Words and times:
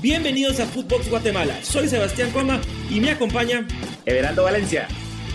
Bienvenidos 0.00 0.60
a 0.60 0.66
Footbox 0.66 1.10
Guatemala. 1.10 1.58
Soy 1.64 1.88
Sebastián 1.88 2.30
Coma 2.30 2.60
y 2.88 3.00
me 3.00 3.10
acompaña 3.10 3.66
Everaldo 4.06 4.44
Valencia. 4.44 4.86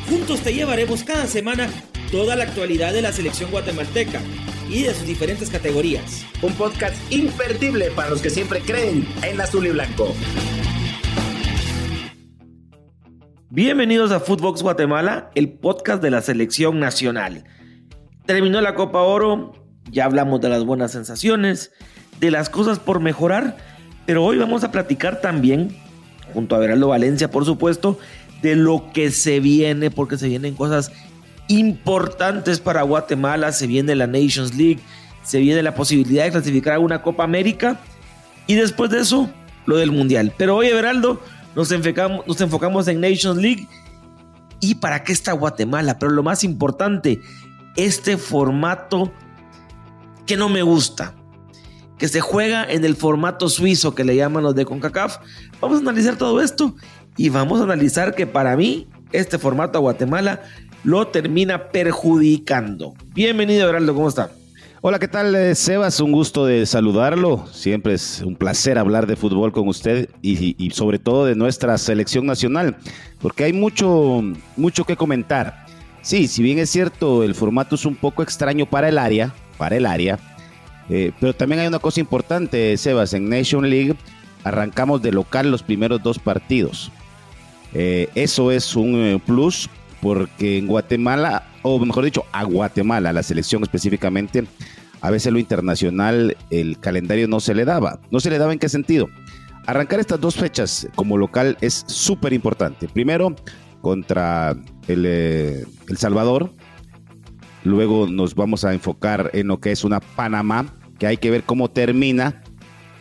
Juntos 0.09 0.39
te 0.39 0.53
llevaremos 0.53 1.03
cada 1.03 1.27
semana 1.27 1.67
toda 2.09 2.37
la 2.37 2.45
actualidad 2.45 2.93
de 2.93 3.01
la 3.01 3.11
selección 3.11 3.51
guatemalteca 3.51 4.21
y 4.69 4.83
de 4.83 4.93
sus 4.93 5.05
diferentes 5.05 5.49
categorías. 5.49 6.25
Un 6.41 6.53
podcast 6.53 6.95
imperdible 7.11 7.91
para 7.91 8.09
los 8.09 8.21
que 8.21 8.29
siempre 8.29 8.61
creen 8.61 9.05
en 9.21 9.41
azul 9.41 9.65
y 9.65 9.71
blanco. 9.71 10.15
Bienvenidos 13.49 14.13
a 14.13 14.21
Footbox 14.21 14.63
Guatemala, 14.63 15.29
el 15.35 15.51
podcast 15.51 16.01
de 16.01 16.09
la 16.09 16.21
selección 16.21 16.79
nacional. 16.79 17.43
Terminó 18.25 18.61
la 18.61 18.75
Copa 18.75 19.01
Oro, 19.01 19.51
ya 19.91 20.05
hablamos 20.05 20.39
de 20.39 20.47
las 20.47 20.63
buenas 20.63 20.93
sensaciones, 20.93 21.73
de 22.21 22.31
las 22.31 22.49
cosas 22.49 22.79
por 22.79 23.01
mejorar, 23.01 23.72
pero 24.05 24.23
hoy 24.23 24.37
vamos 24.37 24.63
a 24.63 24.71
platicar 24.71 25.21
también, 25.21 25.75
junto 26.33 26.55
a 26.55 26.59
Veraldo 26.59 26.89
Valencia, 26.89 27.29
por 27.29 27.45
supuesto, 27.45 27.97
de 28.41 28.55
lo 28.55 28.91
que 28.93 29.11
se 29.11 29.39
viene, 29.39 29.89
porque 29.91 30.17
se 30.17 30.27
vienen 30.27 30.55
cosas 30.55 30.91
importantes 31.47 32.59
para 32.59 32.81
Guatemala, 32.81 33.51
se 33.51 33.67
viene 33.67 33.95
la 33.95 34.07
Nations 34.07 34.55
League, 34.55 34.79
se 35.23 35.39
viene 35.39 35.63
la 35.63 35.75
posibilidad 35.75 36.25
de 36.25 36.31
clasificar 36.31 36.73
a 36.73 36.79
una 36.79 37.01
Copa 37.01 37.23
América 37.23 37.79
y 38.47 38.55
después 38.55 38.89
de 38.89 38.99
eso, 38.99 39.29
lo 39.65 39.77
del 39.77 39.91
Mundial. 39.91 40.33
Pero 40.37 40.57
hoy, 40.57 40.67
Everaldo, 40.67 41.21
nos 41.55 41.71
enfocamos, 41.71 42.27
nos 42.27 42.41
enfocamos 42.41 42.87
en 42.87 42.99
Nations 42.99 43.37
League. 43.37 43.67
¿Y 44.59 44.75
para 44.75 45.03
qué 45.03 45.13
está 45.13 45.33
Guatemala? 45.33 45.99
Pero 45.99 46.11
lo 46.11 46.23
más 46.23 46.43
importante, 46.43 47.21
este 47.75 48.17
formato 48.17 49.11
que 50.25 50.37
no 50.37 50.49
me 50.49 50.61
gusta, 50.61 51.13
que 51.97 52.07
se 52.07 52.21
juega 52.21 52.65
en 52.69 52.83
el 52.85 52.95
formato 52.95 53.49
suizo 53.49 53.95
que 53.95 54.03
le 54.03 54.15
llaman 54.15 54.43
los 54.43 54.55
de 54.55 54.65
CONCACAF. 54.65 55.17
Vamos 55.61 55.77
a 55.77 55.81
analizar 55.81 56.17
todo 56.17 56.41
esto 56.41 56.75
y 57.17 57.29
vamos 57.29 57.59
a 57.61 57.63
analizar 57.63 58.15
que 58.15 58.27
para 58.27 58.55
mí 58.55 58.87
este 59.11 59.37
formato 59.37 59.77
a 59.77 59.81
Guatemala 59.81 60.41
lo 60.83 61.07
termina 61.07 61.69
perjudicando. 61.69 62.93
Bienvenido, 63.13 63.69
Heraldo, 63.69 63.93
¿cómo 63.93 64.09
está? 64.09 64.31
Hola, 64.85 64.99
¿qué 64.99 65.07
tal, 65.07 65.33
eh, 65.33 65.55
Sebas? 65.55 66.01
Un 66.01 66.11
gusto 66.11 66.45
de 66.45 66.65
saludarlo. 66.65 67.47
Siempre 67.53 67.93
es 67.93 68.21
un 68.21 68.35
placer 68.35 68.77
hablar 68.77 69.07
de 69.07 69.15
fútbol 69.15 69.53
con 69.53 69.69
usted 69.69 70.09
y, 70.21 70.71
sobre 70.71 70.99
todo 70.99 71.25
de 71.25 71.35
nuestra 71.35 71.77
selección 71.77 72.25
nacional, 72.25 72.75
porque 73.21 73.45
hay 73.45 73.53
mucho, 73.53 74.21
mucho 74.57 74.83
que 74.83 74.97
comentar. 74.97 75.65
Sí, 76.01 76.27
si 76.27 76.43
bien 76.43 76.59
es 76.59 76.69
cierto, 76.69 77.23
el 77.23 77.33
formato 77.33 77.75
es 77.75 77.85
un 77.85 77.95
poco 77.95 78.23
extraño 78.23 78.65
para 78.65 78.89
el 78.89 78.97
área, 78.97 79.33
para 79.57 79.77
el 79.77 79.85
área, 79.85 80.19
eh, 80.89 81.11
pero 81.19 81.33
también 81.33 81.61
hay 81.61 81.67
una 81.67 81.79
cosa 81.79 81.99
importante, 81.99 82.75
Sebas, 82.77 83.13
en 83.13 83.29
Nation 83.29 83.69
League 83.69 83.95
arrancamos 84.43 85.01
de 85.01 85.11
local 85.11 85.49
los 85.51 85.63
primeros 85.63 86.03
dos 86.03 86.19
partidos. 86.19 86.91
Eh, 87.73 88.09
eso 88.15 88.51
es 88.51 88.75
un 88.75 89.21
plus 89.25 89.69
porque 90.01 90.57
en 90.57 90.67
Guatemala, 90.67 91.47
o 91.61 91.79
mejor 91.79 92.03
dicho, 92.03 92.25
a 92.33 92.43
Guatemala, 92.43 93.13
la 93.13 93.23
selección 93.23 93.63
específicamente, 93.63 94.45
a 94.99 95.09
veces 95.09 95.31
lo 95.31 95.39
internacional, 95.39 96.37
el 96.49 96.77
calendario 96.79 97.27
no 97.27 97.39
se 97.39 97.55
le 97.55 97.65
daba. 97.65 97.99
¿No 98.11 98.19
se 98.19 98.29
le 98.29 98.37
daba 98.37 98.53
en 98.53 98.59
qué 98.59 98.69
sentido? 98.69 99.09
Arrancar 99.65 99.99
estas 99.99 100.19
dos 100.19 100.35
fechas 100.35 100.87
como 100.95 101.17
local 101.17 101.57
es 101.61 101.85
súper 101.87 102.33
importante. 102.33 102.89
Primero, 102.89 103.33
contra 103.81 104.55
el, 104.87 105.05
eh, 105.05 105.65
el, 105.89 105.97
Salvador. 105.97 106.53
Luego 107.63 108.07
nos 108.07 108.35
vamos 108.35 108.65
a 108.65 108.73
enfocar 108.73 109.31
en 109.33 109.47
lo 109.47 109.59
que 109.59 109.71
es 109.71 109.83
una 109.83 109.99
Panamá, 109.99 110.65
que 110.99 111.07
hay 111.07 111.17
que 111.17 111.31
ver 111.31 111.43
cómo 111.43 111.69
termina 111.69 112.41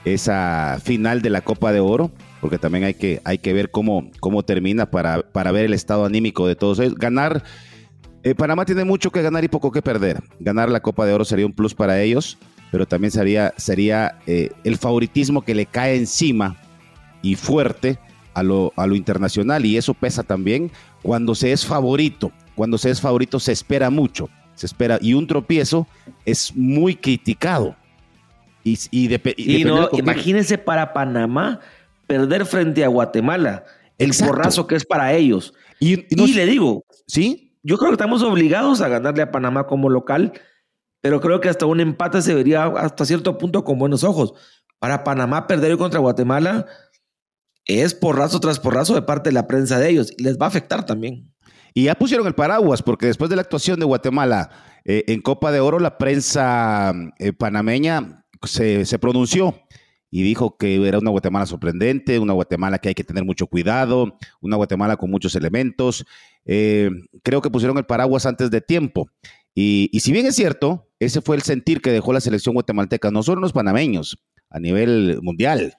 esa 0.04 0.78
final 0.82 1.22
de 1.22 1.30
la 1.30 1.40
Copa 1.42 1.72
de 1.72 1.80
Oro 1.80 2.10
porque 2.42 2.58
también 2.58 2.82
hay 2.82 2.94
que, 2.94 3.22
hay 3.24 3.38
que 3.38 3.52
ver 3.52 3.70
cómo, 3.70 4.10
cómo 4.18 4.42
termina 4.42 4.90
para, 4.90 5.22
para 5.22 5.52
ver 5.52 5.64
el 5.64 5.74
estado 5.74 6.04
anímico 6.04 6.48
de 6.48 6.56
todos 6.56 6.80
ellos. 6.80 6.96
Ganar, 6.96 7.44
eh, 8.24 8.34
Panamá 8.34 8.64
tiene 8.64 8.84
mucho 8.84 9.12
que 9.12 9.22
ganar 9.22 9.44
y 9.44 9.48
poco 9.48 9.70
que 9.70 9.80
perder. 9.80 10.20
Ganar 10.40 10.68
la 10.68 10.80
Copa 10.80 11.06
de 11.06 11.14
Oro 11.14 11.24
sería 11.24 11.46
un 11.46 11.52
plus 11.52 11.72
para 11.72 12.02
ellos, 12.02 12.36
pero 12.72 12.84
también 12.84 13.12
sería, 13.12 13.54
sería 13.56 14.18
eh, 14.26 14.50
el 14.64 14.76
favoritismo 14.76 15.42
que 15.42 15.54
le 15.54 15.66
cae 15.66 15.94
encima 15.94 16.56
y 17.22 17.36
fuerte 17.36 18.00
a 18.34 18.42
lo, 18.42 18.72
a 18.74 18.88
lo 18.88 18.96
internacional 18.96 19.64
y 19.64 19.76
eso 19.76 19.94
pesa 19.94 20.24
también 20.24 20.72
cuando 21.00 21.36
se 21.36 21.52
es 21.52 21.64
favorito. 21.64 22.32
Cuando 22.56 22.76
se 22.76 22.90
es 22.90 23.00
favorito 23.00 23.38
se 23.38 23.52
espera 23.52 23.88
mucho, 23.88 24.28
se 24.62 24.66
espera 24.66 24.96
y 25.00 25.14
un 25.14 25.26
tropiezo 25.26 25.88
es 26.24 26.54
muy 26.54 26.94
criticado. 26.94 27.74
Y, 28.62 28.78
y, 28.92 29.64
no, 29.64 29.88
imagínense 29.92 30.56
para 30.56 30.92
Panamá 30.92 31.58
perder 32.06 32.46
frente 32.46 32.84
a 32.84 32.88
Guatemala, 32.88 33.64
el 33.98 34.12
porrazo 34.16 34.68
que 34.68 34.76
es 34.76 34.84
para 34.84 35.14
ellos. 35.14 35.52
Y, 35.80 35.96
le 36.32 36.46
digo, 36.46 36.84
¿sí? 37.08 37.56
Yo 37.64 37.76
creo 37.76 37.90
que 37.90 37.94
estamos 37.94 38.22
obligados 38.22 38.80
a 38.80 38.88
ganarle 38.88 39.24
a 39.24 39.32
Panamá 39.32 39.66
como 39.66 39.90
local, 39.90 40.32
pero 41.00 41.20
creo 41.20 41.40
que 41.40 41.48
hasta 41.48 41.66
un 41.66 41.80
empate 41.80 42.22
se 42.22 42.32
vería 42.32 42.66
hasta 42.66 43.04
cierto 43.04 43.36
punto 43.38 43.64
con 43.64 43.80
buenos 43.80 44.04
ojos. 44.04 44.34
Para 44.78 45.02
Panamá 45.02 45.48
perder 45.48 45.76
contra 45.76 45.98
Guatemala 45.98 46.66
es 47.64 47.94
porrazo 47.94 48.38
tras 48.38 48.60
porrazo 48.60 48.94
de 48.94 49.02
parte 49.02 49.30
de 49.30 49.34
la 49.34 49.48
prensa 49.48 49.80
de 49.80 49.90
ellos 49.90 50.12
y 50.16 50.22
les 50.22 50.38
va 50.38 50.46
a 50.46 50.50
afectar 50.50 50.86
también. 50.86 51.31
Y 51.74 51.84
ya 51.84 51.94
pusieron 51.94 52.26
el 52.26 52.34
paraguas 52.34 52.82
porque 52.82 53.06
después 53.06 53.30
de 53.30 53.36
la 53.36 53.42
actuación 53.42 53.80
de 53.80 53.86
Guatemala 53.86 54.50
eh, 54.84 55.04
en 55.06 55.20
Copa 55.20 55.52
de 55.52 55.60
Oro, 55.60 55.78
la 55.78 55.98
prensa 55.98 56.92
eh, 57.18 57.32
panameña 57.32 58.24
se, 58.42 58.84
se 58.84 58.98
pronunció 58.98 59.54
y 60.14 60.22
dijo 60.22 60.58
que 60.58 60.86
era 60.86 60.98
una 60.98 61.10
Guatemala 61.10 61.46
sorprendente, 61.46 62.18
una 62.18 62.34
Guatemala 62.34 62.78
que 62.78 62.88
hay 62.88 62.94
que 62.94 63.02
tener 63.02 63.24
mucho 63.24 63.46
cuidado, 63.46 64.18
una 64.42 64.56
Guatemala 64.56 64.98
con 64.98 65.10
muchos 65.10 65.34
elementos. 65.36 66.04
Eh, 66.44 66.90
creo 67.22 67.40
que 67.40 67.48
pusieron 67.48 67.78
el 67.78 67.86
paraguas 67.86 68.26
antes 68.26 68.50
de 68.50 68.60
tiempo. 68.60 69.08
Y, 69.54 69.88
si 70.00 70.12
bien 70.12 70.26
es 70.26 70.36
cierto, 70.36 70.90
ese 70.98 71.22
fue 71.22 71.36
el 71.36 71.42
sentir 71.42 71.80
que 71.80 71.90
dejó 71.90 72.12
la 72.12 72.20
selección 72.20 72.54
guatemalteca, 72.54 73.10
no 73.10 73.22
solo 73.22 73.40
los 73.40 73.54
panameños, 73.54 74.18
a 74.50 74.60
nivel 74.60 75.18
mundial, 75.22 75.74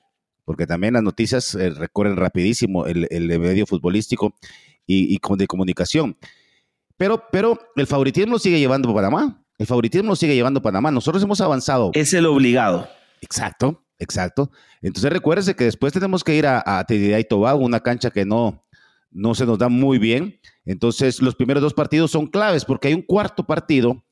porque 0.45 0.65
también 0.65 0.95
las 0.95 1.03
noticias 1.03 1.53
recorren 1.53 2.15
rapidísimo 2.15 2.87
el, 2.87 3.07
medio 3.39 3.67
futbolístico 3.67 4.35
y, 4.85 5.19
de 5.37 5.47
comunicación. 5.47 6.17
Pero, 6.97 7.23
pero 7.31 7.59
el 7.75 7.87
favoritismo 7.87 8.33
lo 8.33 8.39
sigue 8.39 8.59
llevando 8.59 8.93
Panamá. 8.93 9.43
El 9.57 9.67
favoritismo 9.67 10.09
lo 10.09 10.15
sigue 10.15 10.35
llevando 10.35 10.61
Panamá. 10.61 10.91
Nosotros 10.91 11.23
hemos 11.23 11.41
avanzado. 11.41 11.91
Es 11.93 12.13
el 12.13 12.25
obligado. 12.25 12.87
Exacto. 13.21 13.83
Exacto. 13.99 14.51
Entonces 14.81 15.11
recuérdese 15.11 15.55
que 15.55 15.63
después 15.63 15.93
tenemos 15.93 16.23
que 16.23 16.35
ir 16.35 16.45
a, 16.45 16.61
a 16.65 16.85
y 16.89 17.23
Tobago, 17.23 17.59
una 17.59 17.79
cancha 17.79 18.11
que 18.11 18.25
no, 18.25 18.65
no 19.11 19.33
se 19.33 19.45
nos 19.45 19.57
da 19.57 19.69
muy 19.69 19.97
bien. 19.97 20.39
Entonces 20.65 21.21
los 21.21 21.35
primeros 21.35 21.61
dos 21.63 21.73
partidos 21.73 22.11
son 22.11 22.27
claves 22.27 22.65
porque 22.65 22.89
hay 22.89 22.93
un 22.93 23.01
cuarto 23.01 23.45
partido 23.45 24.03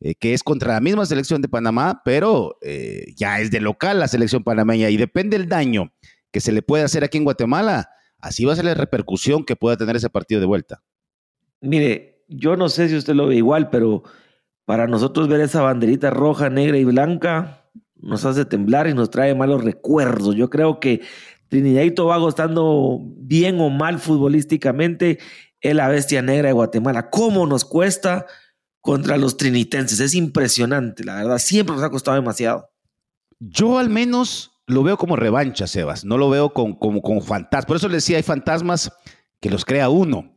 eh, 0.00 0.14
que 0.14 0.34
es 0.34 0.42
contra 0.42 0.74
la 0.74 0.80
misma 0.80 1.06
selección 1.06 1.42
de 1.42 1.48
Panamá, 1.48 2.02
pero 2.04 2.58
eh, 2.62 3.12
ya 3.16 3.40
es 3.40 3.50
de 3.50 3.60
local 3.60 3.98
la 3.98 4.08
selección 4.08 4.44
panameña 4.44 4.90
y 4.90 4.96
depende 4.96 5.38
del 5.38 5.48
daño 5.48 5.92
que 6.30 6.40
se 6.40 6.52
le 6.52 6.62
puede 6.62 6.84
hacer 6.84 7.04
aquí 7.04 7.18
en 7.18 7.24
Guatemala. 7.24 7.90
Así 8.22 8.44
va 8.44 8.54
a 8.54 8.56
ser 8.56 8.64
la 8.64 8.74
repercusión 8.74 9.44
que 9.44 9.56
pueda 9.56 9.76
tener 9.76 9.96
ese 9.96 10.08
partido 10.08 10.40
de 10.40 10.46
vuelta. 10.46 10.82
Mire, 11.60 12.24
yo 12.28 12.56
no 12.56 12.68
sé 12.68 12.88
si 12.88 12.96
usted 12.96 13.14
lo 13.14 13.26
ve 13.26 13.36
igual, 13.36 13.68
pero 13.68 14.04
para 14.64 14.86
nosotros 14.86 15.28
ver 15.28 15.40
esa 15.40 15.60
banderita 15.60 16.10
roja, 16.10 16.48
negra 16.48 16.78
y 16.78 16.84
blanca, 16.84 17.68
nos 17.96 18.24
hace 18.24 18.44
temblar 18.44 18.86
y 18.86 18.94
nos 18.94 19.10
trae 19.10 19.34
malos 19.34 19.62
recuerdos. 19.64 20.36
Yo 20.36 20.48
creo 20.48 20.80
que 20.80 21.02
Trinidad 21.48 21.82
y 21.82 21.90
Tobago, 21.90 22.28
estando 22.28 22.98
bien 23.02 23.60
o 23.60 23.68
mal 23.70 23.98
futbolísticamente, 23.98 25.18
es 25.60 25.74
la 25.74 25.88
bestia 25.88 26.22
negra 26.22 26.48
de 26.48 26.54
Guatemala. 26.54 27.10
¿Cómo 27.10 27.46
nos 27.46 27.64
cuesta 27.64 28.26
contra 28.80 29.16
los 29.16 29.36
trinitenses? 29.36 30.00
Es 30.00 30.14
impresionante, 30.14 31.04
la 31.04 31.16
verdad. 31.16 31.38
Siempre 31.38 31.74
nos 31.74 31.84
ha 31.84 31.90
costado 31.90 32.14
demasiado. 32.14 32.70
Yo 33.40 33.78
al 33.78 33.90
menos 33.90 34.51
lo 34.66 34.82
veo 34.82 34.96
como 34.96 35.16
revancha, 35.16 35.66
Sebas. 35.66 36.04
No 36.04 36.18
lo 36.18 36.30
veo 36.30 36.52
como, 36.52 36.78
como, 36.78 37.20
fantasmas. 37.20 37.66
Por 37.66 37.76
eso 37.76 37.88
le 37.88 37.96
decía, 37.96 38.16
hay 38.16 38.22
fantasmas 38.22 38.92
que 39.40 39.50
los 39.50 39.64
crea 39.64 39.88
uno. 39.88 40.36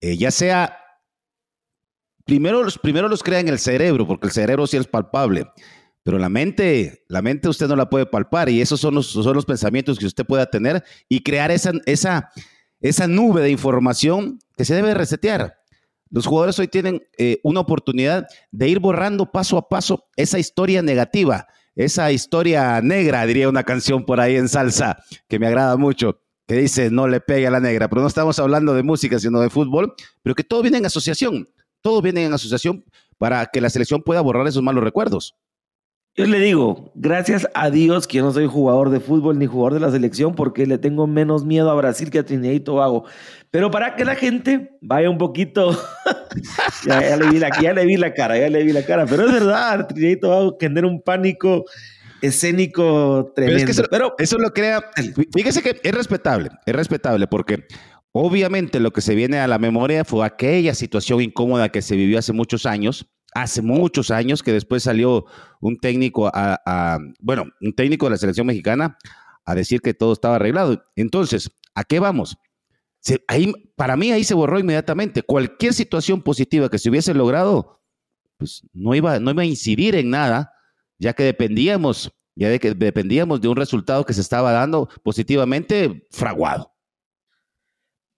Eh, 0.00 0.16
ya 0.16 0.30
sea, 0.30 0.78
primero 2.24 2.62
los, 2.62 2.78
primero 2.78 3.08
los 3.08 3.22
crea 3.22 3.40
en 3.40 3.48
el 3.48 3.58
cerebro, 3.58 4.06
porque 4.06 4.26
el 4.26 4.32
cerebro 4.32 4.66
sí 4.66 4.76
es 4.76 4.86
palpable. 4.86 5.46
Pero 6.02 6.18
la 6.18 6.28
mente, 6.28 7.04
la 7.08 7.20
mente 7.20 7.48
usted 7.48 7.68
no 7.68 7.76
la 7.76 7.90
puede 7.90 8.06
palpar 8.06 8.48
y 8.48 8.60
esos 8.60 8.80
son 8.80 8.94
los, 8.94 9.08
son 9.08 9.34
los 9.34 9.44
pensamientos 9.44 9.98
que 9.98 10.06
usted 10.06 10.24
pueda 10.24 10.46
tener 10.46 10.82
y 11.08 11.22
crear 11.22 11.50
esa, 11.50 11.72
esa, 11.84 12.30
esa 12.80 13.06
nube 13.06 13.42
de 13.42 13.50
información 13.50 14.38
que 14.56 14.64
se 14.64 14.74
debe 14.74 14.94
resetear. 14.94 15.58
Los 16.10 16.26
jugadores 16.26 16.58
hoy 16.58 16.68
tienen 16.68 17.02
eh, 17.18 17.40
una 17.42 17.60
oportunidad 17.60 18.26
de 18.50 18.68
ir 18.68 18.78
borrando 18.78 19.30
paso 19.30 19.58
a 19.58 19.68
paso 19.68 20.08
esa 20.16 20.38
historia 20.38 20.80
negativa, 20.80 21.46
esa 21.78 22.10
historia 22.10 22.80
negra, 22.82 23.24
diría 23.24 23.48
una 23.48 23.62
canción 23.62 24.04
por 24.04 24.20
ahí 24.20 24.34
en 24.34 24.48
salsa 24.48 24.98
que 25.28 25.38
me 25.38 25.46
agrada 25.46 25.76
mucho, 25.76 26.20
que 26.48 26.56
dice 26.56 26.90
no 26.90 27.06
le 27.06 27.20
pegue 27.20 27.46
a 27.46 27.52
la 27.52 27.60
negra, 27.60 27.88
pero 27.88 28.02
no 28.02 28.08
estamos 28.08 28.36
hablando 28.40 28.74
de 28.74 28.82
música, 28.82 29.20
sino 29.20 29.40
de 29.40 29.48
fútbol, 29.48 29.94
pero 30.22 30.34
que 30.34 30.42
todo 30.42 30.60
viene 30.60 30.78
en 30.78 30.86
asociación, 30.86 31.48
todo 31.80 32.02
viene 32.02 32.24
en 32.24 32.32
asociación 32.32 32.84
para 33.16 33.46
que 33.46 33.60
la 33.60 33.70
selección 33.70 34.02
pueda 34.02 34.20
borrar 34.20 34.48
esos 34.48 34.60
malos 34.60 34.82
recuerdos. 34.82 35.36
Yo 36.18 36.26
le 36.26 36.40
digo, 36.40 36.90
gracias 36.96 37.48
a 37.54 37.70
Dios 37.70 38.08
que 38.08 38.16
yo 38.16 38.24
no 38.24 38.32
soy 38.32 38.48
jugador 38.48 38.90
de 38.90 38.98
fútbol 38.98 39.38
ni 39.38 39.46
jugador 39.46 39.74
de 39.74 39.78
la 39.78 39.92
selección 39.92 40.34
porque 40.34 40.66
le 40.66 40.76
tengo 40.76 41.06
menos 41.06 41.44
miedo 41.44 41.70
a 41.70 41.74
Brasil 41.76 42.10
que 42.10 42.18
a 42.18 42.24
Trinidad 42.24 42.54
y 42.54 42.58
Tobago. 42.58 43.04
Pero 43.52 43.70
para 43.70 43.94
que 43.94 44.04
la 44.04 44.16
gente 44.16 44.76
vaya 44.80 45.08
un 45.10 45.16
poquito, 45.16 45.80
ya, 46.84 47.16
le 47.16 47.30
vi 47.30 47.38
la, 47.38 47.50
ya 47.62 47.72
le 47.72 47.86
vi 47.86 47.96
la 47.96 48.12
cara, 48.14 48.36
ya 48.36 48.48
le 48.48 48.64
vi 48.64 48.72
la 48.72 48.84
cara, 48.84 49.06
pero 49.06 49.26
es 49.26 49.32
verdad, 49.32 49.86
Trinidad 49.86 50.10
y 50.10 50.16
Tobago 50.16 50.56
genera 50.60 50.88
un 50.88 51.00
pánico 51.00 51.66
escénico 52.20 53.30
tremendo. 53.36 53.84
Pero, 53.88 54.16
eso, 54.18 54.38
lo 54.38 54.52
crea, 54.52 54.82
fíjese 55.32 55.62
que 55.62 55.80
es 55.80 55.94
respetable, 55.94 56.50
es 56.66 56.74
respetable 56.74 57.28
porque 57.28 57.64
obviamente 58.10 58.80
lo 58.80 58.90
que 58.90 59.02
se 59.02 59.14
viene 59.14 59.38
a 59.38 59.46
la 59.46 59.60
memoria 59.60 60.04
fue 60.04 60.26
aquella 60.26 60.74
situación 60.74 61.20
incómoda 61.20 61.68
que 61.68 61.80
se 61.80 61.94
vivió 61.94 62.18
hace 62.18 62.32
muchos 62.32 62.66
años 62.66 63.08
hace 63.34 63.62
muchos 63.62 64.10
años 64.10 64.42
que 64.42 64.52
después 64.52 64.82
salió 64.82 65.26
un 65.60 65.78
técnico 65.78 66.30
a, 66.32 66.98
bueno, 67.20 67.44
un 67.60 67.72
técnico 67.74 68.06
de 68.06 68.10
la 68.10 68.16
selección 68.16 68.46
mexicana 68.46 68.98
a 69.44 69.54
decir 69.54 69.80
que 69.80 69.94
todo 69.94 70.12
estaba 70.12 70.36
arreglado. 70.36 70.82
Entonces, 70.96 71.50
¿a 71.74 71.84
qué 71.84 72.00
vamos? 72.00 72.38
ahí, 73.28 73.52
para 73.76 73.96
mí 73.96 74.12
ahí 74.12 74.24
se 74.24 74.34
borró 74.34 74.58
inmediatamente. 74.58 75.22
Cualquier 75.22 75.72
situación 75.72 76.22
positiva 76.22 76.68
que 76.68 76.78
se 76.78 76.90
hubiese 76.90 77.14
logrado, 77.14 77.80
pues 78.36 78.62
no 78.72 78.94
iba, 78.94 79.18
no 79.18 79.30
iba 79.30 79.42
a 79.42 79.46
incidir 79.46 79.94
en 79.94 80.10
nada, 80.10 80.52
ya 80.98 81.12
que 81.12 81.22
dependíamos, 81.22 82.12
ya 82.34 82.48
de 82.48 82.58
que 82.58 82.74
dependíamos 82.74 83.40
de 83.40 83.48
un 83.48 83.56
resultado 83.56 84.04
que 84.04 84.14
se 84.14 84.20
estaba 84.20 84.52
dando 84.52 84.88
positivamente 85.02 86.06
fraguado. 86.10 86.74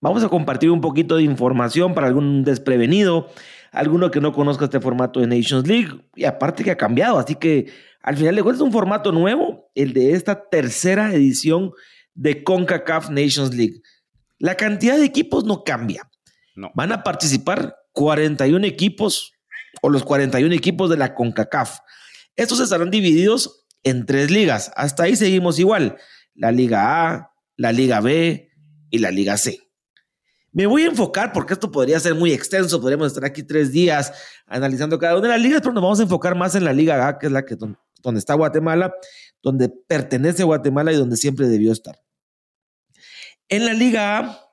Vamos 0.02 0.24
a 0.24 0.30
compartir 0.30 0.70
un 0.70 0.80
poquito 0.80 1.16
de 1.16 1.24
información 1.24 1.94
para 1.94 2.06
algún 2.06 2.42
desprevenido 2.42 3.28
alguno 3.72 4.10
que 4.10 4.20
no 4.20 4.32
conozca 4.32 4.64
este 4.64 4.80
formato 4.80 5.20
de 5.20 5.26
Nations 5.26 5.66
League, 5.66 5.90
y 6.14 6.24
aparte 6.24 6.64
que 6.64 6.70
ha 6.70 6.76
cambiado, 6.76 7.18
así 7.18 7.34
que 7.34 7.70
al 8.02 8.16
final 8.16 8.34
de 8.34 8.42
cuentas 8.42 8.60
es 8.60 8.66
un 8.66 8.72
formato 8.72 9.12
nuevo, 9.12 9.70
el 9.74 9.92
de 9.92 10.12
esta 10.12 10.48
tercera 10.48 11.12
edición 11.12 11.72
de 12.14 12.42
CONCACAF 12.42 13.10
Nations 13.10 13.54
League. 13.54 13.82
La 14.38 14.56
cantidad 14.56 14.96
de 14.96 15.04
equipos 15.04 15.44
no 15.44 15.64
cambia. 15.64 16.10
No. 16.56 16.70
Van 16.74 16.92
a 16.92 17.02
participar 17.02 17.76
41 17.92 18.66
equipos 18.66 19.32
o 19.82 19.88
los 19.88 20.02
41 20.04 20.54
equipos 20.54 20.90
de 20.90 20.96
la 20.96 21.14
CONCACAF. 21.14 21.78
Estos 22.36 22.60
estarán 22.60 22.90
divididos 22.90 23.66
en 23.82 24.06
tres 24.06 24.30
ligas. 24.30 24.72
Hasta 24.76 25.04
ahí 25.04 25.16
seguimos 25.16 25.58
igual. 25.58 25.96
La 26.34 26.52
Liga 26.52 27.08
A, 27.08 27.32
la 27.56 27.72
Liga 27.72 28.00
B 28.00 28.50
y 28.90 28.98
la 28.98 29.10
Liga 29.10 29.36
C. 29.36 29.69
Me 30.52 30.66
voy 30.66 30.82
a 30.82 30.86
enfocar, 30.86 31.32
porque 31.32 31.52
esto 31.52 31.70
podría 31.70 32.00
ser 32.00 32.14
muy 32.14 32.32
extenso, 32.32 32.80
podríamos 32.80 33.08
estar 33.08 33.24
aquí 33.24 33.42
tres 33.42 33.70
días 33.70 34.12
analizando 34.46 34.98
cada 34.98 35.14
una 35.16 35.28
de 35.28 35.34
las 35.34 35.42
ligas, 35.42 35.60
pero 35.60 35.72
nos 35.72 35.82
vamos 35.82 36.00
a 36.00 36.02
enfocar 36.02 36.34
más 36.34 36.54
en 36.56 36.64
la 36.64 36.72
Liga 36.72 37.06
A, 37.06 37.18
que 37.18 37.26
es 37.26 37.32
la 37.32 37.44
que 37.44 37.56
donde 38.02 38.18
está 38.18 38.34
Guatemala, 38.34 38.92
donde 39.42 39.68
pertenece 39.68 40.42
Guatemala 40.42 40.92
y 40.92 40.96
donde 40.96 41.16
siempre 41.16 41.46
debió 41.46 41.72
estar. 41.72 42.00
En 43.48 43.64
la 43.64 43.74
Liga 43.74 44.18
A, 44.18 44.50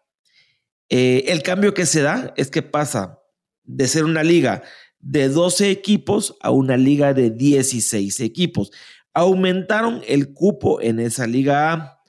eh, 0.90 1.26
el 1.28 1.42
cambio 1.44 1.74
que 1.74 1.86
se 1.86 2.02
da 2.02 2.34
es 2.38 2.52
que 2.52 2.62
pasa 2.62 3.20
de 3.64 3.88
ser 3.88 4.06
una 4.06 4.24
liga 4.24 4.64
de 5.00 5.30
12 5.30 5.70
equipos 5.70 6.36
a 6.42 6.52
una 6.52 6.78
liga 6.78 7.14
de 7.14 7.30
16 7.30 8.20
equipos. 8.22 8.72
Aumentaron 9.14 10.02
el 10.08 10.34
cupo 10.34 10.82
en 10.82 11.00
esa 11.00 11.28
Liga 11.28 11.74
A. 11.74 12.04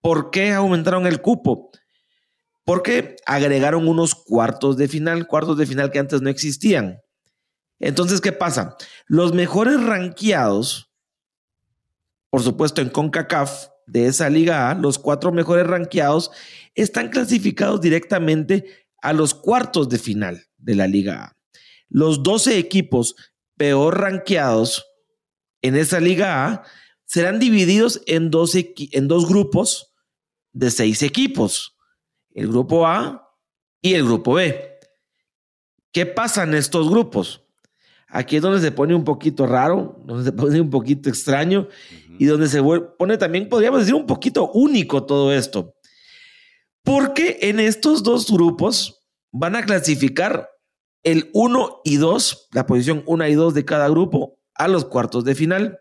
¿Por 0.00 0.30
qué 0.30 0.52
aumentaron 0.52 1.06
el 1.06 1.20
cupo? 1.20 1.70
Porque 2.68 3.16
agregaron 3.24 3.88
unos 3.88 4.14
cuartos 4.14 4.76
de 4.76 4.88
final, 4.88 5.26
cuartos 5.26 5.56
de 5.56 5.64
final 5.64 5.90
que 5.90 6.00
antes 6.00 6.20
no 6.20 6.28
existían. 6.28 7.00
Entonces, 7.78 8.20
¿qué 8.20 8.30
pasa? 8.30 8.76
Los 9.06 9.32
mejores 9.32 9.82
ranqueados, 9.82 10.90
por 12.28 12.42
supuesto 12.42 12.82
en 12.82 12.90
CONCACAF 12.90 13.68
de 13.86 14.04
esa 14.04 14.28
liga 14.28 14.70
A, 14.70 14.74
los 14.74 14.98
cuatro 14.98 15.32
mejores 15.32 15.66
ranqueados 15.66 16.30
están 16.74 17.08
clasificados 17.08 17.80
directamente 17.80 18.66
a 19.00 19.14
los 19.14 19.32
cuartos 19.32 19.88
de 19.88 19.98
final 19.98 20.44
de 20.58 20.74
la 20.74 20.86
liga 20.86 21.24
A. 21.24 21.36
Los 21.88 22.22
12 22.22 22.58
equipos 22.58 23.16
peor 23.56 23.98
ranqueados 23.98 24.84
en 25.62 25.74
esa 25.74 26.00
liga 26.00 26.44
A 26.44 26.64
serán 27.06 27.38
divididos 27.38 28.02
en 28.04 28.30
dos, 28.30 28.52
en 28.54 29.08
dos 29.08 29.26
grupos 29.26 29.94
de 30.52 30.70
seis 30.70 31.02
equipos 31.02 31.77
el 32.34 32.48
grupo 32.48 32.86
A 32.86 33.34
y 33.80 33.94
el 33.94 34.04
grupo 34.04 34.34
B. 34.34 34.78
¿Qué 35.92 36.06
pasa 36.06 36.44
en 36.44 36.54
estos 36.54 36.88
grupos? 36.90 37.44
Aquí 38.08 38.36
es 38.36 38.42
donde 38.42 38.60
se 38.60 38.72
pone 38.72 38.94
un 38.94 39.04
poquito 39.04 39.46
raro, 39.46 40.00
donde 40.04 40.24
se 40.24 40.32
pone 40.36 40.60
un 40.60 40.70
poquito 40.70 41.08
extraño 41.08 41.68
y 42.18 42.26
donde 42.26 42.48
se 42.48 42.62
pone 42.62 43.16
también, 43.16 43.48
podríamos 43.48 43.80
decir, 43.80 43.94
un 43.94 44.06
poquito 44.06 44.50
único 44.52 45.04
todo 45.04 45.32
esto. 45.32 45.74
Porque 46.82 47.38
en 47.42 47.60
estos 47.60 48.02
dos 48.02 48.30
grupos 48.30 49.06
van 49.30 49.56
a 49.56 49.64
clasificar 49.64 50.48
el 51.02 51.30
1 51.32 51.82
y 51.84 51.96
2, 51.96 52.48
la 52.52 52.66
posición 52.66 53.02
1 53.06 53.28
y 53.28 53.34
2 53.34 53.54
de 53.54 53.64
cada 53.64 53.88
grupo, 53.88 54.38
a 54.54 54.68
los 54.68 54.84
cuartos 54.84 55.24
de 55.24 55.34
final. 55.34 55.78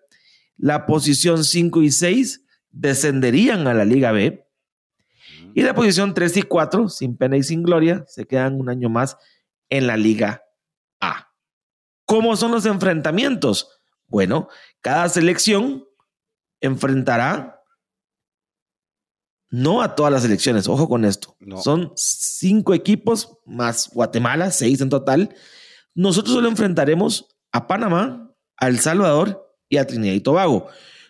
La 0.57 0.85
posición 0.85 1.43
5 1.43 1.81
y 1.81 1.91
6 1.91 2.43
descenderían 2.71 3.67
a 3.67 3.73
la 3.73 3.85
Liga 3.85 4.11
B 4.11 4.46
y 5.57 5.63
la 5.63 5.73
posición 5.73 6.13
3 6.13 6.37
y 6.37 6.41
4, 6.43 6.87
sin 6.87 7.17
pena 7.17 7.35
y 7.35 7.41
sin 7.41 7.63
gloria, 7.63 8.05
se 8.07 8.27
quedan 8.27 8.59
un 8.59 8.69
año 8.69 8.89
más 8.89 9.17
en 9.71 9.87
la 9.87 9.97
Liga 9.97 10.43
A. 11.01 11.33
¿Cómo 12.05 12.35
son 12.35 12.51
los 12.51 12.67
enfrentamientos? 12.67 13.81
Bueno, 14.05 14.49
cada 14.81 15.09
selección 15.09 15.83
enfrentará 16.61 17.59
no 19.49 19.81
a 19.81 19.95
todas 19.95 20.13
las 20.13 20.21
selecciones, 20.21 20.67
ojo 20.67 20.87
con 20.87 21.05
esto. 21.05 21.35
Son 21.63 21.91
cinco 21.95 22.75
equipos 22.75 23.39
más 23.43 23.89
Guatemala, 23.91 24.51
seis 24.51 24.79
en 24.81 24.89
total. 24.89 25.33
Nosotros 25.95 26.35
solo 26.35 26.49
enfrentaremos 26.49 27.35
a 27.51 27.65
Panamá, 27.65 28.31
a 28.57 28.67
El 28.67 28.77
Salvador 28.77 29.57
y 29.69 29.77
a 29.77 29.87
Trinidad 29.87 30.13
y 30.13 30.21
Tobago 30.21 30.69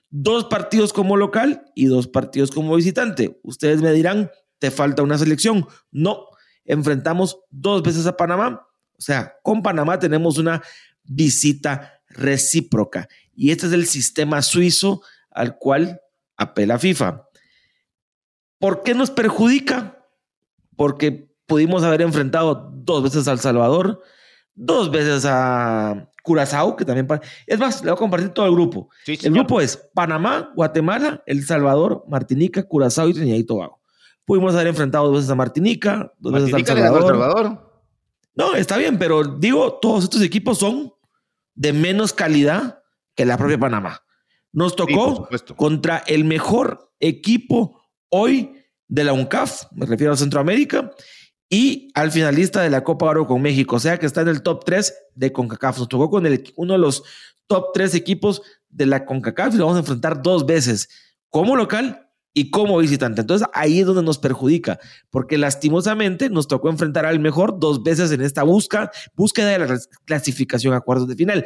dos 0.10 0.46
partidos 0.46 0.94
como 0.94 1.18
local 1.18 1.64
y 1.76 1.86
dos 1.86 2.08
partidos 2.08 2.52
como 2.52 2.76
visitante. 2.76 3.40
Ustedes 3.44 3.82
me 3.82 3.92
dirán, 3.92 4.32
te 4.60 4.72
falta 4.72 5.04
una 5.04 5.18
selección. 5.18 5.68
No, 5.92 6.28
enfrentamos 6.66 7.40
dos 7.50 7.84
veces 7.84 8.06
a 8.06 8.18
Panamá. 8.18 8.68
O 8.98 9.02
sea, 9.02 9.36
con 9.44 9.62
Panamá 9.62 10.00
tenemos 10.00 10.38
una 10.38 10.62
visita 11.04 12.02
recíproca. 12.10 13.08
Y 13.36 13.52
este 13.52 13.68
es 13.68 13.74
el 13.74 13.86
sistema 13.86 14.42
suizo 14.42 15.02
al 15.30 15.58
cual 15.58 16.02
apela 16.36 16.80
FIFA. 16.80 17.28
¿Por 18.60 18.84
qué 18.84 18.96
nos 18.96 19.12
perjudica? 19.12 20.04
Porque 20.76 21.32
pudimos 21.46 21.84
haber 21.84 22.02
enfrentado 22.02 22.72
dos 22.74 23.04
veces 23.04 23.28
a 23.28 23.34
El 23.34 23.40
Salvador, 23.40 24.02
dos 24.56 24.90
veces 24.90 25.26
a 25.26 26.10
Curazao, 26.28 26.76
que 26.76 26.84
también... 26.84 27.08
Es 27.46 27.58
más, 27.58 27.82
le 27.82 27.92
voy 27.92 27.96
a 27.96 28.00
compartir 28.00 28.30
todo 28.30 28.46
el 28.46 28.52
grupo. 28.52 28.90
el 29.08 29.32
grupo 29.32 29.62
es 29.62 29.78
Panamá, 29.94 30.52
Guatemala, 30.54 31.24
El 31.26 31.46
Salvador, 31.46 32.04
Martinica, 32.10 32.64
Curazao 32.64 33.08
y 33.08 33.14
Trinidad 33.14 33.38
y 33.38 33.46
Tobago. 33.46 33.80
Pudimos 34.26 34.54
haber 34.54 34.68
enfrentado 34.68 35.06
dos 35.06 35.16
veces 35.16 35.30
a 35.30 35.36
Martinica, 35.36 36.12
dos 36.20 36.34
veces 36.34 36.54
a 36.54 36.58
El 36.58 36.66
Salvador. 36.66 37.72
No, 38.36 38.54
está 38.56 38.76
bien, 38.76 39.00
pero 39.00 39.24
digo, 39.24 39.80
todos 39.82 40.04
estos 40.04 40.22
equipos 40.22 40.58
son 40.58 40.94
de 41.56 41.72
menos 41.72 42.12
calidad 42.12 42.84
que 43.16 43.26
la 43.26 43.38
propia 43.38 43.58
Panamá. 43.58 44.04
Nos 44.52 44.76
tocó 44.76 45.30
contra 45.56 46.04
el 46.08 46.26
mejor 46.26 46.92
equipo 47.00 47.82
hoy 48.10 48.54
de 48.90 49.04
la 49.06 49.14
UNCAF, 49.14 49.64
me 49.72 49.86
refiero 49.86 50.12
a 50.12 50.18
Centroamérica, 50.18 50.92
y 51.50 51.90
al 51.94 52.12
finalista 52.12 52.62
de 52.62 52.70
la 52.70 52.84
Copa 52.84 53.06
Oro 53.06 53.26
con 53.26 53.42
México, 53.42 53.78
o 53.78 53.80
sea 53.80 53.98
que 53.98 54.06
está 54.06 54.22
en 54.22 54.28
el 54.28 54.42
top 54.42 54.66
3 54.66 54.94
de 55.16 55.32
CONCACAF. 55.32 55.80
Nos 55.80 55.90
tocó 55.90 56.10
con 56.10 56.26
el, 56.26 56.44
uno 56.56 56.74
de 56.74 56.80
los 56.80 57.04
top 57.48 57.68
3 57.74 57.96
equipos 57.96 58.42
de 58.70 58.86
la 58.86 59.06
CONCACAF 59.06 59.54
y 59.54 59.58
lo 59.58 59.66
vamos 59.66 59.78
a 59.78 59.82
enfrentar 59.82 60.22
dos 60.22 60.46
veces, 60.46 60.90
como 61.30 61.56
local 61.56 62.10
y 62.34 62.52
como 62.52 62.78
visitante. 62.78 63.22
Entonces 63.22 63.48
ahí 63.54 63.80
es 63.80 63.86
donde 63.86 64.04
nos 64.04 64.18
perjudica, 64.18 64.80
porque 65.10 65.38
lastimosamente 65.38 66.30
nos 66.30 66.48
tocó 66.48 66.70
enfrentar 66.70 67.06
al 67.06 67.20
mejor 67.20 67.60
dos 67.60 67.82
veces 67.82 68.12
en 68.12 68.22
esta 68.22 68.44
busca, 68.44 68.92
búsqueda 69.16 69.50
de 69.50 69.60
la 69.60 69.80
clasificación 70.06 70.74
a 70.74 70.82
cuartos 70.82 71.08
de 71.08 71.16
final. 71.16 71.46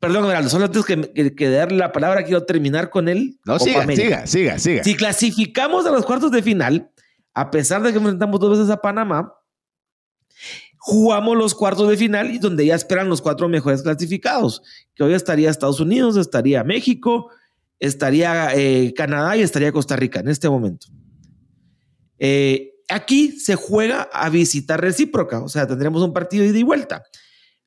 Perdón, 0.00 0.26
Geraldo, 0.26 0.50
solo 0.50 0.66
antes 0.66 0.84
que, 0.84 1.34
que, 1.34 1.50
darle 1.50 1.78
la 1.78 1.92
palabra, 1.92 2.24
quiero 2.24 2.44
terminar 2.44 2.90
con 2.90 3.08
él. 3.08 3.38
No, 3.44 3.58
siga, 3.58 3.86
siga, 3.86 4.26
siga, 4.26 4.58
siga. 4.58 4.84
Si 4.84 4.96
clasificamos 4.96 5.86
a 5.86 5.90
los 5.90 6.04
cuartos 6.04 6.30
de 6.30 6.42
final, 6.42 6.90
a 7.34 7.50
pesar 7.50 7.82
de 7.82 7.92
que 7.92 7.98
enfrentamos 7.98 8.38
dos 8.40 8.58
veces 8.58 8.70
a 8.70 8.80
Panamá, 8.80 9.34
jugamos 10.78 11.36
los 11.36 11.54
cuartos 11.54 11.88
de 11.88 11.96
final 11.96 12.30
y 12.30 12.38
donde 12.38 12.66
ya 12.66 12.74
esperan 12.74 13.08
los 13.08 13.22
cuatro 13.22 13.48
mejores 13.48 13.82
clasificados, 13.82 14.62
que 14.94 15.02
hoy 15.02 15.14
estaría 15.14 15.50
Estados 15.50 15.80
Unidos, 15.80 16.16
estaría 16.16 16.62
México, 16.62 17.30
estaría 17.78 18.54
eh, 18.54 18.92
Canadá 18.94 19.36
y 19.36 19.42
estaría 19.42 19.72
Costa 19.72 19.96
Rica 19.96 20.20
en 20.20 20.28
este 20.28 20.48
momento. 20.48 20.86
Eh, 22.18 22.72
aquí 22.88 23.32
se 23.32 23.56
juega 23.56 24.02
a 24.12 24.28
visita 24.28 24.76
recíproca, 24.76 25.42
o 25.42 25.48
sea, 25.48 25.66
tendremos 25.66 26.02
un 26.02 26.12
partido 26.12 26.44
de 26.44 26.50
ida 26.50 26.58
y 26.58 26.62
vuelta. 26.62 27.02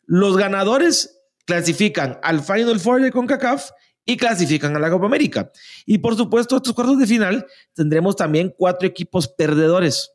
Los 0.06 0.38
ganadores 0.38 1.20
clasifican 1.46 2.20
al 2.24 2.42
Final 2.42 2.80
Four 2.80 3.02
de 3.02 3.12
CONCACAF 3.12 3.72
y 4.08 4.16
clasifican 4.18 4.76
a 4.76 4.80
la 4.80 4.90
Copa 4.90 5.06
América. 5.06 5.52
Y 5.86 6.00
por 6.00 6.16
supuesto, 6.16 6.56
estos 6.56 6.74
cuartos 6.74 6.98
de 6.98 7.06
final 7.06 7.46
tendremos 7.74 8.16
también 8.16 8.56
cuatro 8.58 8.88
equipos 8.88 9.28
perdedores. 9.28 10.14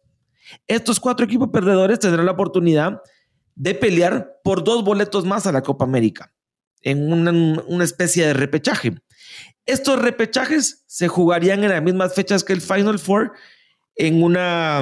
Estos 0.66 0.98
cuatro 0.98 1.26
equipos 1.26 1.50
perdedores 1.50 2.00
tendrán 2.00 2.26
la 2.26 2.32
oportunidad 2.32 3.02
de 3.54 3.74
pelear 3.74 4.40
por 4.42 4.64
dos 4.64 4.82
boletos 4.82 5.26
más 5.26 5.46
a 5.46 5.52
la 5.52 5.62
Copa 5.62 5.84
América 5.84 6.32
en 6.80 7.12
una, 7.12 7.84
especie 7.84 8.26
de 8.26 8.32
repechaje. 8.32 8.94
Estos 9.66 10.00
repechajes 10.00 10.84
se 10.86 11.06
jugarían 11.06 11.62
en 11.62 11.70
las 11.70 11.82
mismas 11.82 12.14
fechas 12.14 12.42
que 12.42 12.54
el 12.54 12.62
Final 12.62 12.98
Four 12.98 13.32
en 13.94 14.22
una, 14.22 14.80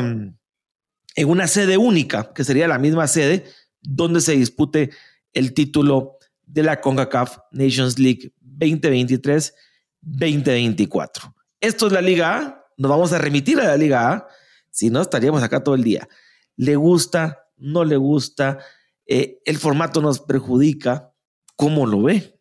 en 1.16 1.28
una 1.28 1.46
sede 1.48 1.76
única, 1.76 2.32
que 2.32 2.44
sería 2.44 2.68
la 2.68 2.78
misma 2.78 3.08
sede 3.08 3.44
donde 3.82 4.20
se 4.20 4.32
dispute 4.32 4.90
el 5.32 5.52
título 5.52 6.18
de 6.46 6.62
la 6.62 6.80
CONCACAF 6.80 7.38
Nations 7.52 7.98
League 7.98 8.32
2023-2024. 8.60 11.34
Esto 11.60 11.86
es 11.86 11.92
la 11.92 12.00
Liga 12.00 12.38
A. 12.38 12.64
Nos 12.76 12.90
vamos 12.90 13.12
a 13.12 13.18
remitir 13.18 13.60
a 13.60 13.64
la 13.64 13.76
Liga 13.76 14.12
A. 14.12 14.28
Si 14.70 14.90
no, 14.90 15.02
estaríamos 15.02 15.42
acá 15.42 15.64
todo 15.64 15.74
el 15.74 15.82
día. 15.82 16.08
¿Le 16.56 16.76
gusta? 16.76 17.48
¿No 17.56 17.84
le 17.84 17.96
gusta? 17.96 18.58
Eh, 19.06 19.40
¿El 19.44 19.58
formato 19.58 20.00
nos 20.00 20.20
perjudica? 20.20 21.12
¿Cómo 21.56 21.84
lo 21.86 22.02
ve? 22.02 22.38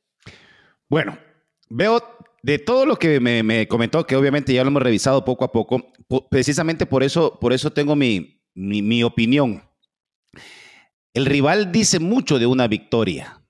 Bueno, 0.87 1.17
veo 1.69 2.03
de 2.41 2.59
todo 2.59 2.85
lo 2.85 2.97
que 2.97 3.19
me, 3.19 3.67
comentó, 3.67 4.05
que 4.05 4.15
obviamente 4.15 4.53
ya 4.53 4.63
lo 4.63 4.69
hemos 4.69 4.83
revisado 4.83 5.25
poco 5.25 5.43
a 5.43 5.51
poco, 5.51 5.91
precisamente 6.29 6.85
por 6.85 7.03
eso, 7.03 7.37
por 7.39 7.51
eso 7.51 7.71
tengo 7.71 7.95
mi, 7.95 8.41
mi 8.53 9.03
opinión. 9.03 9.63
El 11.13 11.25
rival 11.25 11.71
dice 11.71 11.99
mucho 11.99 12.39
de 12.39 12.45
una 12.45 12.67
victoria 12.67 13.41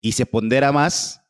y 0.00 0.12
se 0.12 0.26
pondera 0.26 0.70
más 0.70 1.25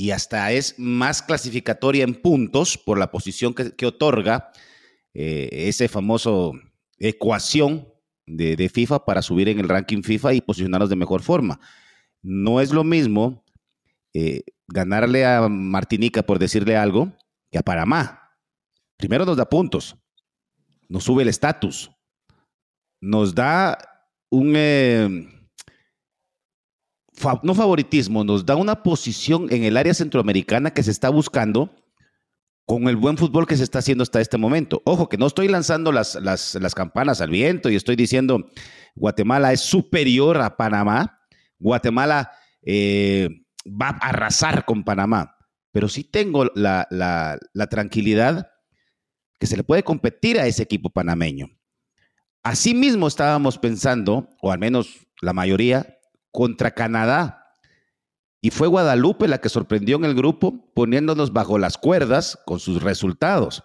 y 0.00 0.12
hasta 0.12 0.50
es 0.50 0.78
más 0.78 1.20
clasificatoria 1.20 2.04
en 2.04 2.14
puntos 2.14 2.78
por 2.78 2.96
la 2.96 3.10
posición 3.10 3.52
que, 3.52 3.84
otorga 3.84 4.50
eh, 5.12 5.50
ese 5.52 5.88
famoso 5.88 6.54
ecuación 6.96 7.86
de, 8.24 8.70
FIFA 8.70 9.04
para 9.04 9.20
subir 9.20 9.50
en 9.50 9.60
el 9.60 9.68
ranking 9.68 10.02
FIFA 10.02 10.32
y 10.32 10.40
posicionarnos 10.40 10.88
de 10.88 10.96
mejor 10.96 11.20
forma. 11.20 11.60
No 12.22 12.62
es 12.62 12.72
lo 12.72 12.82
mismo 12.82 13.44
eh, 14.14 14.40
ganarle 14.68 15.26
a 15.26 15.46
Martinica, 15.50 16.22
por 16.22 16.38
decirle 16.38 16.78
algo, 16.78 17.12
que 17.50 17.58
a 17.58 17.62
Panamá. 17.62 18.32
Primero 18.96 19.26
nos 19.26 19.36
da 19.36 19.50
puntos, 19.50 19.98
nos 20.88 21.04
sube 21.04 21.24
el 21.24 21.28
estatus, 21.28 21.90
nos 23.02 23.34
da 23.34 23.76
un... 24.30 24.54
Eh, 24.56 25.39
no 27.42 27.54
favoritismo, 27.54 28.24
nos 28.24 28.44
da 28.46 28.56
una 28.56 28.82
posición 28.82 29.48
en 29.50 29.64
el 29.64 29.76
área 29.76 29.94
centroamericana 29.94 30.72
que 30.72 30.82
se 30.82 30.90
está 30.90 31.08
buscando 31.10 31.74
con 32.66 32.88
el 32.88 32.96
buen 32.96 33.16
fútbol 33.16 33.46
que 33.46 33.56
se 33.56 33.64
está 33.64 33.80
haciendo 33.80 34.02
hasta 34.02 34.20
este 34.20 34.38
momento. 34.38 34.80
Ojo, 34.84 35.08
que 35.08 35.18
no 35.18 35.26
estoy 35.26 35.48
lanzando 35.48 35.90
las, 35.90 36.14
las, 36.14 36.74
campanas 36.74 37.20
al 37.20 37.30
viento 37.30 37.68
y 37.68 37.74
estoy 37.74 37.96
diciendo 37.96 38.48
Guatemala 38.94 39.52
es 39.52 39.60
superior 39.60 40.40
a 40.40 40.56
Panamá. 40.56 41.20
Guatemala 41.58 42.30
eh, 42.62 43.28
va 43.66 43.88
a 43.88 44.10
arrasar 44.10 44.64
con 44.64 44.84
Panamá, 44.84 45.36
pero 45.72 45.88
sí 45.88 46.04
tengo 46.04 46.44
la, 46.54 46.86
la 46.90 47.66
tranquilidad 47.66 48.50
que 49.40 49.46
se 49.46 49.56
le 49.56 49.64
puede 49.64 49.82
competir 49.82 50.38
a 50.38 50.46
ese 50.46 50.62
equipo 50.62 50.90
panameño. 50.90 51.48
Asimismo 52.42 53.08
estábamos 53.08 53.58
pensando, 53.58 54.28
o 54.40 54.52
al 54.52 54.58
menos 54.58 55.06
la 55.20 55.32
mayoría, 55.32 55.99
contra 56.30 56.72
Canadá. 56.72 57.56
Y 58.40 58.50
fue 58.50 58.68
Guadalupe 58.68 59.28
la 59.28 59.38
que 59.38 59.48
sorprendió 59.48 59.96
en 59.96 60.04
el 60.04 60.14
grupo 60.14 60.72
poniéndonos 60.74 61.32
bajo 61.32 61.58
las 61.58 61.76
cuerdas 61.76 62.38
con 62.46 62.58
sus 62.58 62.82
resultados. 62.82 63.64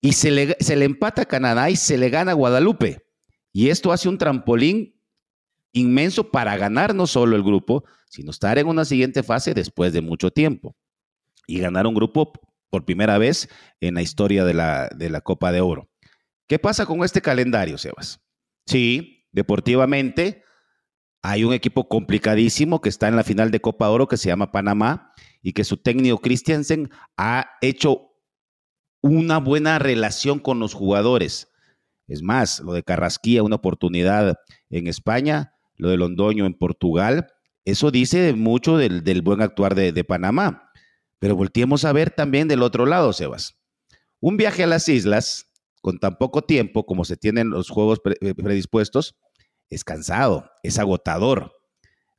Y 0.00 0.12
se 0.12 0.30
le, 0.30 0.56
se 0.60 0.76
le 0.76 0.84
empata 0.84 1.22
a 1.22 1.26
Canadá 1.26 1.70
y 1.70 1.76
se 1.76 1.96
le 1.96 2.10
gana 2.10 2.32
a 2.32 2.34
Guadalupe. 2.34 3.06
Y 3.52 3.70
esto 3.70 3.92
hace 3.92 4.08
un 4.08 4.18
trampolín 4.18 4.94
inmenso 5.72 6.30
para 6.30 6.56
ganar 6.56 6.94
no 6.94 7.06
solo 7.06 7.34
el 7.34 7.42
grupo, 7.42 7.84
sino 8.08 8.30
estar 8.30 8.58
en 8.58 8.66
una 8.68 8.84
siguiente 8.84 9.22
fase 9.22 9.54
después 9.54 9.92
de 9.92 10.00
mucho 10.00 10.30
tiempo. 10.30 10.76
Y 11.46 11.60
ganar 11.60 11.86
un 11.86 11.94
grupo 11.94 12.32
por 12.70 12.84
primera 12.84 13.16
vez 13.18 13.48
en 13.80 13.94
la 13.94 14.02
historia 14.02 14.44
de 14.44 14.54
la, 14.54 14.88
de 14.94 15.08
la 15.08 15.22
Copa 15.22 15.50
de 15.50 15.60
Oro. 15.60 15.88
¿Qué 16.46 16.58
pasa 16.58 16.86
con 16.86 17.02
este 17.04 17.22
calendario, 17.22 17.78
Sebas? 17.78 18.20
Sí, 18.66 19.26
deportivamente 19.32 20.42
hay 21.22 21.44
un 21.44 21.52
equipo 21.52 21.88
complicadísimo 21.88 22.80
que 22.80 22.88
está 22.88 23.08
en 23.08 23.16
la 23.16 23.24
final 23.24 23.50
de 23.50 23.60
Copa 23.60 23.88
Oro 23.90 24.06
que 24.06 24.16
se 24.16 24.28
llama 24.28 24.52
Panamá 24.52 25.12
y 25.42 25.52
que 25.52 25.64
su 25.64 25.76
técnico 25.76 26.18
Christiansen 26.18 26.90
ha 27.16 27.50
hecho 27.60 28.12
una 29.00 29.38
buena 29.38 29.78
relación 29.78 30.38
con 30.38 30.58
los 30.58 30.74
jugadores. 30.74 31.48
Es 32.06 32.22
más, 32.22 32.60
lo 32.60 32.72
de 32.72 32.82
Carrasquía, 32.82 33.42
una 33.42 33.56
oportunidad 33.56 34.36
en 34.70 34.86
España, 34.86 35.54
lo 35.76 35.90
de 35.90 35.96
Londoño 35.96 36.46
en 36.46 36.54
Portugal, 36.54 37.28
eso 37.64 37.90
dice 37.90 38.32
mucho 38.32 38.78
del, 38.78 39.22
buen 39.22 39.42
actuar 39.42 39.74
de, 39.74 39.92
de, 39.92 40.04
Panamá. 40.04 40.70
Pero 41.18 41.36
volteemos 41.36 41.84
a 41.84 41.92
ver 41.92 42.10
también 42.10 42.48
del 42.48 42.62
otro 42.62 42.86
lado, 42.86 43.12
Sebas. 43.12 43.58
Un 44.20 44.36
viaje 44.36 44.64
a 44.64 44.66
las 44.66 44.88
islas 44.88 45.50
con 45.82 45.98
tan 45.98 46.16
poco 46.16 46.42
tiempo 46.42 46.86
como 46.86 47.04
se 47.04 47.16
tienen 47.16 47.50
los 47.50 47.68
juegos 47.68 48.00
eh, 48.20 48.34
predispuestos, 48.34 49.16
es 49.70 49.84
cansado, 49.84 50.50
es 50.62 50.78
agotador. 50.78 51.52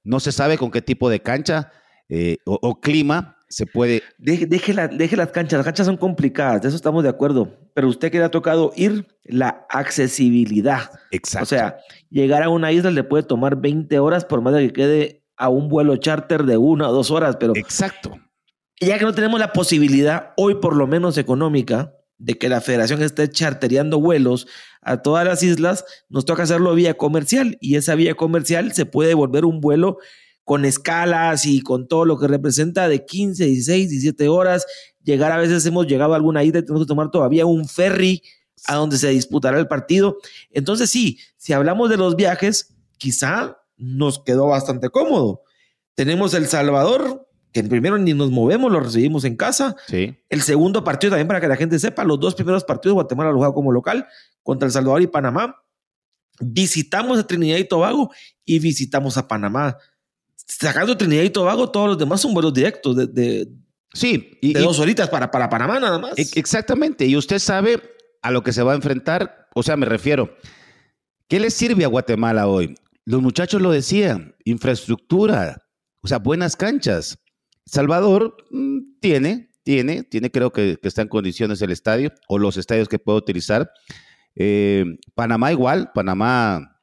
No 0.03 0.19
se 0.19 0.31
sabe 0.31 0.57
con 0.57 0.71
qué 0.71 0.81
tipo 0.81 1.09
de 1.09 1.21
cancha 1.21 1.71
eh, 2.07 2.37
o, 2.45 2.79
clima 2.79 3.37
se 3.49 3.65
puede. 3.65 4.03
Deje, 4.17 4.45
deje, 4.45 4.73
las 4.73 5.31
canchas, 5.31 5.57
las 5.57 5.65
canchas 5.65 5.85
son 5.85 5.97
complicadas, 5.97 6.61
de 6.61 6.67
eso 6.67 6.77
estamos 6.77 7.03
de 7.03 7.09
acuerdo. 7.09 7.57
Pero 7.73 7.87
usted 7.87 8.11
que 8.11 8.19
le 8.19 8.23
ha 8.23 8.31
tocado 8.31 8.71
ir, 8.75 9.07
la 9.23 9.65
accesibilidad. 9.69 10.89
Exacto. 11.11 11.43
O 11.43 11.47
sea, 11.47 11.77
llegar 12.09 12.43
a 12.43 12.49
una 12.49 12.71
isla 12.71 12.91
le 12.91 13.03
puede 13.03 13.23
tomar 13.23 13.55
20 13.57 13.99
horas 13.99 14.25
por 14.25 14.41
más 14.41 14.53
de 14.53 14.67
que 14.67 14.73
quede 14.73 15.23
a 15.37 15.49
un 15.49 15.69
vuelo 15.69 15.95
charter 15.97 16.43
de 16.43 16.57
una 16.57 16.89
o 16.89 16.93
dos 16.93 17.11
horas, 17.11 17.37
pero. 17.39 17.53
Exacto. 17.55 18.11
Ya 18.81 18.97
que 18.97 19.05
no 19.05 19.13
tenemos 19.13 19.39
la 19.39 19.51
posibilidad, 19.51 20.33
hoy 20.37 20.55
por 20.55 20.75
lo 20.75 20.87
menos 20.87 21.17
económica, 21.17 21.93
de 22.19 22.37
que 22.37 22.49
la 22.49 22.61
federación 22.61 23.01
esté 23.01 23.29
chartereando 23.29 23.99
vuelos 23.99 24.45
a 24.81 25.01
todas 25.01 25.25
las 25.25 25.41
islas, 25.41 25.85
nos 26.09 26.25
toca 26.25 26.43
hacerlo 26.43 26.75
vía 26.75 26.95
comercial 26.95 27.57
y 27.59 27.75
esa 27.75 27.95
vía 27.95 28.15
comercial 28.15 28.73
se 28.73 28.85
puede 28.85 29.13
volver 29.13 29.45
un 29.45 29.61
vuelo 29.61 29.97
con 30.43 30.65
escalas 30.65 31.45
y 31.45 31.61
con 31.61 31.87
todo 31.87 32.05
lo 32.05 32.19
que 32.19 32.27
representa 32.27 32.87
de 32.87 33.05
15, 33.05 33.45
16, 33.45 33.89
17 33.89 34.27
horas. 34.29 34.65
Llegar 35.03 35.31
a 35.31 35.37
veces 35.37 35.65
hemos 35.65 35.87
llegado 35.87 36.13
a 36.13 36.15
alguna 36.17 36.43
isla 36.43 36.59
y 36.59 36.63
tenemos 36.63 36.85
que 36.85 36.87
tomar 36.87 37.11
todavía 37.11 37.45
un 37.45 37.67
ferry 37.67 38.21
a 38.65 38.75
donde 38.75 38.97
se 38.97 39.09
disputará 39.09 39.59
el 39.59 39.67
partido. 39.67 40.17
Entonces 40.51 40.89
sí, 40.89 41.19
si 41.37 41.53
hablamos 41.53 41.89
de 41.89 41.97
los 41.97 42.15
viajes, 42.15 42.75
quizá 42.97 43.57
nos 43.77 44.23
quedó 44.23 44.47
bastante 44.47 44.89
cómodo. 44.89 45.43
Tenemos 45.95 46.33
El 46.33 46.47
Salvador, 46.47 47.28
que 47.51 47.63
primero 47.63 47.97
ni 47.97 48.13
nos 48.13 48.31
movemos, 48.31 48.71
lo 48.71 48.79
recibimos 48.79 49.23
en 49.23 49.35
casa. 49.35 49.75
Sí. 49.87 50.17
El 50.29 50.41
segundo 50.41 50.83
partido 50.83 51.11
también 51.11 51.27
para 51.27 51.41
que 51.41 51.47
la 51.47 51.55
gente 51.55 51.79
sepa, 51.79 52.03
los 52.03 52.19
dos 52.19 52.35
primeros 52.35 52.63
partidos 52.63 52.93
Guatemala 52.93 53.31
lo 53.31 53.37
juega 53.37 53.53
como 53.53 53.71
local 53.71 54.07
contra 54.43 54.67
El 54.67 54.71
Salvador 54.71 55.01
y 55.01 55.07
Panamá. 55.07 55.55
Visitamos 56.39 57.19
a 57.19 57.27
Trinidad 57.27 57.57
y 57.57 57.65
Tobago 57.65 58.11
y 58.45 58.59
visitamos 58.59 59.17
a 59.17 59.27
Panamá. 59.27 59.77
Sacando 60.35 60.97
Trinidad 60.97 61.23
y 61.23 61.29
Tobago, 61.29 61.69
todos 61.69 61.89
los 61.89 61.97
demás 61.97 62.21
son 62.21 62.33
vuelos 62.33 62.53
directos 62.53 62.95
de, 63.13 63.49
sí, 63.93 64.37
y, 64.41 64.53
de 64.53 64.61
dos 64.61 64.79
horitas 64.79 65.09
para, 65.09 65.29
para 65.29 65.49
Panamá 65.49 65.79
nada 65.79 65.99
más. 65.99 66.13
Exactamente, 66.15 67.05
y 67.05 67.15
usted 67.15 67.39
sabe 67.39 67.81
a 68.21 68.31
lo 68.31 68.43
que 68.43 68.53
se 68.53 68.63
va 68.63 68.73
a 68.73 68.75
enfrentar, 68.75 69.47
o 69.53 69.63
sea, 69.63 69.77
me 69.77 69.85
refiero, 69.85 70.35
¿qué 71.27 71.39
le 71.39 71.51
sirve 71.51 71.83
a 71.83 71.87
Guatemala 71.87 72.47
hoy? 72.47 72.75
Los 73.05 73.21
muchachos 73.21 73.61
lo 73.61 73.71
decían, 73.71 74.35
infraestructura, 74.43 75.67
o 76.01 76.07
sea, 76.07 76.19
buenas 76.19 76.55
canchas. 76.55 77.19
Salvador 77.69 78.35
mm, 78.49 78.99
tiene, 78.99 79.49
tiene, 79.63 80.03
tiene, 80.03 80.31
creo 80.31 80.51
que, 80.51 80.77
está 80.81 81.03
en 81.03 81.07
condiciones 81.07 81.61
el 81.61 81.71
estadio 81.71 82.11
o 82.27 82.37
los 82.39 82.57
estadios 82.57 82.89
que 82.89 82.99
puede 82.99 83.19
utilizar. 83.19 83.71
Eh, 84.35 84.85
Panamá 85.15 85.51
igual, 85.51 85.91
Panamá, 85.93 86.79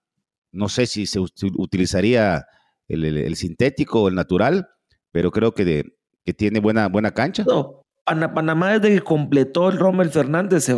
no 0.52 0.68
sé 0.68 0.86
si 0.86 1.06
se 1.06 1.18
utilizaría 1.20 2.46
el, 2.88 3.36
sintético 3.36 4.02
o 4.02 4.08
el 4.08 4.14
natural, 4.14 4.68
pero 5.10 5.30
creo 5.30 5.52
que, 5.52 5.84
que 6.24 6.34
tiene 6.34 6.60
buena, 6.60 6.88
buena 6.88 7.12
cancha. 7.12 7.44
No, 7.46 7.84
Panamá 8.04 8.78
desde 8.78 8.94
que 8.94 9.00
completó 9.00 9.68
el 9.68 9.78
Rommel 9.78 10.10
Fernández 10.10 10.64
se, 10.64 10.74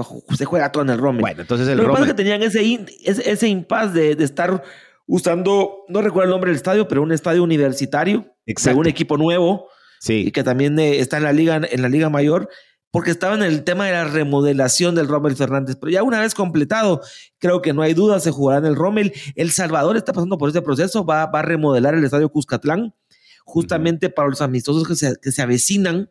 juega 0.46 0.72
todo 0.72 0.84
en 0.84 0.90
el 0.90 0.98
Rommel. 0.98 1.20
Bueno, 1.20 1.42
entonces 1.42 1.68
el 1.68 1.76
Lo 1.76 1.84
que 1.84 1.90
pasa 1.90 2.02
es 2.04 2.08
que 2.08 2.14
tenían 2.14 2.42
ese, 2.42 2.62
ese, 3.04 3.30
ese 3.30 3.48
impasse 3.48 3.92
de, 3.92 4.16
de, 4.16 4.24
estar 4.24 4.62
usando, 5.06 5.84
no 5.88 6.00
recuerdo 6.00 6.24
el 6.24 6.30
nombre 6.30 6.50
del 6.50 6.56
estadio, 6.56 6.88
pero 6.88 7.02
un 7.02 7.12
estadio 7.12 7.42
universitario 7.42 8.34
de 8.46 8.74
un 8.74 8.86
equipo 8.86 9.18
nuevo 9.18 9.68
Sí. 10.00 10.24
Y 10.26 10.30
que 10.32 10.44
también 10.44 10.78
eh, 10.78 11.00
está 11.00 11.16
en 11.16 11.24
la 11.24 11.32
liga, 11.32 11.60
en 11.70 11.82
la 11.82 11.88
liga 11.88 12.08
mayor, 12.10 12.48
porque 12.90 13.10
estaba 13.10 13.34
en 13.34 13.42
el 13.42 13.64
tema 13.64 13.86
de 13.86 13.92
la 13.92 14.04
remodelación 14.04 14.94
del 14.94 15.08
Rommel 15.08 15.36
Fernández. 15.36 15.76
Pero 15.80 15.90
ya 15.90 16.02
una 16.02 16.20
vez 16.20 16.34
completado, 16.34 17.02
creo 17.38 17.60
que 17.60 17.72
no 17.72 17.82
hay 17.82 17.94
duda, 17.94 18.18
se 18.20 18.30
jugará 18.30 18.58
en 18.60 18.66
el 18.66 18.76
Rommel. 18.76 19.12
El 19.34 19.50
Salvador 19.50 19.96
está 19.96 20.12
pasando 20.12 20.38
por 20.38 20.48
ese 20.48 20.62
proceso, 20.62 21.04
va, 21.04 21.26
va 21.26 21.40
a 21.40 21.42
remodelar 21.42 21.94
el 21.94 22.04
estadio 22.04 22.30
Cuscatlán. 22.30 22.94
justamente 23.44 24.10
para 24.10 24.28
los 24.28 24.40
amistosos 24.40 24.86
que 24.86 24.94
se, 24.94 25.16
que 25.20 25.32
se 25.32 25.42
avecinan. 25.42 26.10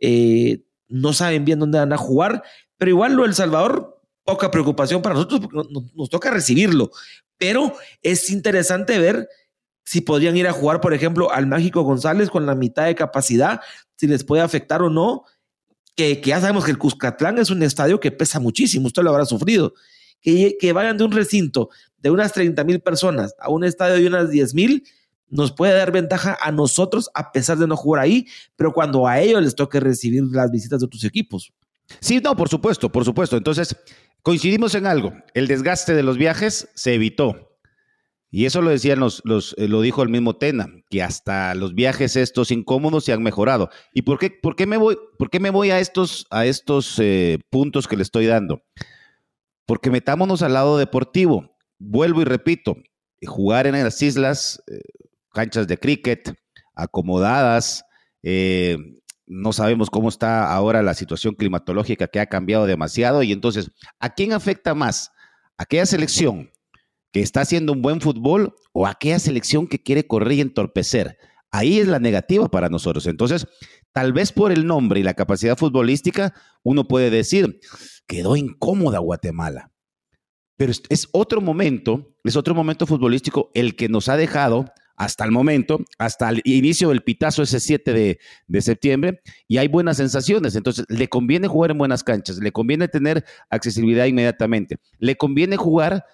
Eh, 0.00 0.64
no 0.88 1.12
saben 1.12 1.44
bien 1.44 1.58
dónde 1.58 1.78
van 1.78 1.92
a 1.92 1.98
jugar, 1.98 2.42
pero 2.78 2.90
igual 2.90 3.14
lo 3.14 3.24
El 3.24 3.34
Salvador, 3.34 4.00
poca 4.24 4.50
preocupación 4.50 5.02
para 5.02 5.14
nosotros 5.14 5.40
porque 5.40 5.68
nos, 5.70 5.94
nos 5.94 6.10
toca 6.10 6.30
recibirlo. 6.30 6.90
Pero 7.38 7.74
es 8.02 8.30
interesante 8.30 8.98
ver 8.98 9.28
si 9.88 10.02
podrían 10.02 10.36
ir 10.36 10.46
a 10.46 10.52
jugar, 10.52 10.82
por 10.82 10.92
ejemplo, 10.92 11.32
al 11.32 11.46
Mágico 11.46 11.80
González 11.80 12.28
con 12.28 12.44
la 12.44 12.54
mitad 12.54 12.84
de 12.84 12.94
capacidad, 12.94 13.62
si 13.96 14.06
les 14.06 14.22
puede 14.22 14.42
afectar 14.42 14.82
o 14.82 14.90
no. 14.90 15.24
Que, 15.96 16.20
ya 16.22 16.42
sabemos 16.42 16.66
que 16.66 16.72
el 16.72 16.76
Cuscatlán 16.76 17.38
es 17.38 17.48
un 17.48 17.62
estadio 17.62 17.98
que 17.98 18.12
pesa 18.12 18.38
muchísimo, 18.38 18.88
usted 18.88 19.02
lo 19.02 19.08
habrá 19.08 19.24
sufrido. 19.24 19.72
Que, 20.20 20.58
que 20.60 20.74
vayan 20.74 20.98
de 20.98 21.04
un 21.04 21.12
recinto 21.12 21.70
de 21.96 22.10
unas 22.10 22.34
30 22.34 22.62
mil 22.64 22.80
personas 22.80 23.34
a 23.40 23.48
un 23.48 23.64
estadio 23.64 23.94
de 23.94 24.06
unas 24.06 24.28
10 24.28 24.52
mil, 24.52 24.84
nos 25.30 25.52
puede 25.52 25.72
dar 25.72 25.90
ventaja 25.90 26.36
a 26.38 26.52
nosotros 26.52 27.08
a 27.14 27.32
pesar 27.32 27.56
de 27.56 27.66
no 27.66 27.74
jugar 27.74 28.02
ahí, 28.02 28.26
pero 28.56 28.74
cuando 28.74 29.06
a 29.06 29.20
ellos 29.20 29.42
les 29.42 29.54
toque 29.54 29.80
recibir 29.80 30.22
las 30.24 30.50
visitas 30.50 30.80
de 30.80 30.86
otros 30.86 31.02
equipos. 31.04 31.50
Sí, 32.00 32.20
no, 32.22 32.36
por 32.36 32.50
supuesto, 32.50 32.92
por 32.92 33.06
supuesto. 33.06 33.38
Entonces, 33.38 33.74
coincidimos 34.20 34.74
en 34.74 34.84
algo. 34.84 35.14
El 35.32 35.46
desgaste 35.46 35.94
de 35.94 36.02
los 36.02 36.18
viajes 36.18 36.68
se 36.74 36.92
evitó. 36.92 37.47
Y 38.30 38.44
eso 38.44 38.60
lo 38.60 38.70
decían 38.70 39.00
los, 39.00 39.22
los 39.24 39.54
eh, 39.56 39.68
lo 39.68 39.80
dijo 39.80 40.02
el 40.02 40.10
mismo 40.10 40.36
Tena, 40.36 40.68
que 40.90 41.02
hasta 41.02 41.54
los 41.54 41.74
viajes 41.74 42.14
estos 42.14 42.50
incómodos 42.50 43.04
se 43.04 43.12
han 43.12 43.22
mejorado. 43.22 43.70
¿Y 43.94 44.02
por 44.02 44.18
qué, 44.18 44.30
por 44.30 44.54
qué 44.54 44.66
me 44.66 44.76
voy, 44.76 44.98
por 45.18 45.30
qué 45.30 45.40
me 45.40 45.50
voy 45.50 45.70
a 45.70 45.80
estos, 45.80 46.26
a 46.30 46.44
estos 46.44 46.98
eh, 46.98 47.38
puntos 47.48 47.88
que 47.88 47.96
le 47.96 48.02
estoy 48.02 48.26
dando? 48.26 48.62
Porque 49.66 49.90
metámonos 49.90 50.42
al 50.42 50.52
lado 50.52 50.76
deportivo. 50.76 51.56
Vuelvo 51.78 52.20
y 52.20 52.24
repito, 52.24 52.76
jugar 53.26 53.66
en 53.66 53.82
las 53.82 54.02
islas, 54.02 54.62
eh, 54.66 54.80
canchas 55.32 55.66
de 55.66 55.78
cricket, 55.78 56.34
acomodadas, 56.74 57.84
no 59.26 59.52
sabemos 59.52 59.90
cómo 59.90 60.08
está 60.08 60.52
ahora 60.52 60.82
la 60.82 60.94
situación 60.94 61.34
climatológica 61.34 62.08
que 62.08 62.20
ha 62.20 62.26
cambiado 62.26 62.66
demasiado. 62.66 63.22
Y 63.22 63.32
entonces, 63.32 63.70
¿a 64.00 64.10
quién 64.10 64.32
afecta 64.32 64.74
más? 64.74 65.12
¿Aquella 65.56 65.86
selección 65.86 66.50
que 67.12 67.20
está 67.20 67.42
haciendo 67.42 67.72
un 67.72 67.82
buen 67.82 68.00
fútbol 68.00 68.54
o 68.72 68.86
aquella 68.86 69.18
selección 69.18 69.66
que 69.66 69.82
quiere 69.82 70.06
correr 70.06 70.32
y 70.32 70.40
entorpecer? 70.40 71.18
Ahí 71.50 71.78
es 71.78 71.88
la 71.88 71.98
negativa 71.98 72.48
para 72.48 72.68
nosotros. 72.68 73.06
Entonces, 73.06 73.46
tal 73.92 74.12
vez 74.12 74.32
por 74.32 74.52
el 74.52 74.66
nombre 74.66 75.00
y 75.00 75.02
la 75.02 75.14
capacidad 75.14 75.56
futbolística, 75.56 76.34
uno 76.62 76.86
puede 76.86 77.10
decir, 77.10 77.60
quedó 78.06 78.36
incómoda 78.36 78.98
Guatemala. 78.98 79.72
Pero 80.56 80.72
es, 80.72 81.08
otro 81.12 81.40
momento, 81.40 82.16
es 82.24 82.36
otro 82.36 82.54
momento 82.54 82.86
futbolístico 82.86 83.50
el 83.54 83.76
que 83.76 83.88
nos 83.88 84.08
ha 84.08 84.16
dejado 84.16 84.66
hasta 84.96 85.24
el 85.24 85.30
momento, 85.30 85.78
hasta 85.96 86.28
el 86.28 86.42
inicio 86.44 86.88
del 86.88 87.02
pitazo 87.02 87.44
ese 87.44 87.60
7 87.60 87.92
de, 87.92 88.18
de, 88.48 88.60
septiembre, 88.60 89.20
y 89.46 89.58
hay 89.58 89.68
buenas 89.68 89.98
sensaciones. 89.98 90.56
Entonces, 90.56 90.84
le 90.88 91.08
conviene 91.08 91.46
jugar 91.46 91.70
en 91.70 91.78
buenas 91.78 92.02
canchas, 92.02 92.38
le 92.38 92.50
conviene 92.50 92.88
tener 92.88 93.24
accesibilidad 93.48 94.06
inmediatamente, 94.06 94.78
le 94.98 95.14
conviene 95.14 95.56
jugar 95.56 96.04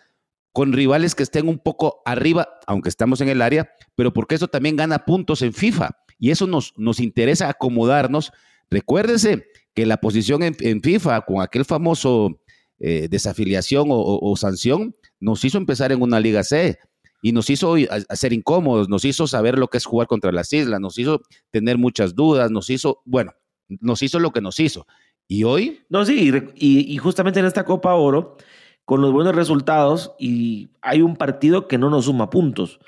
con 0.54 0.72
rivales 0.72 1.16
que 1.16 1.24
estén 1.24 1.48
un 1.48 1.58
poco 1.58 2.00
arriba, 2.04 2.48
aunque 2.68 2.88
estamos 2.88 3.20
en 3.20 3.28
el 3.28 3.42
área, 3.42 3.72
pero 3.96 4.12
porque 4.12 4.36
eso 4.36 4.46
también 4.46 4.76
gana 4.76 5.04
puntos 5.04 5.42
en 5.42 5.52
FIFA, 5.52 5.90
y 6.20 6.30
eso 6.30 6.46
nos, 6.46 6.72
nos 6.76 7.00
interesa 7.00 7.48
acomodarnos. 7.48 8.32
Recuérdese 8.70 9.46
que 9.74 9.84
la 9.84 9.96
posición 9.96 10.44
en, 10.44 10.80
FIFA, 10.80 11.22
con 11.22 11.42
aquel 11.42 11.64
famoso 11.64 12.40
eh, 12.78 13.08
desafiliación 13.10 13.88
o, 13.90 14.36
sanción, 14.36 14.94
nos 15.18 15.44
hizo 15.44 15.58
empezar 15.58 15.90
en 15.90 16.00
una 16.00 16.20
Liga 16.20 16.44
C 16.44 16.78
y 17.20 17.32
nos 17.32 17.50
hizo 17.50 17.74
ser 18.10 18.32
incómodos, 18.32 18.88
nos 18.88 19.04
hizo 19.04 19.26
saber 19.26 19.58
lo 19.58 19.66
que 19.66 19.78
es 19.78 19.84
jugar 19.84 20.06
contra 20.06 20.30
las 20.30 20.52
islas, 20.52 20.80
nos 20.80 20.96
hizo 20.98 21.20
tener 21.50 21.78
muchas 21.78 22.14
dudas, 22.14 22.52
nos 22.52 22.70
hizo, 22.70 23.02
bueno, 23.04 23.32
nos 23.80 24.04
hizo 24.04 24.20
lo 24.20 24.30
que 24.30 24.40
nos 24.40 24.60
hizo. 24.60 24.86
Y 25.26 25.42
hoy... 25.42 25.80
No, 25.88 26.06
sí, 26.06 26.32
y 26.54 26.96
justamente 26.98 27.40
en 27.40 27.46
esta 27.46 27.64
Copa 27.64 27.94
Oro, 27.94 28.36
con 28.84 29.00
los 29.00 29.12
buenos 29.12 29.34
resultados, 29.34 30.12
y 30.18 30.68
hay 30.82 31.02
un 31.02 31.16
partido 31.16 31.68
que 31.68 31.78
no 31.78 31.90
nos 31.90 32.04
suma 32.04 32.30
puntos, 32.30 32.80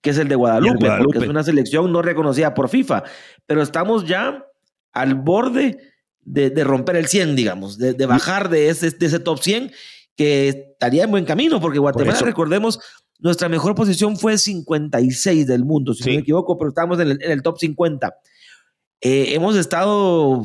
que 0.00 0.10
es 0.10 0.18
el 0.18 0.28
de 0.28 0.34
Guadalupe, 0.34 0.86
Guadalupe. 0.86 1.04
porque 1.04 1.24
es 1.24 1.30
una 1.30 1.42
selección 1.42 1.92
no 1.92 2.02
reconocida 2.02 2.54
por 2.54 2.68
FIFA, 2.68 3.04
pero 3.46 3.62
estamos 3.62 4.06
ya 4.06 4.46
al 4.92 5.14
borde 5.14 5.78
de, 6.22 6.50
de 6.50 6.64
romper 6.64 6.96
el 6.96 7.06
100, 7.06 7.36
digamos, 7.36 7.78
de, 7.78 7.92
de 7.92 8.06
bajar 8.06 8.48
de 8.48 8.68
ese, 8.68 8.90
de 8.90 9.06
ese 9.06 9.18
top 9.18 9.38
100 9.38 9.72
que 10.16 10.48
estaría 10.48 11.04
en 11.04 11.10
buen 11.10 11.24
camino, 11.24 11.60
porque 11.60 11.78
Guatemala, 11.78 12.18
recordemos, 12.20 12.80
nuestra 13.18 13.48
mejor 13.48 13.74
posición 13.74 14.16
fue 14.16 14.38
56 14.38 15.46
del 15.46 15.64
mundo, 15.64 15.94
si 15.94 16.02
sí. 16.02 16.10
no 16.10 16.16
me 16.16 16.20
equivoco, 16.22 16.56
pero 16.58 16.68
estamos 16.68 17.00
en 17.00 17.12
el, 17.12 17.22
en 17.22 17.30
el 17.30 17.42
top 17.42 17.58
50. 17.58 18.14
Eh, 19.00 19.34
hemos 19.34 19.56
estado 19.56 20.44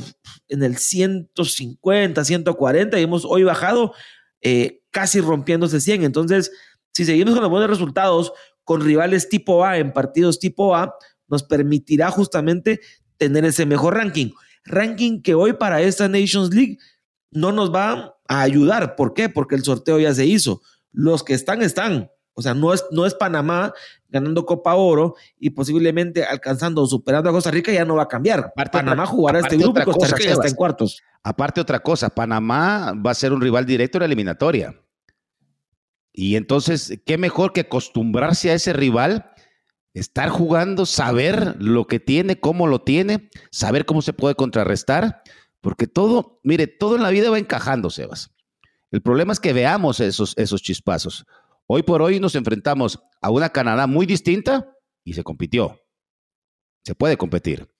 en 0.50 0.64
el 0.64 0.78
150, 0.78 2.26
140 2.26 3.00
y 3.00 3.04
hemos 3.04 3.24
hoy 3.26 3.44
bajado 3.44 3.94
eh, 4.42 4.79
casi 4.92 5.22
rompiendo 5.22 5.66
ese 5.66 5.82
100. 5.82 6.04
Entonces, 6.04 6.52
si 6.94 7.06
seguimos 7.06 7.34
con 7.34 7.44
los 7.44 7.52
buenos 7.52 7.70
resultados, 7.70 8.34
con 8.64 8.82
rivales 8.82 9.30
tipo 9.30 9.66
A 9.66 9.78
en 9.78 9.94
partidos 9.94 10.40
tipo 10.40 10.76
A, 10.76 10.94
nos 11.28 11.44
permitirá 11.44 12.12
justamente 12.12 12.80
tener 13.18 13.46
ese 13.46 13.66
mejor 13.66 13.96
ranking. 13.96 14.32
Ranking 14.66 15.22
que 15.22 15.36
hoy 15.36 15.54
para 15.54 15.82
esta 15.82 16.08
Nations 16.08 16.54
League 16.54 16.78
no 17.32 17.52
nos 17.52 17.74
va 17.74 18.16
a 18.28 18.42
ayudar. 18.42 18.96
¿Por 18.96 19.14
qué? 19.14 19.30
Porque 19.30 19.56
el 19.56 19.64
sorteo 19.64 20.00
ya 20.00 20.14
se 20.14 20.26
hizo. 20.26 20.62
Los 20.92 21.24
que 21.24 21.34
están, 21.34 21.62
están. 21.62 22.10
O 22.34 22.42
sea, 22.42 22.54
no 22.54 22.74
es, 22.74 22.86
no 22.92 23.06
es 23.06 23.14
Panamá 23.14 23.74
ganando 24.08 24.46
Copa 24.46 24.76
Oro 24.76 25.16
y 25.40 25.50
posiblemente 25.52 26.24
alcanzando 26.24 26.82
o 26.84 26.88
superando 26.88 27.30
a 27.30 27.34
Costa 27.34 27.52
Rica, 27.52 27.72
ya 27.72 27.86
no 27.86 27.96
va 27.96 28.04
a 28.04 28.08
cambiar. 28.08 28.40
Aparte, 28.40 28.78
Panamá 28.78 29.06
jugará 29.06 29.40
este 29.40 29.58
grupo 29.58 29.82
y 29.82 29.84
Costa 29.84 30.08
Rica 30.08 30.30
ya 30.30 30.34
está 30.34 30.48
en 30.48 30.56
cuartos. 30.56 31.02
Aparte, 31.24 31.62
otra 31.62 31.80
cosa, 31.80 32.10
Panamá 32.10 32.94
va 32.94 33.12
a 33.12 33.16
ser 33.16 33.34
un 33.34 33.42
rival 33.42 33.66
directo 33.66 33.98
en 33.98 34.02
la 34.02 34.06
eliminatoria. 34.06 34.76
Y 36.14 36.36
entonces, 36.36 37.00
¿qué 37.06 37.18
mejor 37.18 37.54
que 37.54 37.62
acostumbrarse 37.62 38.52
a 38.52 38.56
ese 38.56 38.74
rival? 38.74 39.32
Estar 39.94 40.30
jugando, 40.30 40.86
saber 40.86 41.56
lo 41.60 41.88
que 41.88 42.00
tiene, 42.00 42.40
cómo 42.40 42.68
lo 42.68 42.82
tiene, 42.82 43.30
saber 43.52 43.86
cómo 43.86 44.02
se 44.02 44.14
puede 44.14 44.36
contrarrestar, 44.36 45.24
porque 45.62 45.88
todo, 45.88 46.40
mire, 46.44 46.68
todo 46.68 46.96
en 46.96 47.04
la 47.04 47.10
vida 47.10 47.30
va 47.30 47.40
encajando, 47.40 47.90
Sebas. 47.90 48.32
El 48.92 49.02
problema 49.02 49.34
es 49.34 49.40
que 49.40 49.54
veamos 49.54 50.00
esos, 50.00 50.34
esos 50.38 50.62
chispazos. 50.62 51.26
Hoy 51.72 51.84
por 51.84 52.02
hoy 52.02 52.20
nos 52.20 52.34
enfrentamos 52.34 53.00
a 53.22 53.30
una 53.30 53.50
Canadá 53.50 53.86
muy 53.86 54.08
distinta 54.08 54.76
y 55.04 55.14
se 55.14 55.24
compitió. 55.24 55.80
Se 56.84 56.96
puede 56.96 57.16
competir. 57.16 57.72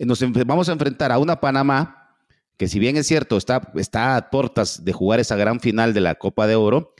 Nos 0.00 0.20
vamos 0.44 0.68
a 0.68 0.72
enfrentar 0.72 1.12
a 1.12 1.18
una 1.18 1.38
Panamá 1.38 2.16
que 2.56 2.66
si 2.66 2.80
bien 2.80 2.96
es 2.96 3.06
cierto 3.06 3.36
está, 3.36 4.16
a 4.16 4.30
puertas 4.30 4.84
de 4.84 4.92
jugar 4.92 5.20
esa 5.20 5.36
gran 5.36 5.60
final 5.60 5.94
de 5.94 6.00
la 6.00 6.16
Copa 6.16 6.48
de 6.48 6.56
Oro, 6.56 6.94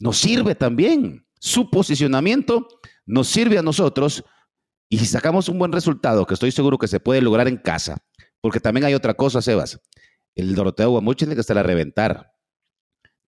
nos 0.00 0.18
sirve 0.18 0.56
también. 0.56 1.28
Su 1.38 1.70
posicionamiento 1.70 2.66
nos 3.06 3.28
sirve 3.28 3.56
a 3.56 3.62
nosotros 3.62 4.24
y 4.88 4.98
si 4.98 5.06
sacamos 5.06 5.48
un 5.48 5.60
buen 5.60 5.70
resultado, 5.70 6.26
que 6.26 6.34
estoy 6.34 6.50
seguro 6.50 6.76
que 6.76 6.88
se 6.88 6.98
puede 6.98 7.22
lograr 7.22 7.46
en 7.46 7.56
casa, 7.56 8.04
porque 8.40 8.58
también 8.58 8.84
hay 8.84 8.94
otra 8.94 9.14
cosa, 9.14 9.40
Sebas. 9.40 9.80
El 10.34 10.56
Doroteo 10.56 10.90
Guamuch 10.90 11.18
tiene 11.18 11.36
que 11.36 11.40
estar 11.40 11.56
a 11.56 11.62
reventar. 11.62 12.32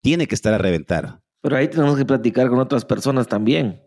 Tiene 0.01 0.25
que 0.27 0.33
estar 0.33 0.51
a 0.51 0.57
reventar. 0.57 1.22
Pero 1.43 1.57
ahí 1.57 1.67
tenemos 1.67 1.97
que 1.97 2.05
platicar 2.05 2.47
con 2.47 2.57
otras 2.59 2.85
personas 2.85 3.27
también. 3.27 3.81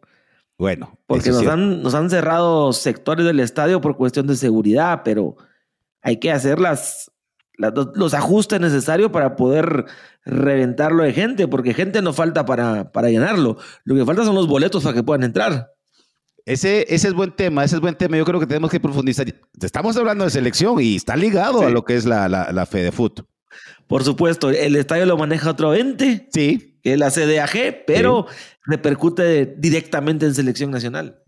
Bueno. 0.59 0.99
Porque 1.07 1.31
nos 1.31 1.47
han, 1.47 1.83
nos 1.83 1.95
han 1.95 2.11
cerrado 2.11 2.75
sectores 2.75 3.25
del 3.25 3.41
estadio 3.41 3.81
por 3.81 3.97
cuestión 3.97 4.27
de 4.27 4.37
seguridad, 4.37 5.01
pero 5.03 5.37
hay 6.03 6.19
que 6.19 6.31
hacer 6.31 6.61
las, 6.61 7.11
las, 7.57 7.73
los 7.95 8.13
ajustes 8.13 8.61
necesarios 8.61 9.11
para 9.11 9.37
poder 9.37 9.87
reventarlo 10.27 11.03
de 11.03 11.15
gente, 11.15 11.49
porque 11.49 11.73
gente 11.73 12.03
no 12.03 12.13
falta 12.13 12.45
para, 12.45 12.93
para 12.93 13.09
llenarlo. 13.09 13.57
Lo 13.85 13.95
que 13.95 14.05
falta 14.05 14.27
son 14.27 14.35
los 14.35 14.49
boletos 14.49 14.83
para 14.85 14.95
que 14.95 15.03
puedan 15.03 15.23
entrar. 15.23 15.73
Ese, 16.45 16.85
ese 16.95 17.09
es 17.09 17.15
buen 17.15 17.33
tema, 17.33 17.65
ese 17.65 17.77
es 17.77 17.81
buen 17.81 17.95
tema. 17.95 18.19
Yo 18.19 18.27
creo 18.27 18.39
que 18.39 18.47
tenemos 18.47 18.71
que 18.71 18.81
profundizar. 18.81 19.27
Estamos 19.63 19.97
hablando 19.97 20.25
de 20.25 20.31
selección 20.31 20.79
y 20.79 20.97
está 20.97 21.17
ligado 21.17 21.61
sí. 21.61 21.65
a 21.65 21.71
lo 21.71 21.87
que 21.87 21.97
es 21.97 22.05
la, 22.05 22.29
la, 22.29 22.53
la 22.53 22.67
fe 22.67 22.83
de 22.83 22.93
fútbol. 22.93 23.27
Por 23.87 24.05
supuesto, 24.05 24.51
el 24.51 24.77
estadio 24.77 25.07
lo 25.07 25.17
maneja 25.17 25.51
otro 25.51 25.75
ente. 25.75 26.29
Sí. 26.33 26.79
Que 26.83 26.95
es 26.95 26.99
la 26.99 27.11
CDAG, 27.11 27.85
pero 27.87 28.27
sí. 28.29 28.37
repercute 28.65 29.47
directamente 29.59 30.27
en 30.27 30.35
selección 30.35 30.71
nacional. 30.71 31.23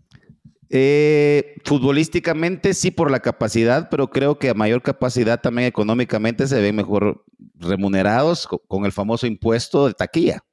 Eh, 0.71 1.55
futbolísticamente 1.65 2.73
sí 2.73 2.91
por 2.91 3.09
la 3.09 3.21
capacidad, 3.21 3.89
pero 3.89 4.09
creo 4.09 4.37
que 4.37 4.49
a 4.49 4.53
mayor 4.53 4.83
capacidad 4.83 5.41
también 5.41 5.67
económicamente 5.67 6.47
se 6.47 6.61
ven 6.61 6.75
mejor 6.75 7.25
remunerados 7.55 8.45
con, 8.45 8.59
con 8.67 8.85
el 8.85 8.91
famoso 8.91 9.25
impuesto 9.25 9.87
de 9.87 9.93
taquilla. 9.93 10.43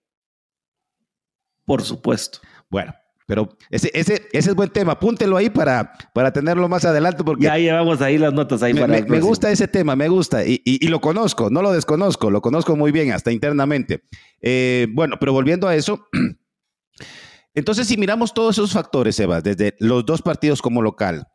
Por 1.67 1.83
supuesto. 1.83 2.39
Bueno, 2.71 2.95
pero 3.27 3.49
ese, 3.71 3.91
ese, 3.93 4.29
ese 4.33 4.51
es 4.51 4.55
buen 4.55 4.71
tema. 4.71 4.93
Apúntelo 4.93 5.37
ahí 5.37 5.51
para, 5.51 5.93
para 6.15 6.33
tenerlo 6.33 6.69
más 6.69 6.85
adelante. 6.85 7.25
Porque 7.25 7.45
ya 7.45 7.59
llevamos 7.59 8.01
ahí 8.01 8.19
las 8.19 8.33
notas 8.33 8.63
ahí 8.63 8.73
me, 8.73 8.83
para 8.83 8.93
me, 8.93 9.03
me 9.03 9.21
gusta 9.21 9.51
ese 9.51 9.67
tema, 9.67 9.97
me 9.97 10.09
gusta. 10.09 10.45
Y, 10.47 10.63
y, 10.65 10.85
y, 10.85 10.89
lo 10.89 11.01
conozco, 11.01 11.51
no 11.51 11.61
lo 11.61 11.73
desconozco, 11.73 12.31
lo 12.31 12.41
conozco 12.41 12.77
muy 12.77 12.93
bien, 12.93 13.13
hasta 13.13 13.33
internamente. 13.33 14.05
Eh, 14.41 14.87
bueno, 14.93 15.17
pero 15.19 15.33
volviendo 15.33 15.67
a 15.67 15.75
eso. 15.75 16.07
Entonces, 17.55 17.89
si 17.89 17.97
miramos 17.97 18.33
todos 18.33 18.57
esos 18.57 18.73
factores, 18.73 19.19
Eva, 19.19 19.41
desde 19.41 19.75
los 19.81 20.07
dos 20.07 20.23
partidos 20.23 20.63
como 20.63 20.81
local, 20.81 21.27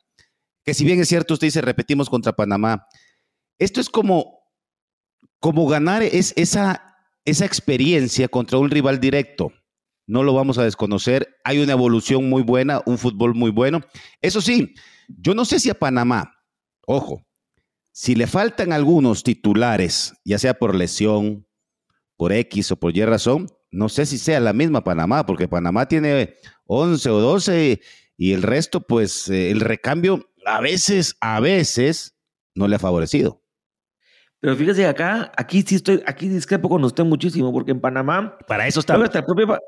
que 0.64 0.74
si 0.74 0.86
bien 0.86 1.02
es 1.02 1.10
cierto, 1.10 1.34
usted 1.34 1.48
dice, 1.48 1.62
repetimos 1.62 2.10
contra 2.10 2.34
Panamá, 2.34 2.88
esto 3.58 3.82
es 3.82 3.90
como, 3.90 4.40
como 5.40 5.68
ganar 5.68 6.04
es, 6.04 6.34
esa, 6.38 6.96
esa 7.26 7.46
experiencia 7.46 8.30
contra 8.30 8.60
un 8.60 8.70
rival 8.70 9.00
directo. 9.00 9.52
No 10.12 10.24
lo 10.24 10.34
vamos 10.34 10.58
a 10.58 10.66
desconocer. 10.66 11.38
Hay 11.46 11.60
una 11.60 11.72
evolución 11.72 12.28
muy 12.28 12.44
buena, 12.44 12.82
un 12.86 12.98
fútbol 12.98 13.34
muy 13.34 13.50
bueno. 13.50 13.80
Eso 14.20 14.42
sí, 14.42 14.76
yo 15.08 15.34
no 15.34 15.46
sé 15.46 15.58
si 15.58 15.70
a 15.70 15.74
Panamá, 15.74 16.34
ojo, 16.86 17.26
si 17.94 18.16
le 18.16 18.28
faltan 18.28 18.74
algunos 18.74 19.24
titulares, 19.24 20.14
ya 20.26 20.38
sea 20.38 20.54
por 20.54 20.76
lesión, 20.76 21.48
por 22.18 22.34
X 22.34 22.74
o 22.74 22.76
por 22.76 22.98
Y 22.98 23.06
razón, 23.06 23.48
no 23.72 23.88
sé 23.88 24.06
si 24.06 24.18
sea 24.18 24.42
la 24.42 24.52
misma 24.52 24.84
Panamá, 24.84 25.26
porque 25.26 25.48
Panamá 25.48 25.88
tiene 25.88 26.36
11 26.66 27.10
o 27.10 27.20
12 27.22 27.80
y 28.18 28.34
el 28.34 28.42
resto, 28.42 28.82
pues 28.82 29.30
eh, 29.30 29.50
el 29.50 29.62
recambio 29.62 30.30
a 30.46 30.60
veces, 30.60 31.16
a 31.22 31.40
veces 31.40 32.18
no 32.54 32.68
le 32.68 32.76
ha 32.76 32.80
favorecido. 32.80 33.42
Pero 34.42 34.56
fíjese 34.56 34.88
acá, 34.88 35.32
aquí 35.38 35.62
sí 35.62 35.76
estoy, 35.76 36.04
aquí 36.08 36.28
discrepo 36.28 36.68
con 36.68 36.84
usted 36.84 37.04
muchísimo, 37.04 37.54
porque 37.54 37.72
en 37.72 37.80
Panamá. 37.80 38.40
Para 38.48 38.66
eso 38.68 38.80
está. 38.80 38.96
Hasta 38.96 39.20
el, 39.20 39.26
propio, 39.26 39.60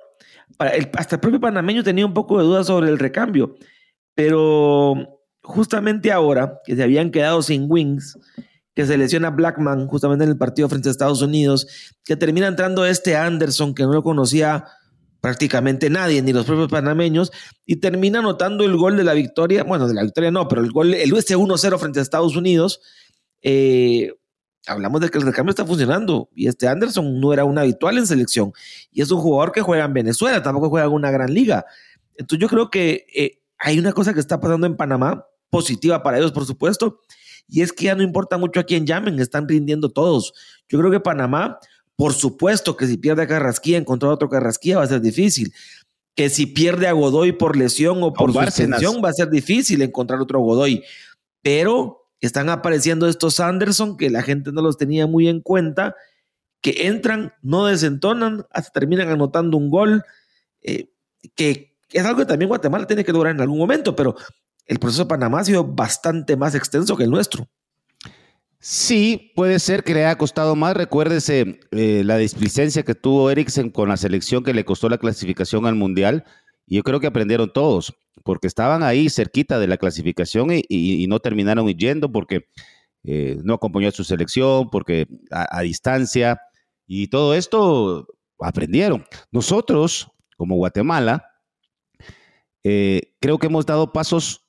hasta 0.58 1.16
el 1.16 1.20
propio 1.20 1.40
panameño 1.40 1.84
tenía 1.84 2.06
un 2.06 2.14
poco 2.14 2.38
de 2.38 2.44
dudas 2.44 2.68
sobre 2.68 2.90
el 2.90 3.00
recambio. 3.00 3.56
Pero 4.16 4.96
justamente 5.42 6.12
ahora 6.12 6.60
que 6.66 6.76
se 6.76 6.84
habían 6.84 7.12
quedado 7.12 7.42
sin 7.42 7.66
wings, 7.70 8.18
que 8.74 8.86
se 8.86 8.98
lesiona 8.98 9.30
Blackman 9.30 9.88
justamente 9.88 10.24
en 10.24 10.32
el 10.32 10.38
partido 10.38 10.70
frente 10.70 10.90
a 10.90 10.92
Estados 10.92 11.22
Unidos, 11.22 11.94
que 12.04 12.16
termina 12.16 12.48
entrando 12.48 12.86
este 12.86 13.16
Anderson 13.16 13.76
que 13.76 13.84
no 13.84 13.94
lo 13.94 14.04
conocía 14.04 14.66
prácticamente 15.22 15.90
nadie, 15.90 16.22
ni 16.22 16.34
los 16.34 16.46
propios 16.46 16.70
panameños, 16.70 17.32
y 17.66 17.78
termina 17.78 18.20
anotando 18.20 18.66
el 18.66 18.76
gol 18.76 18.98
de 18.98 19.06
la 19.06 19.14
victoria, 19.14 19.64
bueno, 19.64 19.88
de 19.88 19.94
la 19.94 20.04
victoria 20.04 20.32
no, 20.32 20.50
pero 20.50 20.62
el 20.62 20.72
gol, 20.72 20.94
el 20.94 21.14
US 21.14 21.30
1-0 21.32 21.80
frente 21.80 22.00
a 22.00 22.02
Estados 22.02 22.36
Unidos, 22.36 22.82
eh, 23.42 24.12
hablamos 24.68 25.02
de 25.02 25.10
que 25.10 25.18
el 25.18 25.26
recambio 25.26 25.52
está 25.52 25.66
funcionando, 25.66 26.30
y 26.36 26.48
este 26.48 26.68
Anderson 26.68 27.20
no 27.20 27.34
era 27.34 27.46
un 27.46 27.58
habitual 27.58 27.98
en 27.98 28.08
selección, 28.08 28.54
y 28.92 29.02
es 29.02 29.12
un 29.12 29.20
jugador 29.20 29.52
que 29.52 29.62
juega 29.62 29.86
en 29.86 29.94
Venezuela, 29.94 30.42
tampoco 30.42 30.70
juega 30.70 30.88
en 30.88 30.94
una 30.94 31.12
gran 31.12 31.34
liga. 31.34 31.66
Entonces 32.16 32.42
yo 32.42 32.48
creo 32.48 32.70
que 32.70 33.06
eh, 33.16 33.42
hay 33.58 33.80
una 33.80 33.94
cosa 33.94 34.14
que 34.14 34.20
está 34.20 34.40
pasando 34.40 34.68
en 34.68 34.76
Panamá, 34.76 35.26
positiva 35.50 36.02
para 36.02 36.18
ellos, 36.18 36.32
por 36.32 36.46
supuesto, 36.46 37.02
y 37.48 37.62
es 37.62 37.74
que 37.74 37.86
ya 37.86 37.96
no 37.96 38.04
importa 38.04 38.38
mucho 38.38 38.60
a 38.60 38.64
quién 38.64 38.86
llamen, 38.86 39.20
están 39.20 39.48
rindiendo 39.48 39.90
todos. 39.90 40.34
Yo 40.70 40.80
creo 40.80 40.90
que 40.90 41.00
Panamá 41.00 41.60
por 41.96 42.14
supuesto 42.14 42.76
que 42.76 42.88
si 42.88 42.98
pierde 42.98 43.24
a 43.24 43.28
Carrasquilla, 43.28 43.78
encontrar 43.78 44.12
otro 44.12 44.30
Carrasquilla 44.30 44.78
va 44.78 44.84
a 44.84 44.88
ser 44.88 45.02
difícil. 45.02 45.54
Que 46.16 46.30
si 46.30 46.46
pierde 46.46 46.88
a 46.88 46.92
Godoy 46.92 47.32
por 47.34 47.56
lesión 47.56 48.02
o 48.04 48.14
por 48.14 48.34
suspensión, 48.34 49.02
va 49.04 49.10
a 49.10 49.14
ser 49.14 49.30
difícil 49.30 49.82
encontrar 49.82 50.20
otro 50.20 50.40
Godoy. 50.40 50.84
Pero 51.42 52.03
están 52.26 52.50
apareciendo 52.50 53.08
estos 53.08 53.40
Anderson 53.40 53.98
que 53.98 54.10
la 54.10 54.22
gente 54.22 54.52
no 54.52 54.62
los 54.62 54.78
tenía 54.78 55.08
muy 55.08 55.28
en 55.28 55.42
cuenta, 55.42 55.96
que 56.62 56.88
entran, 56.88 57.34
no 57.42 57.66
desentonan, 57.66 58.46
hasta 58.52 58.72
terminan 58.72 59.10
anotando 59.10 59.58
un 59.58 59.70
gol, 59.70 60.04
eh, 60.62 60.90
que 61.36 61.76
es 61.92 62.06
algo 62.06 62.20
que 62.20 62.26
también 62.26 62.50
Guatemala 62.50 62.88
tiene 62.88 63.04
que 63.04 63.12
lograr 63.12 63.36
en 63.36 63.42
algún 63.42 63.58
momento, 63.58 63.96
pero 63.96 64.16
el 64.66 64.80
proceso 64.80 65.04
de 65.04 65.10
Panamá 65.10 65.42
ha 65.42 65.46
sido 65.46 65.64
bastante 65.66 66.38
más 66.38 66.56
extenso 66.56 66.96
que 66.96 67.04
el 67.04 67.12
nuestro. 67.12 67.48
Sí, 68.66 69.34
puede 69.36 69.60
ser 69.60 69.84
que 69.84 69.94
le 69.94 70.06
haya 70.06 70.18
costado 70.18 70.56
más. 70.56 70.78
Recuérdese 70.78 71.60
eh, 71.72 72.02
la 72.06 72.16
displicencia 72.16 72.84
que 72.84 72.96
tuvo 72.96 73.30
Eriksen 73.30 73.70
con 73.70 73.90
la 73.90 73.98
selección 73.98 74.42
que 74.42 74.54
le 74.54 74.64
costó 74.64 74.88
la 74.88 74.98
clasificación 74.98 75.66
al 75.66 75.76
Mundial. 75.76 76.24
Y 76.66 76.78
yo 76.78 76.84
creo 76.84 77.00
que 77.00 77.08
aprendieron 77.08 77.52
todos, 77.52 77.94
porque 78.24 78.48
estaban 78.48 78.84
ahí 78.84 79.10
cerquita 79.10 79.60
de 79.60 79.68
la 79.68 79.78
clasificación 79.78 80.50
y, 80.52 81.06
no 81.08 81.20
terminaron 81.20 81.68
yendo 81.68 82.12
porque 82.12 82.48
eh, 83.04 83.38
no 83.44 83.56
acompañó 83.56 83.90
a 83.90 83.92
su 83.92 84.04
selección, 84.04 84.70
porque 84.70 85.08
a, 85.32 85.62
distancia. 85.62 86.40
Y 86.88 87.08
todo 87.08 87.36
esto 87.36 88.08
aprendieron. 88.40 89.06
Nosotros, 89.32 90.10
como 90.38 90.56
Guatemala, 90.56 91.26
eh, 92.64 93.14
creo 93.20 93.38
que 93.40 93.48
hemos 93.48 93.66
dado 93.66 93.92
pasos 93.92 94.46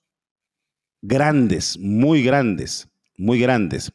grandes, 1.03 1.79
muy 1.79 2.22
grandes 2.22 2.88
muy 3.16 3.38
grandes. 3.38 3.92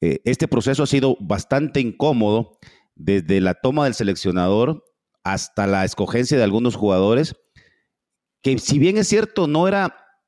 Eh, 0.00 0.20
este 0.24 0.48
proceso 0.48 0.82
ha 0.82 0.86
sido 0.86 1.16
bastante 1.20 1.80
incómodo 1.80 2.58
desde 2.94 3.40
la 3.40 3.54
toma 3.54 3.84
del 3.84 3.94
seleccionador 3.94 4.84
hasta 5.22 5.66
la 5.66 5.84
escogencia 5.84 6.36
de 6.36 6.44
algunos 6.44 6.76
jugadores, 6.76 7.34
que 8.44 8.58
si 8.58 8.78
bien 8.78 8.98
es 8.98 9.08
cierto, 9.08 9.46
no 9.46 9.66
era, 9.66 10.20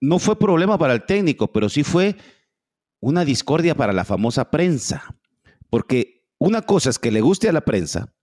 no 0.00 0.20
fue 0.20 0.38
problema 0.38 0.78
para 0.78 0.94
el 0.94 1.04
técnico, 1.04 1.48
pero 1.48 1.68
sí 1.68 1.82
fue 1.82 2.16
una 3.00 3.24
discordia 3.24 3.74
para 3.74 3.92
la 3.92 4.04
famosa 4.04 4.48
prensa. 4.48 5.16
Porque 5.68 6.28
una 6.38 6.62
cosa 6.62 6.88
es 6.88 7.00
que 7.00 7.10
le 7.10 7.20
guste 7.20 7.48
a 7.48 7.52
la 7.52 7.62
prensa, 7.62 8.14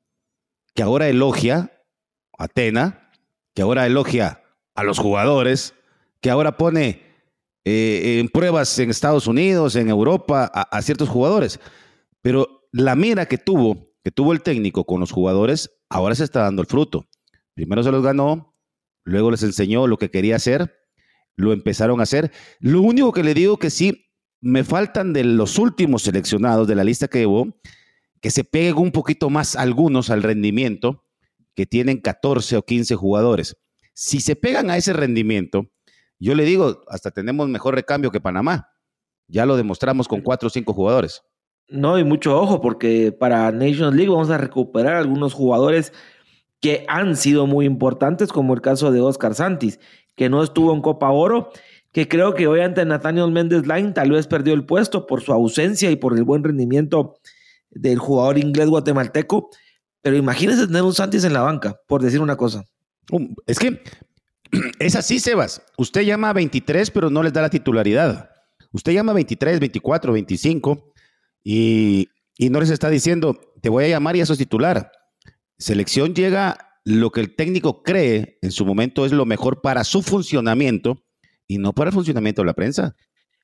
que 0.73 0.83
ahora 0.83 1.09
elogia 1.09 1.83
a 2.37 2.45
Atena, 2.45 3.11
que 3.53 3.61
ahora 3.61 3.85
elogia 3.85 4.41
a 4.73 4.83
los 4.83 4.99
jugadores, 4.99 5.73
que 6.21 6.29
ahora 6.29 6.55
pone 6.55 7.01
eh, 7.65 8.19
en 8.21 8.29
pruebas 8.29 8.79
en 8.79 8.89
Estados 8.89 9.27
Unidos, 9.27 9.75
en 9.75 9.89
Europa, 9.89 10.45
a, 10.45 10.81
ciertos 10.81 11.09
jugadores. 11.09 11.59
Pero 12.21 12.69
la 12.71 12.95
mira 12.95 13.25
que 13.25 13.37
tuvo, 13.37 13.91
que 14.01 14.11
tuvo 14.11 14.31
el 14.31 14.41
técnico 14.41 14.85
con 14.85 15.01
los 15.01 15.11
jugadores, 15.11 15.77
ahora 15.89 16.15
se 16.15 16.23
está 16.23 16.43
dando 16.43 16.61
el 16.61 16.69
fruto. 16.69 17.05
Primero 17.53 17.83
se 17.83 17.91
los 17.91 18.01
ganó, 18.01 18.56
luego 19.07 19.31
les 19.31 19.41
enseñó 19.41 19.87
lo 19.87 19.97
que 19.97 20.11
quería 20.11 20.35
hacer, 20.35 20.75
lo 21.37 21.53
empezaron 21.53 21.99
a 22.01 22.03
hacer. 22.03 22.31
Lo 22.59 22.81
único 22.81 23.13
que 23.13 23.23
le 23.23 23.33
digo 23.33 23.57
que 23.57 23.69
sí, 23.69 24.11
me 24.41 24.63
faltan 24.63 25.13
de 25.13 25.23
los 25.23 25.57
últimos 25.57 26.03
seleccionados 26.03 26.67
de 26.67 26.75
la 26.75 26.83
lista 26.83 27.07
que 27.07 27.19
llevó, 27.19 27.57
que 28.21 28.31
se 28.31 28.43
peguen 28.43 28.77
un 28.77 28.91
poquito 28.91 29.29
más 29.29 29.55
algunos 29.55 30.09
al 30.09 30.23
rendimiento, 30.23 31.05
que 31.55 31.65
tienen 31.65 32.01
14 32.01 32.57
o 32.57 32.61
15 32.63 32.95
jugadores. 32.95 33.55
Si 33.93 34.19
se 34.19 34.35
pegan 34.35 34.69
a 34.69 34.77
ese 34.77 34.93
rendimiento, 34.93 35.71
yo 36.19 36.35
le 36.35 36.43
digo, 36.43 36.83
hasta 36.89 37.09
tenemos 37.11 37.47
mejor 37.47 37.75
recambio 37.75 38.11
que 38.11 38.19
Panamá. 38.19 38.69
Ya 39.27 39.45
lo 39.45 39.55
demostramos 39.55 40.07
con 40.07 40.21
cuatro 40.21 40.47
o 40.47 40.49
cinco 40.49 40.73
jugadores. 40.73 41.21
No, 41.69 41.97
y 41.97 42.03
mucho 42.03 42.39
ojo, 42.39 42.61
porque 42.61 43.11
para 43.11 43.51
Nations 43.51 43.95
League 43.95 44.09
vamos 44.09 44.29
a 44.29 44.37
recuperar 44.37 44.95
algunos 44.95 45.33
jugadores 45.33 45.93
que 46.61 46.85
han 46.87 47.15
sido 47.15 47.47
muy 47.47 47.65
importantes, 47.65 48.31
como 48.31 48.53
el 48.53 48.61
caso 48.61 48.91
de 48.91 49.01
Oscar 49.01 49.35
Santis, 49.35 49.79
que 50.15 50.29
no 50.29 50.43
estuvo 50.43 50.73
en 50.73 50.81
Copa 50.81 51.09
Oro, 51.11 51.51
que 51.91 52.07
creo 52.07 52.33
que 52.33 52.47
hoy 52.47 52.61
ante 52.61 52.85
Nathaniel 52.85 53.31
Méndez 53.31 53.67
Line 53.67 53.93
tal 53.93 54.11
vez 54.11 54.27
perdió 54.27 54.53
el 54.53 54.65
puesto 54.65 55.07
por 55.07 55.21
su 55.21 55.33
ausencia 55.33 55.91
y 55.91 55.95
por 55.95 56.15
el 56.15 56.23
buen 56.23 56.43
rendimiento 56.43 57.19
del 57.69 57.99
jugador 57.99 58.37
inglés 58.37 58.69
guatemalteco. 58.69 59.49
Pero 60.01 60.15
imagínense 60.15 60.67
tener 60.67 60.83
un 60.83 60.93
Santis 60.93 61.23
en 61.23 61.33
la 61.33 61.41
banca, 61.41 61.79
por 61.87 62.01
decir 62.01 62.21
una 62.21 62.35
cosa. 62.35 62.63
Um, 63.11 63.35
es 63.45 63.59
que 63.59 63.81
es 64.79 64.95
así, 64.95 65.19
Sebas. 65.19 65.61
Usted 65.77 66.01
llama 66.01 66.29
a 66.29 66.33
23, 66.33 66.91
pero 66.91 67.09
no 67.09 67.23
les 67.23 67.33
da 67.33 67.41
la 67.41 67.49
titularidad. 67.49 68.29
Usted 68.71 68.93
llama 68.93 69.11
a 69.11 69.15
23, 69.15 69.59
24, 69.59 70.13
25 70.13 70.93
y, 71.43 72.09
no 72.39 72.59
les 72.59 72.69
está 72.69 72.89
diciendo, 72.89 73.39
te 73.61 73.69
voy 73.69 73.85
a 73.85 73.87
llamar 73.87 74.15
y 74.15 74.21
eso 74.21 74.33
es 74.33 74.39
titular. 74.39 74.91
Selección 75.57 76.13
llega 76.13 76.79
lo 76.83 77.11
que 77.11 77.19
el 77.19 77.35
técnico 77.35 77.83
cree 77.83 78.37
en 78.41 78.51
su 78.51 78.65
momento 78.65 79.05
es 79.05 79.11
lo 79.11 79.25
mejor 79.25 79.61
para 79.61 79.83
su 79.83 80.01
funcionamiento 80.01 81.03
y 81.47 81.57
no 81.57 81.73
para 81.73 81.89
el 81.89 81.93
funcionamiento 81.93 82.41
de 82.41 82.45
la 82.45 82.53
prensa. 82.53 82.95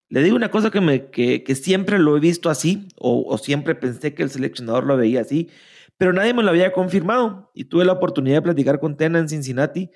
Le 0.10 0.22
digo 0.22 0.36
una 0.36 0.52
cosa 0.52 0.70
que, 0.70 0.80
me, 0.80 1.10
que, 1.10 1.44
siempre 1.56 1.98
lo 1.98 2.16
he 2.16 2.20
visto 2.20 2.50
así, 2.50 2.88
o, 2.98 3.26
o, 3.28 3.38
siempre 3.38 3.74
pensé 3.74 4.14
que 4.14 4.22
el 4.24 4.30
seleccionador 4.30 4.86
lo 4.86 4.96
veía 4.96 5.22
así, 5.22 5.50
pero 5.98 6.14
nadie 6.14 6.34
me 6.34 6.44
lo 6.44 6.50
había 6.50 6.72
confirmado. 6.72 7.52
Y 7.54 7.66
tuve 7.66 7.86
la 7.86 7.94
oportunidad 7.94 8.38
de 8.38 8.42
platicar 8.44 8.80
con 8.80 8.96
Tena 8.96 9.20
en 9.20 9.30
Cincinnati 9.30 9.90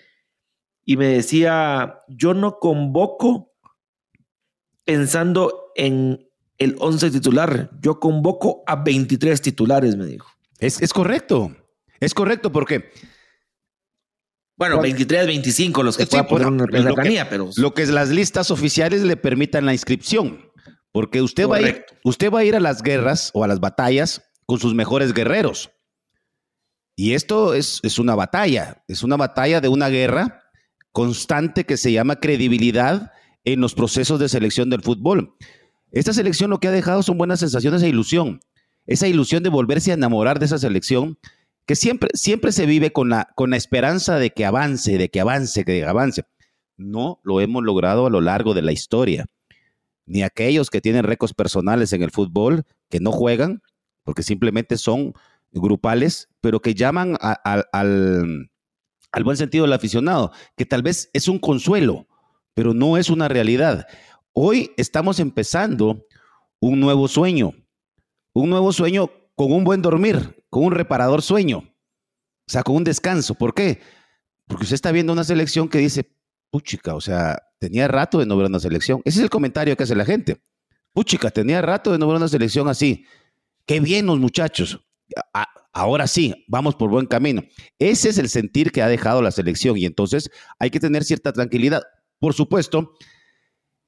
y 0.89 0.95
me 0.95 1.08
decía, 1.08 1.99
yo 2.08 2.34
no 2.34 2.60
convoco 2.60 3.53
pensando 4.86 5.73
en 5.75 6.30
el 6.58 6.77
11 6.80 7.12
titular, 7.12 7.69
yo 7.82 7.99
convoco 7.99 8.63
a 8.65 8.77
23 8.77 9.41
titulares, 9.41 9.97
me 9.97 10.06
dijo. 10.06 10.30
Es, 10.60 10.93
correcto, 10.93 11.51
es 11.99 12.13
correcto 12.13 12.51
porque... 12.51 12.91
Bueno, 14.57 14.81
23, 14.81 15.27
25 15.27 15.83
los 15.83 15.97
que 15.97 16.07
sí, 16.07 16.17
poner 16.27 16.47
en 16.75 16.86
la 16.86 16.93
planilla, 16.93 17.29
pero... 17.29 17.49
Lo 17.57 17.73
que 17.73 17.86
las 17.86 18.10
listas 18.10 18.49
oficiales 18.49 19.03
le 19.03 19.15
permitan 19.15 19.65
la 19.67 19.73
inscripción, 19.73 20.51
porque 20.91 21.21
usted 21.21 21.47
va, 21.47 21.57
a 21.57 21.62
ir, 21.62 21.86
usted 22.03 22.31
va 22.31 22.39
a 22.39 22.43
ir 22.43 22.55
a 22.55 22.60
las 22.60 22.81
guerras 22.81 23.29
o 23.36 23.43
a 23.43 23.47
las 23.47 23.60
batallas 23.60 24.23
con 24.47 24.60
sus 24.60 24.73
mejores 24.73 25.13
guerreros. 25.13 25.69
Y 26.95 27.13
esto 27.13 27.53
es, 27.53 27.79
es 27.83 27.99
una 27.99 28.15
batalla, 28.15 28.83
es 28.88 29.03
una 29.03 29.15
batalla 29.15 29.62
de 29.62 29.67
una 29.67 29.89
guerra 29.89 30.41
constante 30.91 31.63
que 31.65 31.77
se 31.77 31.91
llama 31.91 32.15
credibilidad 32.15 33.12
en 33.43 33.62
los 33.62 33.75
procesos 33.75 34.19
de 34.19 34.27
selección 34.27 34.71
del 34.71 34.81
fútbol. 34.81 35.36
Esta 35.91 36.12
selección 36.12 36.49
lo 36.49 36.60
que 36.60 36.67
ha 36.67 36.71
dejado 36.71 37.03
son 37.03 37.19
buenas 37.19 37.39
sensaciones 37.39 37.83
e 37.83 37.89
ilusión. 37.89 38.39
Esa 38.88 39.07
ilusión 39.07 39.43
de 39.43 39.49
volverse 39.49 39.91
a 39.91 39.93
enamorar 39.93 40.39
de 40.39 40.47
esa 40.47 40.57
selección 40.57 41.19
que 41.67 41.75
siempre, 41.75 42.10
siempre 42.13 42.51
se 42.53 42.65
vive 42.65 42.91
con 42.91 43.10
la, 43.10 43.27
con 43.36 43.51
la 43.51 43.58
esperanza 43.58 44.17
de 44.17 44.32
que 44.32 44.45
avance, 44.45 44.97
de 44.97 45.10
que 45.10 45.19
avance, 45.19 45.65
que 45.65 45.86
avance. 45.86 46.23
no 46.77 47.19
lo 47.23 47.41
hemos 47.41 47.63
logrado 47.63 48.08
a 48.08 48.10
lo 48.10 48.21
largo 48.21 48.53
de 48.53 48.62
la 48.62 48.71
historia. 48.71 49.25
Ni 50.06 50.23
aquellos 50.23 50.69
que 50.69 50.80
tienen 50.80 51.03
récords 51.03 51.34
personales 51.34 51.91
en 51.91 52.03
el 52.03 52.12
fútbol, 52.12 52.63
que 52.89 53.01
no 53.01 53.12
juegan, 53.12 53.62
porque 54.03 54.23
simplemente 54.23 54.77
son 54.77 55.13
grupales, 55.51 56.30
pero 56.39 56.62
que 56.62 56.73
llaman 56.73 57.17
al, 57.19 57.65
al 57.73 59.23
buen 59.25 59.36
sentido 59.36 59.65
del 59.65 59.73
aficionado, 59.73 60.32
que 60.56 60.65
tal 60.65 60.84
vez 60.84 61.10
es 61.12 61.27
un 61.27 61.38
consuelo, 61.38 62.08
pero 62.53 62.73
no 62.73 62.95
es 62.95 63.10
una 63.10 63.27
realidad. 63.27 63.88
Hoy 64.32 64.71
estamos 64.77 65.19
empezando 65.19 66.06
un 66.62 66.80
nuevo 66.80 67.10
sueño, 67.10 67.53
un 68.34 68.49
nuevo 68.49 68.71
sueño 68.71 69.12
con 69.38 69.52
un 69.52 69.63
buen 69.63 69.84
dormir, 69.84 70.43
con 70.50 70.63
un 70.65 70.71
reparador 70.71 71.21
sueño, 71.21 71.60
o 71.60 72.52
sea, 72.52 72.63
con 72.63 72.76
un 72.76 72.84
descanso. 72.84 73.36
¿Por 73.36 73.54
qué? 73.54 73.80
Porque 74.47 74.63
usted 74.63 74.73
está 74.73 74.91
viendo 74.91 75.13
una 75.13 75.23
selección 75.23 75.69
que 75.69 75.78
dice, 75.78 76.12
puchica, 76.50 76.95
o 76.95 77.02
sea, 77.02 77.38
tenía 77.60 77.88
rato 77.88 78.17
de 78.17 78.26
no 78.26 78.36
ver 78.36 78.47
una 78.47 78.60
selección. 78.60 79.00
Ese 79.06 79.19
es 79.19 79.23
el 79.23 79.30
comentario 79.30 79.78
que 79.78 79.84
hace 79.84 79.95
la 79.95 80.06
gente. 80.06 80.41
Puchica, 80.91 81.30
tenía 81.30 81.62
rato 81.62 81.91
de 81.91 82.00
no 82.00 82.08
ver 82.08 82.17
una 82.17 82.28
selección 82.28 82.67
así. 82.67 83.06
Qué 83.67 83.80
bien 83.80 84.08
los 84.08 84.17
muchachos. 84.17 84.84
ahora 85.71 86.08
sí, 86.08 86.43
vamos 86.47 86.73
por 86.73 86.89
buen 86.89 87.06
camino. 87.06 87.43
Ese 87.78 88.10
es 88.10 88.17
el 88.17 88.30
sentir 88.30 88.71
que 88.71 88.82
ha 88.82 88.88
dejado 88.88 89.21
la 89.21 89.30
selección 89.30 89.78
y 89.78 89.86
entonces 89.86 90.32
hay 90.58 90.71
que 90.71 90.80
tener 90.80 91.04
cierta 91.04 91.32
tranquilidad. 91.32 91.84
Por 92.17 92.34
supuesto, 92.34 92.93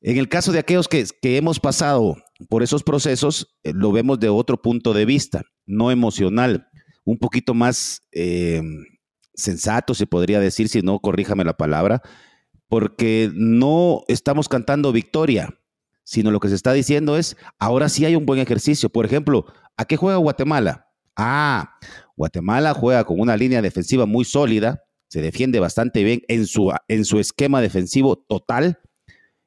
en 0.02 0.18
el 0.18 0.30
caso 0.30 0.52
de 0.52 0.60
aquellos 0.60 0.88
que, 0.88 1.08
hemos 1.24 1.60
pasado 1.60 2.18
por 2.48 2.64
esos 2.64 2.84
procesos, 2.84 3.58
eh, 3.64 3.74
lo 3.74 3.92
vemos 3.92 4.20
de 4.20 4.30
otro 4.30 4.62
punto 4.62 4.94
de 4.94 5.06
vista, 5.06 5.44
no 5.66 5.92
emocional, 5.92 6.68
un 7.04 7.18
poquito 7.18 7.54
más 7.54 8.08
eh, 8.12 8.62
sensato, 9.34 9.94
se 9.94 10.08
podría 10.08 10.40
decir, 10.40 10.70
si 10.70 10.82
no, 10.82 11.00
corríjame 11.00 11.44
la 11.44 11.58
palabra, 11.58 12.02
porque 12.68 13.32
no 13.34 14.04
estamos 14.08 14.48
cantando 14.48 14.92
victoria, 14.92 15.60
sino 16.04 16.32
lo 16.32 16.40
que 16.40 16.50
se 16.50 16.56
está 16.56 16.74
diciendo 16.74 17.18
es, 17.18 17.36
ahora 17.58 17.90
sí 17.90 18.06
hay 18.06 18.16
un 18.16 18.26
buen 18.26 18.40
ejercicio. 18.40 18.90
Por 18.90 19.06
ejemplo, 19.06 19.46
¿a 19.78 19.86
qué 19.86 19.98
juega 19.98 20.18
Guatemala? 20.18 20.88
Ah, 21.16 21.78
Guatemala 22.16 22.74
juega 22.74 23.04
con 23.04 23.20
una 23.20 23.36
línea 23.36 23.62
defensiva 23.62 24.06
muy 24.06 24.26
sólida, 24.26 24.84
se 25.08 25.22
defiende 25.22 25.60
bastante 25.60 26.04
bien 26.04 26.22
en 26.28 26.46
su, 26.46 26.72
en 26.88 27.06
su 27.06 27.20
esquema 27.20 27.62
defensivo 27.62 28.16
total. 28.16 28.80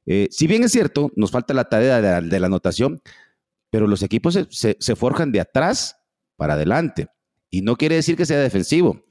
Eh, 0.07 0.29
si 0.31 0.47
bien 0.47 0.65
es 0.65 0.73
cierto, 0.73 1.11
nos 1.17 1.31
falta 1.31 1.55
la 1.55 1.69
tarea 1.69 2.21
de 2.21 2.41
la, 2.41 2.47
anotación, 2.47 3.01
pero 3.71 3.87
los 3.87 4.03
equipos 4.03 4.39
se, 4.51 4.97
forjan 4.97 5.33
de 5.33 5.41
atrás 5.41 5.97
para 6.37 6.55
adelante. 6.55 7.09
Y 7.51 7.63
no 7.63 7.77
quiere 7.77 7.97
decir 7.97 8.17
que 8.17 8.27
sea 8.27 8.39
defensivo 8.39 9.05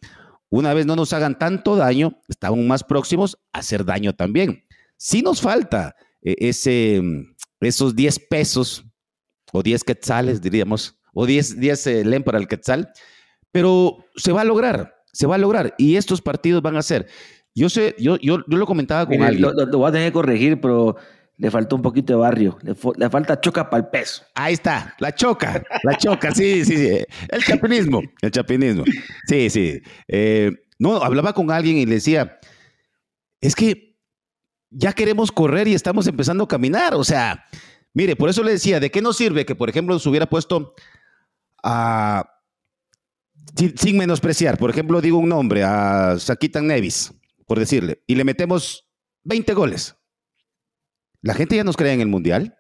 una 0.52 0.74
vez 0.74 0.86
no 0.86 0.96
nos 0.96 1.14
hagan 1.14 1.40
tanto 1.40 1.78
daño, 1.78 2.20
estamos 2.28 2.60
más 2.60 2.84
próximos 2.84 3.38
a 3.54 3.60
hacer 3.60 3.86
daño 3.86 4.14
también. 4.14 4.66
Si 4.98 5.22
nos 5.22 5.42
falta 5.42 5.96
eh, 6.22 6.36
ese, 6.40 7.00
mm, 7.02 7.36
esos 7.62 7.96
10 7.96 8.20
pesos 8.30 8.86
o 9.54 9.64
10 9.64 9.84
quetzales, 9.86 10.42
diríamos, 10.42 11.00
o 11.14 11.26
10, 11.26 11.60
10 11.60 11.88
eh, 11.88 12.06
len 12.06 12.24
para 12.24 12.38
el 12.38 12.50
quetzal, 12.50 12.92
pero 13.52 14.06
se 14.16 14.34
va 14.34 14.42
a 14.42 14.46
lograr, 14.46 14.94
se 15.14 15.26
va 15.26 15.36
a 15.36 15.40
lograr 15.40 15.74
y 15.78 15.96
estos 15.96 16.22
partidos 16.22 16.62
van 16.62 16.76
a 16.76 16.82
ser. 16.82 17.08
Yo 17.54 17.70
sé, 17.70 17.96
yo, 18.00 18.18
yo, 18.18 18.38
lo 18.48 18.66
comentaba 18.66 19.06
con 19.06 19.22
alguien. 19.22 19.42
Lo, 19.42 19.54
lo, 19.54 19.78
voy 19.78 19.90
a 19.90 19.92
tener 19.92 20.10
que 20.10 20.14
corregir, 20.14 20.62
pero 20.62 20.96
le 21.38 21.50
faltó 21.50 21.76
un 21.76 21.82
poquito 21.82 22.14
de 22.14 22.18
barrio, 22.18 22.58
le, 22.62 23.10
falta 23.10 23.42
choca 23.42 23.70
para 23.70 23.84
el 23.84 23.90
peso. 23.90 24.24
Ahí 24.36 24.54
está, 24.54 24.96
la 25.00 25.14
choca, 25.14 25.64
la 25.84 25.98
choca, 25.98 26.34
sí, 26.36 26.64
sí, 26.64 26.78
sí. 26.78 27.04
El 27.30 27.44
chapinismo, 27.44 28.02
el 28.22 28.32
chapinismo. 28.32 28.84
Sí, 29.28 29.50
sí. 29.50 29.82
Eh, 30.08 30.52
no, 30.78 30.98
hablaba 30.98 31.34
con 31.34 31.50
alguien 31.50 31.78
y 31.78 31.86
le 31.86 31.96
decía, 31.96 32.40
es 33.42 33.56
que 33.56 33.98
ya 34.70 34.94
queremos 34.94 35.32
correr 35.32 35.68
y 35.68 35.74
estamos 35.74 36.08
empezando 36.08 36.44
a 36.44 36.48
caminar. 36.48 36.96
O 36.96 37.04
sea, 37.04 37.46
mire, 37.94 38.16
por 38.16 38.30
eso 38.30 38.44
le 38.44 38.52
decía, 38.52 38.80
¿de 38.80 38.92
qué 38.92 39.02
nos 39.02 39.18
sirve 39.18 39.46
que, 39.46 39.56
por 39.56 39.70
ejemplo, 39.70 39.96
nos 39.96 40.06
hubiera 40.06 40.28
puesto 40.28 40.74
a... 41.64 42.28
Sin, 43.76 43.98
menospreciar, 43.98 44.58
por 44.58 44.70
ejemplo, 44.70 45.02
digo 45.02 45.18
un 45.18 45.28
nombre, 45.28 45.64
a 45.64 46.18
Sakitan 46.18 46.68
Nevis, 46.68 47.12
por 47.52 47.60
decirle, 47.60 48.02
y 48.08 48.16
le 48.16 48.24
metemos 48.24 48.88
20 49.26 49.54
goles 49.54 49.98
la 51.22 51.34
gente 51.34 51.56
ya 51.56 51.64
nos 51.64 51.78
cree 51.78 51.94
en 51.94 52.02
el 52.02 52.08
Mundial. 52.08 52.58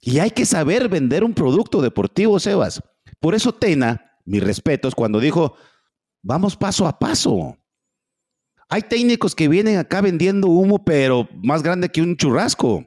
Y 0.00 0.18
hay 0.18 0.30
que 0.30 0.46
saber 0.46 0.88
vender 0.88 1.24
un 1.24 1.34
producto 1.34 1.80
deportivo, 1.80 2.40
Sebas. 2.40 2.82
Por 3.20 3.34
eso 3.34 3.52
Tena, 3.52 4.18
mis 4.24 4.42
respetos, 4.42 4.94
cuando 4.94 5.20
dijo, 5.20 5.56
vamos 6.22 6.56
paso 6.56 6.86
a 6.86 6.98
paso. 6.98 7.56
Hay 8.68 8.82
técnicos 8.82 9.34
que 9.34 9.48
vienen 9.48 9.78
acá 9.78 10.00
vendiendo 10.00 10.48
humo, 10.48 10.84
pero 10.84 11.28
más 11.42 11.62
grande 11.62 11.88
que 11.88 12.02
un 12.02 12.16
churrasco. 12.16 12.86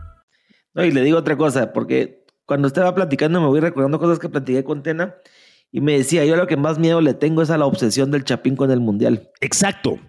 No, 0.73 0.85
y 0.85 0.91
le 0.91 1.01
digo 1.01 1.17
otra 1.17 1.37
cosa, 1.37 1.73
porque 1.73 2.25
cuando 2.45 2.67
estaba 2.67 2.93
platicando 2.95 3.41
me 3.41 3.47
voy 3.47 3.59
recordando 3.59 3.99
cosas 3.99 4.19
que 4.19 4.29
platiqué 4.29 4.63
con 4.63 4.83
Tena 4.83 5.15
y 5.71 5.81
me 5.81 5.97
decía, 5.97 6.25
yo 6.25 6.35
lo 6.35 6.47
que 6.47 6.57
más 6.57 6.79
miedo 6.79 7.01
le 7.01 7.13
tengo 7.13 7.41
es 7.41 7.49
a 7.49 7.57
la 7.57 7.65
obsesión 7.65 8.11
del 8.11 8.23
Chapín 8.23 8.55
con 8.55 8.71
el 8.71 8.79
Mundial. 8.79 9.29
Exacto. 9.39 9.99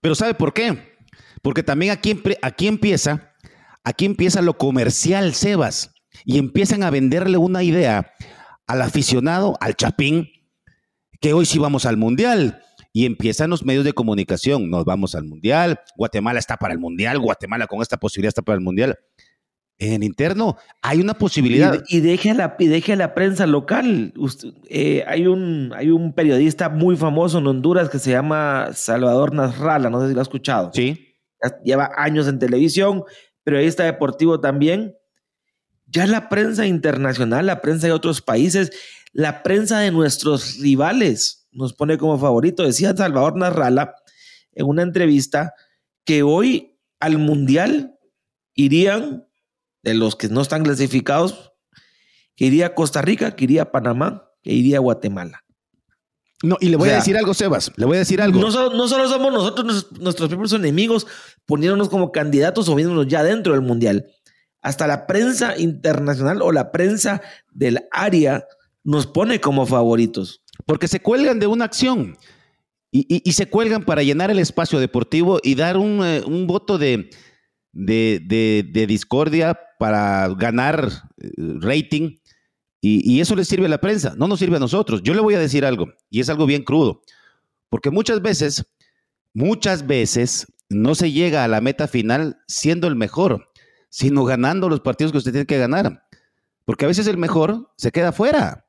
Pero 0.00 0.14
¿sabe 0.14 0.34
por 0.34 0.52
qué? 0.52 0.96
Porque 1.42 1.62
también 1.62 1.92
aquí, 1.92 2.20
aquí 2.42 2.66
empieza, 2.66 3.32
aquí 3.84 4.04
empieza 4.04 4.42
lo 4.42 4.58
comercial, 4.58 5.32
Sebas, 5.34 5.94
y 6.24 6.38
empiezan 6.38 6.82
a 6.82 6.90
venderle 6.90 7.38
una 7.38 7.62
idea 7.62 8.12
al 8.66 8.82
aficionado, 8.82 9.56
al 9.60 9.76
Chapín, 9.76 10.28
que 11.20 11.32
hoy 11.32 11.46
sí 11.46 11.58
vamos 11.58 11.86
al 11.86 11.96
Mundial. 11.96 12.62
Y 12.92 13.04
empiezan 13.04 13.50
los 13.50 13.62
medios 13.62 13.84
de 13.84 13.92
comunicación, 13.92 14.70
nos 14.70 14.86
vamos 14.86 15.14
al 15.14 15.24
Mundial, 15.24 15.80
Guatemala 15.96 16.38
está 16.38 16.56
para 16.56 16.72
el 16.72 16.80
Mundial, 16.80 17.18
Guatemala 17.18 17.66
con 17.66 17.82
esta 17.82 17.98
posibilidad 17.98 18.30
está 18.30 18.40
para 18.40 18.56
el 18.56 18.62
Mundial 18.62 18.98
en 19.78 19.92
el 19.92 20.04
interno 20.04 20.56
hay 20.82 21.00
una 21.00 21.14
posibilidad. 21.14 21.82
Y, 21.88 22.00
deje, 22.00 22.30
a 22.30 22.34
la, 22.34 22.56
deje 22.58 22.96
la 22.96 23.14
prensa 23.14 23.46
local. 23.46 24.14
Eh, 24.68 25.04
hay, 25.06 25.26
un, 25.26 25.72
hay 25.76 25.90
un 25.90 26.14
periodista 26.14 26.68
muy 26.68 26.96
famoso 26.96 27.38
en 27.38 27.46
Honduras 27.46 27.90
que 27.90 27.98
se 27.98 28.10
llama 28.10 28.70
Salvador 28.72 29.34
Nasralla, 29.34 29.90
no 29.90 30.00
sé 30.00 30.08
si 30.08 30.14
lo 30.14 30.20
ha 30.20 30.22
escuchado. 30.22 30.70
Sí. 30.72 31.14
Lleva 31.64 31.90
años 31.96 32.26
en 32.28 32.38
televisión, 32.38 33.04
periodista 33.44 33.84
deportivo 33.84 34.40
también. 34.40 34.96
Ya 35.86 36.06
la 36.06 36.28
prensa 36.28 36.66
internacional, 36.66 37.46
la 37.46 37.60
prensa 37.60 37.86
de 37.86 37.92
otros 37.92 38.22
países, 38.22 38.72
la 39.12 39.42
prensa 39.42 39.78
de 39.78 39.92
nuestros 39.92 40.58
rivales 40.58 41.48
nos 41.52 41.72
pone 41.74 41.98
como 41.98 42.18
favorito. 42.18 42.62
Decía 42.62 42.96
Salvador 42.96 43.36
Nasralla 43.36 43.94
en 44.52 44.66
una 44.66 44.82
entrevista 44.82 45.54
que 46.04 46.22
hoy 46.22 46.78
al 46.98 47.18
Mundial 47.18 47.98
irían 48.54 49.25
de 49.86 49.94
los 49.94 50.16
que 50.16 50.28
no 50.28 50.40
están 50.40 50.64
clasificados, 50.64 51.52
que 52.34 52.46
iría 52.46 52.66
a 52.66 52.74
Costa 52.74 53.02
Rica, 53.02 53.36
que 53.36 53.44
iría 53.44 53.62
a 53.62 53.70
Panamá, 53.70 54.28
que 54.42 54.52
iría 54.52 54.78
a 54.78 54.80
Guatemala. 54.80 55.44
No, 56.42 56.56
y 56.60 56.68
le 56.68 56.76
voy 56.76 56.88
a 56.90 56.96
decir 56.96 57.16
algo, 57.16 57.32
Sebas, 57.34 57.70
le 57.76 57.86
voy 57.86 57.96
a 57.96 58.00
decir 58.00 58.20
algo. 58.20 58.40
No, 58.40 58.50
no 58.50 58.88
solo 58.88 59.08
somos 59.08 59.32
nosotros 59.32 59.92
nuestros 60.00 60.28
propios 60.28 60.52
enemigos 60.54 61.06
poniéndonos 61.46 61.88
como 61.88 62.10
candidatos 62.10 62.68
o 62.68 62.74
viéndonos 62.74 63.06
ya 63.06 63.22
dentro 63.22 63.52
del 63.52 63.62
Mundial. 63.62 64.06
Hasta 64.60 64.88
la 64.88 65.06
prensa 65.06 65.56
internacional 65.56 66.42
o 66.42 66.50
la 66.50 66.72
prensa 66.72 67.22
del 67.52 67.86
área 67.92 68.44
nos 68.82 69.06
pone 69.06 69.40
como 69.40 69.66
favoritos. 69.66 70.42
Porque 70.66 70.88
se 70.88 71.00
cuelgan 71.00 71.38
de 71.38 71.46
una 71.46 71.64
acción 71.64 72.18
y, 72.90 73.32
se 73.32 73.48
cuelgan 73.48 73.84
para 73.84 74.02
llenar 74.02 74.32
el 74.32 74.40
espacio 74.40 74.80
deportivo 74.80 75.38
y 75.42 75.54
dar 75.54 75.76
un, 75.76 76.04
eh, 76.04 76.22
un 76.26 76.46
voto 76.46 76.76
de, 76.76 77.10
de, 77.76 78.86
discordia 78.88 79.58
para 79.78 80.28
ganar 80.28 80.88
eh, 81.18 81.30
rating. 81.60 82.16
Y, 82.80 83.20
eso 83.20 83.34
le 83.34 83.44
sirve 83.44 83.66
a 83.66 83.70
la 83.70 83.80
prensa, 83.80 84.14
no 84.16 84.28
nos 84.28 84.38
sirve 84.38 84.56
a 84.56 84.60
nosotros. 84.60 85.02
Yo 85.02 85.12
le 85.12 85.20
voy 85.20 85.34
a 85.34 85.40
decir 85.40 85.64
algo, 85.64 85.88
y 86.08 86.20
es 86.20 86.28
algo 86.28 86.46
bien 86.46 86.62
crudo, 86.62 87.02
porque 87.68 87.90
muchas 87.90 88.22
veces, 88.22 88.64
muchas 89.34 89.88
veces 89.88 90.46
no 90.68 90.94
se 90.94 91.10
llega 91.10 91.42
a 91.42 91.48
la 91.48 91.60
meta 91.60 91.88
final 91.88 92.38
siendo 92.46 92.86
el 92.86 92.94
mejor, 92.94 93.50
sino 93.88 94.24
ganando 94.24 94.68
los 94.68 94.80
partidos 94.80 95.10
que 95.10 95.18
usted 95.18 95.32
tiene 95.32 95.46
que 95.46 95.58
ganar. 95.58 96.04
Porque 96.64 96.84
a 96.84 96.88
veces 96.88 97.08
el 97.08 97.16
mejor 97.16 97.72
se 97.76 97.90
queda 97.90 98.12
fuera, 98.12 98.68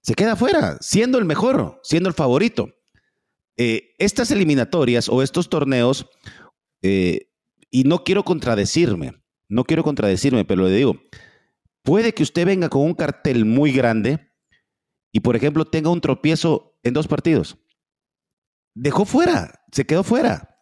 se 0.00 0.14
queda 0.14 0.34
fuera, 0.34 0.78
siendo 0.80 1.18
el 1.18 1.26
mejor, 1.26 1.78
siendo 1.82 2.08
el 2.08 2.14
favorito. 2.14 2.70
Eh, 3.58 3.94
estas 3.98 4.30
eliminatorias 4.30 5.10
o 5.10 5.22
estos 5.22 5.50
torneos 5.50 6.06
eh, 6.80 7.28
y 7.76 7.84
no 7.84 8.04
quiero 8.04 8.24
contradecirme, 8.24 9.22
no 9.50 9.64
quiero 9.64 9.84
contradecirme, 9.84 10.46
pero 10.46 10.62
le 10.62 10.74
digo, 10.74 10.96
puede 11.82 12.14
que 12.14 12.22
usted 12.22 12.46
venga 12.46 12.70
con 12.70 12.80
un 12.80 12.94
cartel 12.94 13.44
muy 13.44 13.70
grande 13.70 14.32
y, 15.12 15.20
por 15.20 15.36
ejemplo, 15.36 15.66
tenga 15.66 15.90
un 15.90 16.00
tropiezo 16.00 16.78
en 16.82 16.94
dos 16.94 17.06
partidos. 17.06 17.58
Dejó 18.74 19.04
fuera, 19.04 19.62
se 19.72 19.84
quedó 19.84 20.04
fuera. 20.04 20.56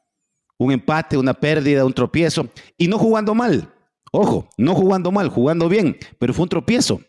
Un 0.58 0.72
empate, 0.72 1.16
una 1.16 1.34
pérdida, 1.34 1.84
un 1.84 1.92
tropiezo 1.92 2.48
y 2.76 2.88
no 2.88 2.98
jugando 2.98 3.32
mal. 3.32 3.72
Ojo, 4.10 4.48
no 4.58 4.74
jugando 4.74 5.12
mal, 5.12 5.28
jugando 5.28 5.68
bien, 5.68 5.96
pero 6.18 6.34
fue 6.34 6.42
un 6.42 6.48
tropiezo. 6.48 7.00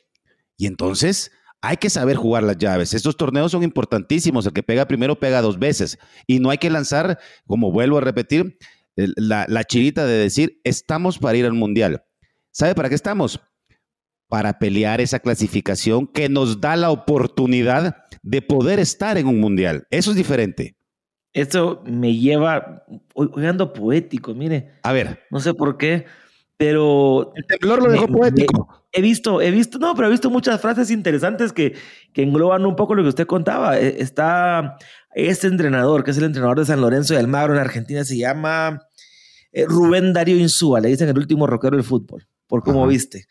Y 0.56 0.68
entonces 0.68 1.32
hay 1.62 1.78
que 1.78 1.90
saber 1.90 2.16
jugar 2.16 2.44
las 2.44 2.60
llaves. 2.60 2.94
Estos 2.94 3.18
torneos 3.18 3.52
son 3.52 3.64
importantísimos. 3.64 4.46
El 4.46 4.54
que 4.54 4.62
pega 4.62 4.88
primero 4.88 5.20
pega 5.20 5.42
dos 5.42 5.58
veces. 5.58 5.98
Y 6.28 6.38
no 6.38 6.52
hay 6.52 6.60
que 6.60 6.70
lanzar, 6.70 7.18
como 7.48 7.72
vuelvo 7.72 7.98
a 7.98 8.02
repetir, 8.02 8.60
la, 8.96 9.46
la 9.48 9.64
chirita 9.64 10.06
de 10.06 10.18
decir, 10.18 10.60
estamos 10.64 11.20
para 11.20 11.38
ir 11.38 11.46
al 11.46 11.54
Mundial. 11.54 12.04
¿Sabe 12.52 12.76
para 12.76 12.90
qué 12.90 12.96
estamos? 12.96 13.42
Para 14.28 14.60
pelear 14.60 15.02
esa 15.02 15.20
clasificación 15.20 16.08
que 16.08 16.30
nos 16.30 16.62
da 16.62 16.76
la 16.76 16.90
oportunidad 16.90 18.06
de 18.24 18.42
poder 18.42 18.80
estar 18.80 19.18
en 19.18 19.28
un 19.28 19.40
Mundial. 19.40 19.86
Eso 19.90 20.12
es 20.12 20.18
diferente. 20.18 20.78
Esto 21.34 21.84
me 21.86 22.16
lleva, 22.16 22.86
ando 23.36 23.74
poético, 23.74 24.34
mire. 24.34 24.72
A 24.84 24.94
ver. 24.94 25.20
No 25.30 25.42
sé 25.42 25.54
por 25.54 25.78
qué, 25.78 26.06
pero... 26.58 27.34
El 27.36 27.46
temblor 27.46 27.84
lo 27.84 27.92
dejó 27.92 28.08
poético. 28.08 28.84
he 28.92 29.02
visto, 29.02 29.42
he 29.42 29.52
visto, 29.52 29.78
no, 29.78 29.96
pero 29.96 30.08
he 30.08 30.12
visto 30.12 30.30
muchas 30.30 30.62
frases 30.62 30.90
interesantes 30.92 31.52
que, 31.52 31.76
que 32.14 32.24
engloban 32.24 32.66
un 32.66 32.76
poco 32.76 32.96
lo 32.96 33.04
que 33.04 33.10
usted 33.10 33.28
contaba. 33.28 33.80
E, 33.80 34.02
está 34.02 34.78
este 35.14 35.48
entrenador, 35.48 36.04
que 36.04 36.12
es 36.12 36.18
el 36.18 36.26
entrenador 36.26 36.60
de 36.60 36.66
San 36.66 36.82
Lorenzo 36.82 37.14
de 37.14 37.20
Almagro 37.20 37.54
en 37.54 37.60
Argentina, 37.60 38.04
se 38.04 38.18
llama 38.18 38.82
eh, 39.52 39.66
Rubén 39.66 40.14
Darío 40.14 40.38
Insúa, 40.38 40.80
le 40.80 40.90
dicen 40.90 41.10
el 41.10 41.18
último 41.18 41.48
rockero 41.48 41.78
del 41.78 41.86
fútbol, 41.86 42.28
por 42.48 42.64
cómo 42.64 42.86
viste. 42.88 43.26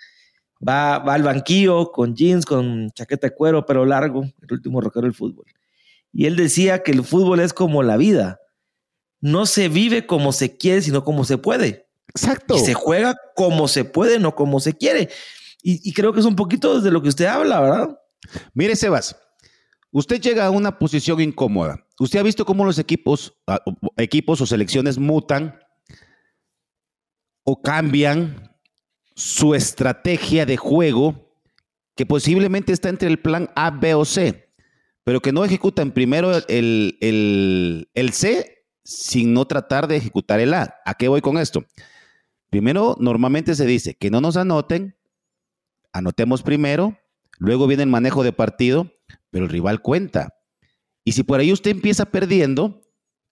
Va, 0.67 0.99
va 0.99 1.15
al 1.15 1.23
banquillo 1.23 1.93
con 1.93 2.15
jeans, 2.15 2.47
con 2.47 2.91
chaqueta 2.91 3.29
de 3.29 3.35
cuero, 3.35 3.67
pero 3.67 3.85
largo, 3.85 4.23
el 4.23 4.53
último 4.53 4.81
rockero 4.81 5.07
del 5.07 5.15
fútbol. 5.15 5.45
Y 6.13 6.27
él 6.27 6.37
decía 6.37 6.83
que 6.83 6.93
el 6.93 7.05
fútbol 7.05 7.41
es 7.41 7.53
como 7.53 7.83
la 7.83 7.97
vida. 7.97 8.41
No 9.21 9.47
se 9.47 9.69
vive 9.69 10.07
como 10.07 10.33
se 10.33 10.57
quiere, 10.57 10.81
sino 10.81 11.05
como 11.05 11.25
se 11.25 11.39
puede. 11.39 11.84
Exacto. 12.15 12.57
Y 12.57 12.61
se 12.61 12.75
juega 12.75 13.17
como 13.35 13.69
se 13.69 13.85
puede, 13.85 14.19
no 14.19 14.35
como 14.35 14.61
se 14.61 14.75
quiere. 14.75 15.09
Y, 15.63 15.89
y 15.89 15.93
creo 15.93 16.13
que 16.13 16.21
es 16.21 16.27
un 16.27 16.37
poquito 16.37 16.81
de 16.81 16.91
lo 16.91 17.03
que 17.03 17.09
usted 17.09 17.27
habla, 17.27 17.61
¿verdad? 17.61 17.99
Mire, 18.53 18.77
Sebas, 18.77 19.17
usted 19.91 20.21
llega 20.21 20.47
a 20.47 20.51
una 20.51 20.79
posición 20.79 21.21
incómoda. 21.21 21.85
Usted 21.99 22.19
ha 22.19 22.23
visto 22.23 22.45
cómo 22.45 22.65
los 22.65 22.79
equipos, 22.79 23.35
ah, 23.47 23.61
equipos 23.97 24.41
o 24.41 24.47
selecciones 24.47 24.99
mutan 24.99 25.59
o 27.45 27.61
cambian 27.61 28.57
su 29.15 29.55
estrategia 29.55 30.45
de 30.47 30.57
juego 30.57 31.33
que 31.95 32.07
posiblemente 32.07 32.73
está 32.73 32.89
entre 32.89 33.09
el 33.09 33.21
plan 33.21 33.51
A, 33.55 33.71
B 33.71 33.95
o 33.95 34.05
C, 34.05 34.53
pero 35.05 35.21
que 35.21 35.33
no 35.33 35.45
ejecutan 35.45 35.93
primero 35.93 36.37
el, 36.49 36.99
el, 37.01 37.89
el 37.95 38.13
C 38.13 38.67
sin 38.83 39.33
no 39.33 39.47
tratar 39.47 39.87
de 39.87 39.97
ejecutar 39.97 40.41
el 40.41 40.55
A. 40.55 40.77
¿A 40.85 40.95
qué 40.95 41.09
voy 41.09 41.21
con 41.21 41.39
esto? 41.39 41.65
Primero, 42.55 42.97
normalmente 43.01 43.57
se 43.57 43.67
dice 43.67 43.97
que 43.97 44.13
no 44.13 44.21
nos 44.21 44.37
anoten, 44.37 44.97
anotemos 45.93 46.45
primero, 46.45 46.97
luego 47.41 47.67
viene 47.67 47.83
el 47.83 47.89
manejo 47.89 48.23
de 48.23 48.33
partido, 48.33 48.93
pero 49.31 49.47
el 49.47 49.51
rival 49.51 49.83
cuenta. 49.83 50.37
Y 51.03 51.11
si 51.11 51.25
por 51.25 51.41
ahí 51.41 51.53
usted 51.53 51.73
empieza 51.73 52.05
perdiendo, 52.05 52.81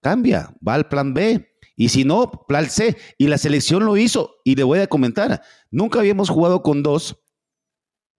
cambia, 0.00 0.52
va 0.66 0.74
al 0.74 0.88
plan 0.88 1.14
B, 1.14 1.54
y 1.76 1.90
si 1.90 2.02
no, 2.02 2.32
plan 2.48 2.68
C. 2.68 2.96
Y 3.16 3.28
la 3.28 3.38
selección 3.38 3.85
lo 3.85 3.96
hizo. 3.96 4.38
Y 4.42 4.56
le 4.56 4.64
voy 4.64 4.80
a 4.80 4.88
comentar, 4.88 5.40
nunca 5.70 6.00
habíamos 6.00 6.28
jugado 6.28 6.64
con 6.64 6.82
dos 6.82 7.22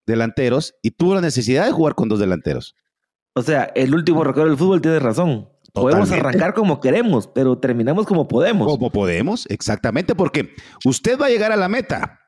delanteros 0.08 0.76
y 0.82 0.92
tuvo 0.92 1.16
la 1.16 1.22
necesidad 1.22 1.66
de 1.66 1.74
jugar 1.74 1.96
con 1.96 2.08
dos 2.08 2.20
delanteros. 2.20 2.78
O 3.36 3.42
sea, 3.42 3.66
el 3.76 3.94
último 3.94 4.24
rockero 4.24 4.48
del 4.48 4.58
fútbol 4.58 4.82
tiene 4.82 5.00
razón. 5.00 5.50
Podemos 5.74 6.12
arrancar 6.12 6.54
como 6.54 6.80
queremos, 6.80 7.28
pero 7.28 7.58
terminamos 7.58 8.06
como 8.06 8.28
podemos. 8.28 8.68
Como 8.68 8.92
podemos, 8.92 9.48
exactamente, 9.50 10.14
porque 10.14 10.54
usted 10.86 11.20
va 11.20 11.26
a 11.26 11.30
llegar 11.30 11.52
a 11.52 11.56
la 11.56 11.68
meta. 11.68 12.20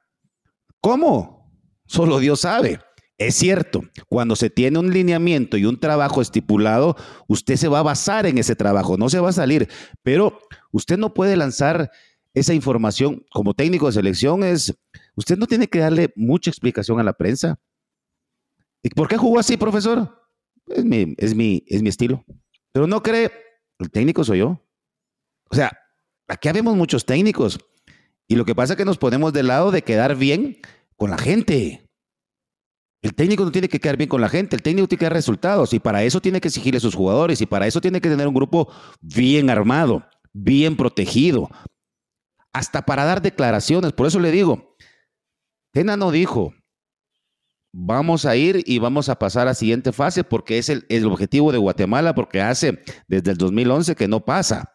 ¿Cómo? 0.81 1.51
Solo 1.85 2.19
Dios 2.19 2.41
sabe. 2.41 2.79
Es 3.17 3.35
cierto, 3.35 3.83
cuando 4.09 4.35
se 4.35 4.49
tiene 4.49 4.79
un 4.79 4.91
lineamiento 4.91 5.57
y 5.57 5.65
un 5.65 5.79
trabajo 5.79 6.21
estipulado, 6.21 6.97
usted 7.27 7.55
se 7.55 7.69
va 7.69 7.79
a 7.79 7.83
basar 7.83 8.25
en 8.25 8.37
ese 8.39 8.55
trabajo, 8.55 8.97
no 8.97 9.09
se 9.09 9.19
va 9.19 9.29
a 9.29 9.33
salir, 9.33 9.69
pero 10.03 10.39
usted 10.71 10.97
no 10.97 11.13
puede 11.13 11.37
lanzar 11.37 11.91
esa 12.33 12.53
información 12.53 13.23
como 13.31 13.53
técnico 13.53 13.85
de 13.85 13.93
selección, 13.93 14.43
es, 14.43 14.75
usted 15.15 15.37
no 15.37 15.47
tiene 15.47 15.67
que 15.67 15.79
darle 15.79 16.11
mucha 16.17 16.49
explicación 16.49 16.99
a 16.99 17.03
la 17.03 17.13
prensa. 17.13 17.57
¿Y 18.83 18.89
por 18.89 19.07
qué 19.07 19.15
jugó 19.15 19.39
así, 19.39 19.55
profesor? 19.55 20.29
Es 20.67 20.83
mi, 20.83 21.13
es 21.17 21.35
mi, 21.35 21.63
es 21.67 21.81
mi 21.81 21.89
estilo. 21.89 22.25
Pero 22.75 22.87
no 22.87 23.01
cree, 23.01 23.31
el 23.79 23.89
técnico 23.89 24.25
soy 24.25 24.39
yo. 24.39 24.59
O 25.49 25.55
sea, 25.55 25.71
aquí 26.27 26.49
habemos 26.49 26.75
muchos 26.75 27.05
técnicos 27.05 27.57
y 28.27 28.35
lo 28.35 28.43
que 28.43 28.53
pasa 28.53 28.73
es 28.73 28.77
que 28.77 28.83
nos 28.83 28.97
ponemos 28.97 29.31
del 29.31 29.47
lado 29.47 29.71
de 29.71 29.81
quedar 29.81 30.17
bien 30.17 30.57
con 30.97 31.09
la 31.09 31.17
gente. 31.17 31.89
El 33.01 33.15
técnico 33.15 33.45
no 33.45 33.51
tiene 33.53 33.69
que 33.69 33.79
quedar 33.79 33.95
bien 33.95 34.09
con 34.09 34.19
la 34.19 34.27
gente, 34.27 34.57
el 34.57 34.61
técnico 34.61 34.89
tiene 34.89 34.99
que 34.99 35.05
dar 35.05 35.13
resultados 35.13 35.71
y 35.71 35.79
para 35.79 36.03
eso 36.03 36.19
tiene 36.19 36.41
que 36.41 36.49
exigirle 36.49 36.79
a 36.79 36.81
sus 36.81 36.95
jugadores 36.95 37.39
y 37.39 37.45
para 37.45 37.65
eso 37.65 37.79
tiene 37.79 38.01
que 38.01 38.09
tener 38.09 38.27
un 38.27 38.33
grupo 38.33 38.69
bien 38.99 39.49
armado, 39.49 40.05
bien 40.33 40.75
protegido, 40.75 41.49
hasta 42.51 42.81
para 42.81 43.05
dar 43.05 43.21
declaraciones. 43.21 43.93
Por 43.93 44.07
eso 44.07 44.19
le 44.19 44.31
digo, 44.31 44.75
Tena 45.71 45.95
no 45.95 46.11
dijo, 46.11 46.53
vamos 47.77 48.25
a 48.25 48.37
ir 48.37 48.63
y 48.65 48.79
vamos 48.79 49.09
a 49.09 49.19
pasar 49.19 49.41
a 49.43 49.45
la 49.51 49.53
siguiente 49.53 49.91
fase 49.91 50.23
porque 50.23 50.57
es 50.57 50.69
el, 50.69 50.85
el 50.87 51.05
objetivo 51.05 51.51
de 51.51 51.57
Guatemala, 51.57 52.15
porque 52.15 52.39
hace 52.39 52.79
desde 53.09 53.31
el 53.31 53.37
2011 53.37 53.95
que 53.95 54.07
no 54.07 54.23
pasa. 54.23 54.71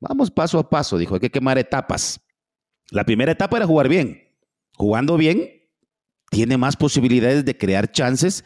Vamos 0.00 0.32
paso 0.32 0.58
a 0.58 0.68
paso, 0.68 0.98
dijo, 0.98 1.14
hay 1.14 1.20
que 1.20 1.30
quemar 1.30 1.56
etapas. 1.56 2.20
La 2.90 3.04
primera 3.04 3.30
etapa 3.30 3.58
era 3.58 3.66
jugar 3.66 3.88
bien. 3.88 4.22
Jugando 4.74 5.16
bien, 5.16 5.48
tiene 6.30 6.56
más 6.56 6.76
posibilidades 6.76 7.44
de 7.44 7.56
crear 7.56 7.92
chances 7.92 8.44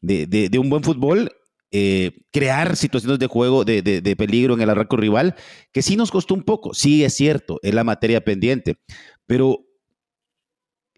de, 0.00 0.26
de, 0.26 0.58
un 0.58 0.68
buen 0.68 0.82
fútbol, 0.82 1.30
eh, 1.70 2.26
crear 2.32 2.76
situaciones 2.76 3.18
de 3.20 3.26
juego 3.26 3.64
de, 3.64 3.80
de, 3.80 4.16
peligro 4.16 4.54
en 4.54 4.60
el 4.60 4.70
arranco 4.70 4.96
rival, 4.96 5.36
que 5.72 5.82
sí 5.82 5.96
nos 5.96 6.10
costó 6.10 6.34
un 6.34 6.42
poco, 6.42 6.74
sí 6.74 7.04
es 7.04 7.14
cierto, 7.14 7.58
es 7.62 7.72
la 7.72 7.84
materia 7.84 8.22
pendiente, 8.22 8.76
pero 9.24 9.63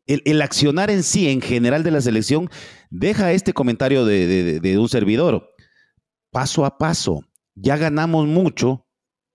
el, 0.06 0.22
el 0.24 0.42
accionar 0.42 0.90
en 0.90 1.02
sí, 1.02 1.28
en 1.28 1.40
general 1.40 1.82
de 1.82 1.90
la 1.90 2.00
selección, 2.00 2.50
deja 2.90 3.32
este 3.32 3.52
comentario 3.52 4.04
de 4.04 4.78
un 4.78 4.88
servidor, 4.88 5.50
paso 6.30 6.64
a 6.64 6.78
paso, 6.78 7.22
ya 7.54 7.76
ganamos 7.76 8.26
mucho, 8.26 8.86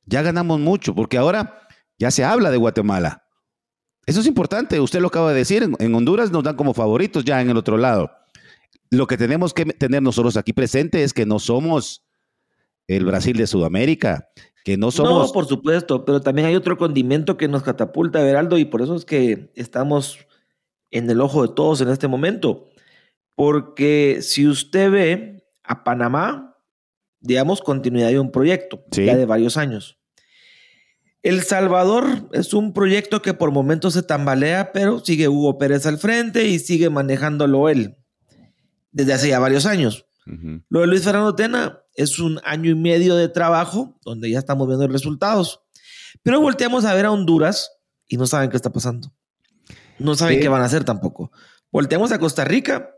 ya 0.05 0.21
ganamos 0.21 0.59
mucho, 0.59 0.93
porque 0.95 1.17
ahora 1.17 1.67
ya 1.97 2.11
se 2.11 2.23
habla 2.23 2.51
de 2.51 2.57
Guatemala. 2.57 3.23
Eso 4.05 4.19
es 4.19 4.27
importante, 4.27 4.79
usted 4.79 4.99
lo 4.99 5.07
acaba 5.07 5.31
de 5.31 5.37
decir, 5.37 5.69
en, 5.77 5.95
Honduras 5.95 6.31
nos 6.31 6.43
dan 6.43 6.55
como 6.55 6.73
favoritos 6.73 7.23
ya 7.23 7.41
en 7.41 7.49
el 7.49 7.57
otro 7.57 7.77
lado. 7.77 8.11
Lo 8.89 9.07
que 9.07 9.17
tenemos 9.17 9.53
que 9.53 9.65
tener 9.65 10.01
nosotros 10.01 10.35
aquí 10.37 10.53
presente 10.53 11.03
es 11.03 11.13
que 11.13 11.25
no 11.25 11.39
somos 11.39 12.03
el 12.87 13.05
Brasil 13.05 13.37
de 13.37 13.47
Sudamérica, 13.47 14.27
que 14.65 14.75
no 14.75 14.91
somos... 14.91 15.27
No, 15.27 15.33
por 15.33 15.45
supuesto, 15.45 16.03
pero 16.03 16.19
también 16.21 16.47
hay 16.47 16.55
otro 16.55 16.77
condimento 16.77 17.37
que 17.37 17.47
nos 17.47 17.63
catapulta, 17.63 18.21
Veraldo, 18.21 18.57
y 18.57 18.65
por 18.65 18.81
eso 18.81 18.95
es 18.95 19.05
que 19.05 19.51
estamos 19.55 20.19
en 20.91 21.09
el 21.09 21.21
ojo 21.21 21.47
de 21.47 21.53
todos 21.53 21.81
en 21.81 21.89
este 21.89 22.07
momento. 22.07 22.69
Porque 23.35 24.19
si 24.21 24.47
usted 24.47 24.91
ve 24.91 25.43
a 25.63 25.83
Panamá, 25.83 26.57
digamos, 27.21 27.61
continuidad 27.61 28.09
de 28.09 28.19
un 28.19 28.31
proyecto 28.31 28.83
ya 28.91 29.15
de 29.15 29.25
varios 29.25 29.57
años. 29.57 29.97
El 31.23 31.43
Salvador 31.43 32.29
es 32.33 32.53
un 32.53 32.73
proyecto 32.73 33.21
que 33.21 33.35
por 33.35 33.51
momentos 33.51 33.93
se 33.93 34.01
tambalea, 34.01 34.71
pero 34.71 34.99
sigue 34.99 35.27
Hugo 35.27 35.57
Pérez 35.59 35.85
al 35.85 35.99
frente 35.99 36.47
y 36.47 36.57
sigue 36.57 36.89
manejándolo 36.89 37.69
él 37.69 37.95
desde 38.91 39.13
hace 39.13 39.29
ya 39.29 39.39
varios 39.39 39.65
años. 39.65 40.05
Lo 40.69 40.81
de 40.81 40.87
Luis 40.87 41.03
Fernando 41.03 41.35
Tena 41.35 41.79
es 41.95 42.19
un 42.19 42.39
año 42.43 42.71
y 42.71 42.75
medio 42.75 43.15
de 43.15 43.27
trabajo 43.27 43.99
donde 44.03 44.29
ya 44.29 44.39
estamos 44.39 44.67
viendo 44.67 44.87
resultados. 44.87 45.61
Pero 46.23 46.41
volteamos 46.41 46.85
a 46.85 46.93
ver 46.93 47.05
a 47.05 47.11
Honduras 47.11 47.71
y 48.07 48.17
no 48.17 48.25
saben 48.25 48.49
qué 48.49 48.55
está 48.55 48.71
pasando. 48.71 49.13
No 50.01 50.15
saben 50.15 50.39
qué 50.39 50.47
van 50.47 50.61
a 50.61 50.65
hacer 50.65 50.83
tampoco. 50.83 51.31
Volteamos 51.71 52.11
a 52.11 52.19
Costa 52.19 52.43
Rica 52.43 52.95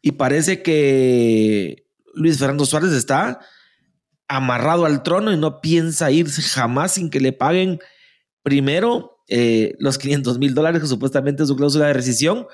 y 0.00 0.12
parece 0.12 0.62
que 0.62 1.86
Luis 2.14 2.38
Fernando 2.38 2.64
Suárez 2.64 2.92
está 2.92 3.40
amarrado 4.28 4.86
al 4.86 5.02
trono 5.02 5.32
y 5.32 5.36
no 5.36 5.60
piensa 5.60 6.10
irse 6.10 6.42
jamás 6.42 6.92
sin 6.92 7.10
que 7.10 7.20
le 7.20 7.32
paguen 7.32 7.80
primero 8.42 9.22
eh, 9.28 9.74
los 9.78 9.98
500 9.98 10.38
mil 10.38 10.54
dólares 10.54 10.80
que 10.80 10.88
supuestamente 10.88 11.42
es 11.42 11.48
su 11.48 11.56
cláusula 11.56 11.86
de 11.86 11.92
rescisión, 11.92 12.46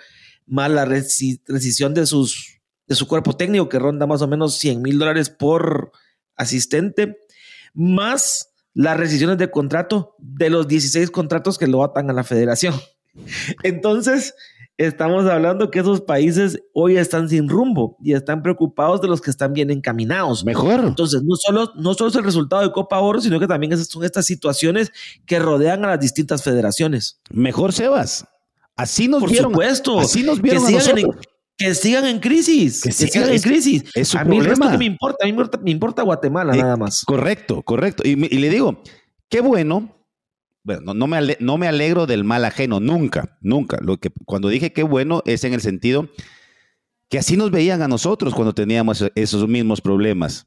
más 0.47 0.71
la 0.71 0.85
rescisión 0.85 1.95
de, 1.95 2.07
sus, 2.07 2.61
de 2.87 2.95
su 2.95 3.07
cuerpo 3.07 3.37
técnico 3.37 3.69
que 3.69 3.79
ronda 3.79 4.07
más 4.07 4.23
o 4.23 4.29
menos 4.29 4.59
100 4.59 4.83
mil 4.83 4.99
dólares 4.99 5.31
por 5.31 5.93
asistente, 6.37 7.19
más 7.75 8.51
las 8.75 8.97
rescisiones 8.97 9.39
de 9.39 9.51
contrato 9.51 10.15
de 10.19 10.51
los 10.51 10.69
16 10.69 11.11
contratos 11.11 11.59
que 11.59 11.67
lo 11.67 11.83
atan 11.83 12.11
a 12.11 12.13
la 12.13 12.25
federación. 12.25 12.75
Entonces, 13.63 14.35
estamos 14.77 15.27
hablando 15.27 15.71
que 15.71 15.81
esos 15.81 16.01
países 16.01 16.61
hoy 16.73 16.97
están 16.97 17.29
sin 17.29 17.49
rumbo 17.49 17.97
y 18.03 18.13
están 18.13 18.43
preocupados 18.43 19.01
de 19.01 19.09
los 19.09 19.21
que 19.21 19.31
están 19.31 19.53
bien 19.53 19.71
encaminados. 19.71 20.45
Mejor. 20.45 20.81
Entonces, 20.85 21.23
no 21.25 21.37
solo, 21.37 21.73
no 21.77 21.95
solo 21.95 22.11
es 22.11 22.17
el 22.17 22.25
resultado 22.25 22.63
de 22.63 22.73
Copa 22.73 22.99
Oro, 23.01 23.21
sino 23.21 23.41
que 23.41 23.47
también 23.47 23.77
son 23.85 24.05
estas 24.05 24.27
situaciones 24.27 24.93
que 25.27 25.39
rodean 25.39 25.85
a 25.85 25.89
las 25.89 26.01
distintas 26.01 26.43
federaciones. 26.43 27.21
Mejor, 27.31 27.73
Sebas. 27.73 28.27
Así 28.77 29.09
nos 29.09 29.21
Por 29.21 29.31
vieron. 29.31 29.51
supuesto. 29.53 29.99
Así 29.99 30.23
nos 30.23 30.41
vieron 30.41 30.65
que 30.67 30.77
a 30.77 30.81
sigan, 30.81 30.99
en, 30.99 31.05
nosotros. 31.07 31.27
que 31.57 31.75
sigan 31.75 32.07
en 32.07 32.21
crisis. 32.21 32.81
Que 32.83 32.91
Que, 32.91 32.95
sigan- 32.95 33.11
sigan 33.13 33.33
en 33.33 33.43
crisis. 33.43 33.85
es 33.95 34.15
a 34.15 34.23
mí 34.25 34.39
problema. 34.39 34.71
que 34.71 34.79
me 34.79 34.85
importa, 34.85 35.17
a 35.25 35.27
mí 35.27 35.33
me 35.33 35.37
importa, 35.41 35.59
me 35.59 35.71
importa 35.73 36.03
Guatemala 36.05 36.55
Eh, 36.55 36.59
nada 36.63 36.77
más. 36.77 37.03
Correcto, 37.05 37.63
correcto. 37.63 38.05
Y, 38.07 38.11
y 38.33 38.39
le 38.39 38.49
digo, 38.49 38.81
qué 39.29 39.41
bueno. 39.41 39.97
Bueno, 40.69 40.93
no, 40.93 41.07
me 41.07 41.35
no 41.41 41.57
me 41.57 41.67
alegro 41.67 42.07
del 42.07 42.25
mal 42.25 42.45
ajeno, 42.45 42.79
nunca, 42.79 43.39
nunca. 43.41 43.79
Lo 43.81 43.97
que 43.97 44.11
cuando 44.27 44.51
dije 44.51 44.71
qué 44.75 44.83
bueno 44.83 45.23
es 45.25 45.43
en 45.45 45.55
el 45.55 45.63
sentido 45.63 46.11
que 47.09 47.19
así 47.19 47.39
nos 47.39 47.51
veían 47.51 47.81
a 47.81 47.89
nosotros 47.89 48.35
cuando 48.35 48.53
teníamos 48.53 49.03
esos 49.15 49.49
mismos 49.49 49.81
problemas. 49.81 50.47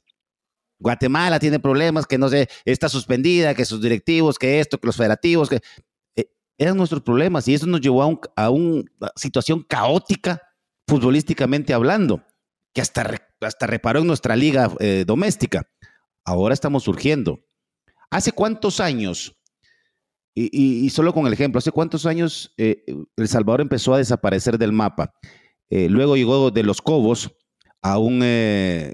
Guatemala 0.78 1.40
tiene 1.40 1.60
problemas, 1.60 2.06
que 2.06 2.20
no 2.20 2.30
sé, 2.30 2.50
está 2.66 2.88
suspendida, 2.88 3.56
que 3.56 3.66
sus 3.66 3.82
directivos, 3.82 4.38
que 4.38 4.60
esto, 4.60 4.78
que 4.78 4.86
los 4.86 4.96
federativos, 4.96 5.50
que 5.50 5.60
eh, 6.16 6.30
eran 6.60 6.78
nuestros 6.78 7.02
problemas 7.02 7.48
y 7.48 7.56
eso 7.56 7.66
nos 7.66 7.82
llevó 7.82 8.04
a, 8.04 8.06
un- 8.06 8.20
a 8.36 8.52
una 8.52 8.84
situación 9.16 9.64
caótica 9.68 10.40
futbolísticamente 10.88 11.74
hablando, 11.74 12.24
que 12.74 12.82
hasta, 12.82 13.10
hasta 13.40 13.66
reparó 13.66 14.02
en 14.02 14.08
nuestra 14.08 14.36
liga 14.36 14.72
eh, 14.80 15.04
doméstica. 15.08 15.68
Ahora 16.24 16.54
estamos 16.54 16.84
surgiendo. 16.84 17.40
¿Hace 18.12 18.34
cuántos 18.34 18.80
años? 18.80 19.36
Y, 20.34 20.90
solo 20.92 21.14
con 21.14 21.28
el 21.28 21.34
ejemplo, 21.34 21.60
¿hace 21.60 21.72
cuántos 21.72 22.06
años 22.06 22.54
eh, 22.58 22.86
El 23.18 23.28
Salvador 23.28 23.60
empezó 23.62 23.94
a 23.94 23.98
desaparecer 23.98 24.58
del 24.58 24.72
mapa? 24.72 25.14
Eh, 25.70 25.90
luego 25.90 26.16
llegó 26.16 26.52
de 26.52 26.64
los 26.64 26.82
Cobos 26.82 27.32
a 27.82 27.98
un 27.98 28.22
eh, 28.24 28.94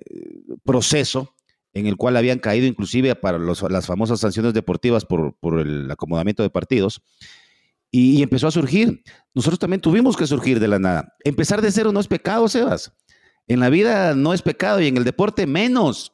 proceso 0.64 1.36
en 1.74 1.86
el 1.86 1.96
cual 1.96 2.18
habían 2.18 2.40
caído 2.40 2.66
inclusive 2.66 3.14
para 3.16 3.38
las 3.38 3.86
famosas 3.86 4.20
sanciones 4.20 4.54
deportivas 4.54 5.06
por, 5.06 5.36
por 5.38 5.60
el 5.60 5.90
acomodamiento 5.92 6.42
de 6.42 6.50
partidos. 6.50 7.02
Y, 7.92 8.18
y 8.18 8.24
empezó 8.24 8.48
a 8.48 8.52
surgir. 8.52 9.04
Nosotros 9.36 9.60
también 9.60 9.82
tuvimos 9.82 10.18
que 10.18 10.26
surgir 10.26 10.60
de 10.60 10.68
la 10.68 10.80
nada. 10.80 11.16
Empezar 11.24 11.62
de 11.62 11.72
cero 11.72 11.92
no 11.92 12.00
es 12.00 12.08
pecado, 12.08 12.48
Sebas. 12.48 12.92
En 13.48 13.60
la 13.60 13.70
vida 13.70 14.16
no 14.16 14.34
es 14.34 14.42
pecado 14.42 14.82
y 14.82 14.88
en 14.88 14.98
el 14.98 15.04
deporte 15.04 15.46
menos. 15.46 16.14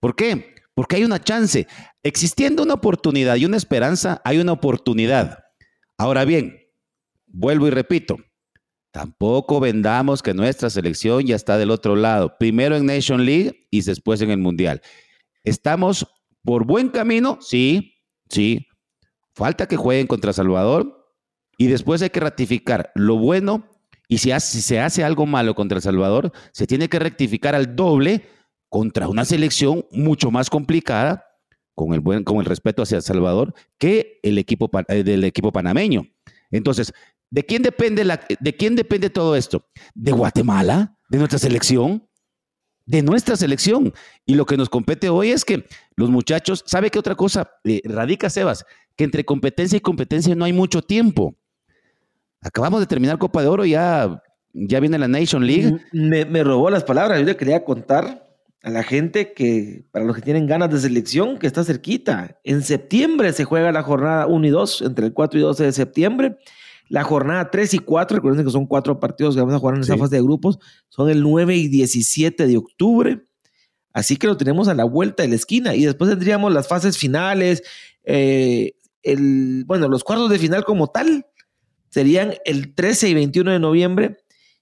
¿Por 0.00 0.16
qué? 0.16 0.57
Porque 0.78 0.94
hay 0.94 1.02
una 1.02 1.18
chance. 1.20 1.66
Existiendo 2.04 2.62
una 2.62 2.74
oportunidad 2.74 3.34
y 3.34 3.44
una 3.44 3.56
esperanza, 3.56 4.22
hay 4.24 4.38
una 4.38 4.52
oportunidad. 4.52 5.40
Ahora 5.96 6.24
bien, 6.24 6.56
vuelvo 7.26 7.66
y 7.66 7.70
repito, 7.70 8.16
tampoco 8.92 9.58
vendamos 9.58 10.22
que 10.22 10.34
nuestra 10.34 10.70
selección 10.70 11.26
ya 11.26 11.34
está 11.34 11.58
del 11.58 11.72
otro 11.72 11.96
lado. 11.96 12.36
Primero 12.38 12.76
en 12.76 12.86
Nation 12.86 13.26
League 13.26 13.66
y 13.72 13.82
después 13.82 14.20
en 14.20 14.30
el 14.30 14.38
Mundial. 14.38 14.80
¿Estamos 15.42 16.06
por 16.44 16.64
buen 16.64 16.90
camino? 16.90 17.38
Sí, 17.40 17.94
sí. 18.30 18.68
Falta 19.34 19.66
que 19.66 19.74
jueguen 19.74 20.06
contra 20.06 20.32
Salvador 20.32 21.12
y 21.56 21.66
después 21.66 22.02
hay 22.02 22.10
que 22.10 22.20
ratificar 22.20 22.92
lo 22.94 23.16
bueno 23.16 23.68
y 24.06 24.18
si, 24.18 24.30
se 24.38 24.78
hace 24.78 25.02
algo 25.02 25.26
malo 25.26 25.56
contra 25.56 25.78
El 25.78 25.82
Salvador, 25.82 26.30
se 26.52 26.68
tiene 26.68 26.88
que 26.88 27.00
rectificar 27.00 27.56
al 27.56 27.74
doble 27.74 28.37
contra 28.68 29.08
una 29.08 29.24
selección 29.24 29.86
mucho 29.90 30.30
más 30.30 30.50
complicada, 30.50 31.24
con 31.74 31.94
el, 31.94 32.00
buen, 32.00 32.24
con 32.24 32.38
el 32.38 32.44
respeto 32.44 32.82
hacia 32.82 32.96
El 32.96 33.02
Salvador, 33.02 33.54
que 33.78 34.18
el 34.22 34.36
equipo, 34.36 34.70
eh, 34.88 35.04
del 35.04 35.24
equipo 35.24 35.52
panameño. 35.52 36.06
Entonces, 36.50 36.92
¿de 37.30 37.44
quién, 37.44 37.62
depende 37.62 38.04
la, 38.04 38.20
¿de 38.40 38.56
quién 38.56 38.74
depende 38.74 39.10
todo 39.10 39.36
esto? 39.36 39.64
¿De 39.94 40.12
Guatemala? 40.12 40.98
¿De 41.08 41.18
nuestra 41.18 41.38
selección? 41.38 42.06
De 42.84 43.02
nuestra 43.02 43.36
selección. 43.36 43.92
Y 44.26 44.34
lo 44.34 44.44
que 44.44 44.56
nos 44.56 44.68
compete 44.68 45.08
hoy 45.08 45.30
es 45.30 45.44
que 45.44 45.66
los 45.94 46.10
muchachos, 46.10 46.64
¿sabe 46.66 46.90
qué 46.90 46.98
otra 46.98 47.14
cosa 47.14 47.48
eh, 47.64 47.80
radica, 47.84 48.28
Sebas? 48.28 48.64
Que 48.96 49.04
entre 49.04 49.24
competencia 49.24 49.76
y 49.76 49.80
competencia 49.80 50.34
no 50.34 50.44
hay 50.44 50.52
mucho 50.52 50.82
tiempo. 50.82 51.36
Acabamos 52.40 52.80
de 52.80 52.86
terminar 52.86 53.18
Copa 53.18 53.40
de 53.42 53.48
Oro, 53.48 53.64
ya, 53.64 54.22
ya 54.52 54.80
viene 54.80 54.98
la 54.98 55.06
Nation 55.06 55.46
League. 55.46 55.78
Me, 55.92 56.24
me 56.24 56.42
robó 56.42 56.70
las 56.70 56.82
palabras. 56.82 57.20
Yo 57.20 57.26
le 57.26 57.36
quería 57.36 57.64
contar 57.64 58.27
a 58.68 58.70
la 58.70 58.82
gente 58.82 59.32
que, 59.32 59.86
para 59.92 60.04
los 60.04 60.14
que 60.14 60.20
tienen 60.20 60.46
ganas 60.46 60.70
de 60.70 60.78
selección, 60.78 61.38
que 61.38 61.46
está 61.46 61.64
cerquita. 61.64 62.38
En 62.44 62.62
septiembre 62.62 63.32
se 63.32 63.44
juega 63.44 63.72
la 63.72 63.82
jornada 63.82 64.26
1 64.26 64.46
y 64.46 64.50
2, 64.50 64.82
entre 64.82 65.06
el 65.06 65.14
4 65.14 65.40
y 65.40 65.42
12 65.42 65.64
de 65.64 65.72
septiembre. 65.72 66.36
La 66.90 67.02
jornada 67.02 67.50
3 67.50 67.72
y 67.74 67.78
4, 67.78 68.16
recuerden 68.16 68.44
que 68.44 68.50
son 68.52 68.66
cuatro 68.66 69.00
partidos 69.00 69.34
que 69.34 69.40
vamos 69.40 69.54
a 69.54 69.58
jugar 69.58 69.76
en 69.76 69.82
esa 69.82 69.94
Sí. 69.94 69.98
fase 70.00 70.16
de 70.16 70.22
grupos, 70.22 70.58
son 70.90 71.08
el 71.08 71.22
9 71.22 71.56
y 71.56 71.68
17 71.68 72.46
de 72.46 72.56
octubre. 72.58 73.22
Así 73.94 74.16
que 74.18 74.26
lo 74.26 74.36
tenemos 74.36 74.68
a 74.68 74.74
la 74.74 74.84
vuelta 74.84 75.22
de 75.22 75.30
la 75.30 75.36
esquina. 75.36 75.74
Y 75.74 75.86
después 75.86 76.10
tendríamos 76.10 76.52
las 76.52 76.68
fases 76.68 76.98
finales, 76.98 77.62
eh, 78.04 78.72
el, 79.02 79.64
bueno, 79.66 79.88
los 79.88 80.04
cuartos 80.04 80.28
de 80.28 80.38
final 80.38 80.64
como 80.64 80.88
tal 80.88 81.24
serían 81.88 82.34
el 82.44 82.74
13 82.74 83.08
y 83.08 83.14
21 83.14 83.50
de 83.50 83.58
noviembre 83.60 84.18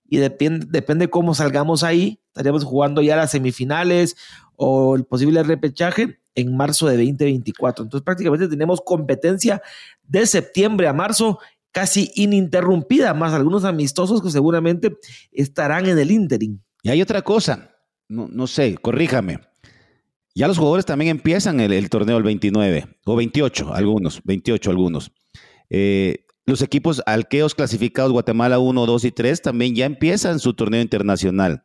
y 0.09 0.19
depende, 0.19 0.67
depende 0.69 1.09
cómo 1.09 1.35
salgamos 1.35 1.83
ahí. 1.83 2.21
Estaríamos 2.29 2.65
jugando 2.65 3.03
ya 3.03 3.17
las 3.17 3.31
semifinales 3.31 4.17
o 4.57 4.97
el 4.97 5.05
posible 5.05 5.43
repechaje 5.43 6.21
en 6.35 6.57
marzo 6.57 6.87
de 6.87 6.97
2024. 6.97 7.85
Entonces 7.85 8.05
prácticamente 8.05 8.49
tenemos 8.49 8.81
competencia 8.81 9.63
de 10.05 10.27
septiembre 10.27 10.87
a 10.87 10.93
marzo 10.93 11.39
casi 11.73 12.11
ininterrumpida, 12.15 13.13
más 13.15 13.33
algunos 13.33 13.65
amistosos 13.65 14.23
que 14.23 14.31
seguramente 14.31 14.97
estarán 15.33 15.87
en 15.87 15.99
el 15.99 16.11
interim. 16.11 16.59
Y 16.83 16.91
hay 16.91 17.03
otra 17.03 17.23
cosa, 17.23 17.71
no, 18.09 18.29
no 18.29 18.47
sé, 18.47 18.77
corríjame. 18.77 19.41
Ya 20.35 20.49
los 20.49 20.59
jugadores 20.59 20.85
también 20.85 21.11
empiezan 21.11 21.61
el, 21.61 21.89
torneo 21.89 22.19
el 22.19 22.23
29 22.23 22.99
o 23.07 23.17
28, 23.17 23.75
algunos, 23.75 24.21
28 24.23 24.71
algunos. 24.71 25.11
Eh, 25.71 26.26
los 26.47 26.63
equipos 26.63 27.03
alqueos 27.07 27.55
clasificados 27.55 28.13
Guatemala 28.13 28.59
1, 28.59 28.87
2 28.87 29.05
y 29.05 29.11
3 29.13 29.43
también 29.43 29.75
ya 29.75 29.85
empiezan 29.87 30.39
su 30.39 30.55
torneo 30.55 30.81
internacional. 30.81 31.65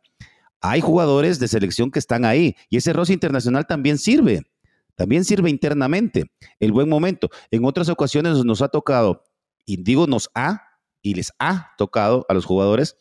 Hay 0.60 0.80
jugadores 0.80 1.38
de 1.38 1.48
selección 1.48 1.90
que 1.90 1.98
están 1.98 2.24
ahí 2.24 2.56
y 2.68 2.76
ese 2.76 2.92
roce 2.92 3.12
internacional 3.12 3.66
también 3.66 3.98
sirve, 3.98 4.42
también 4.96 5.24
sirve 5.24 5.50
internamente. 5.50 6.30
El 6.60 6.72
buen 6.72 6.88
momento. 6.88 7.28
En 7.50 7.64
otras 7.64 7.88
ocasiones 7.88 8.44
nos 8.44 8.62
ha 8.62 8.68
tocado, 8.68 9.22
y 9.64 9.82
digo 9.82 10.06
nos 10.06 10.30
ha, 10.34 10.62
y 11.00 11.14
les 11.14 11.32
ha 11.38 11.70
tocado 11.78 12.26
a 12.28 12.34
los 12.34 12.44
jugadores, 12.44 12.96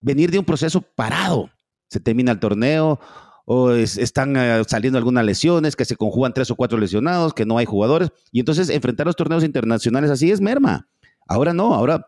venir 0.00 0.30
de 0.30 0.38
un 0.38 0.44
proceso 0.44 0.80
parado. 0.80 1.50
Se 1.88 1.98
termina 2.00 2.32
el 2.32 2.40
torneo 2.40 3.00
o 3.44 3.70
es- 3.72 3.96
están 3.96 4.36
eh, 4.36 4.62
saliendo 4.68 4.98
algunas 4.98 5.24
lesiones, 5.24 5.74
que 5.76 5.84
se 5.84 5.96
conjugan 5.96 6.32
tres 6.34 6.50
o 6.50 6.56
cuatro 6.56 6.78
lesionados, 6.78 7.32
que 7.32 7.46
no 7.46 7.58
hay 7.58 7.64
jugadores. 7.64 8.10
Y 8.32 8.40
entonces 8.40 8.68
enfrentar 8.68 9.06
los 9.06 9.16
torneos 9.16 9.42
internacionales 9.44 10.10
así 10.10 10.30
es 10.30 10.40
merma. 10.40 10.88
Ahora 11.26 11.52
no, 11.52 11.74
ahora 11.74 12.06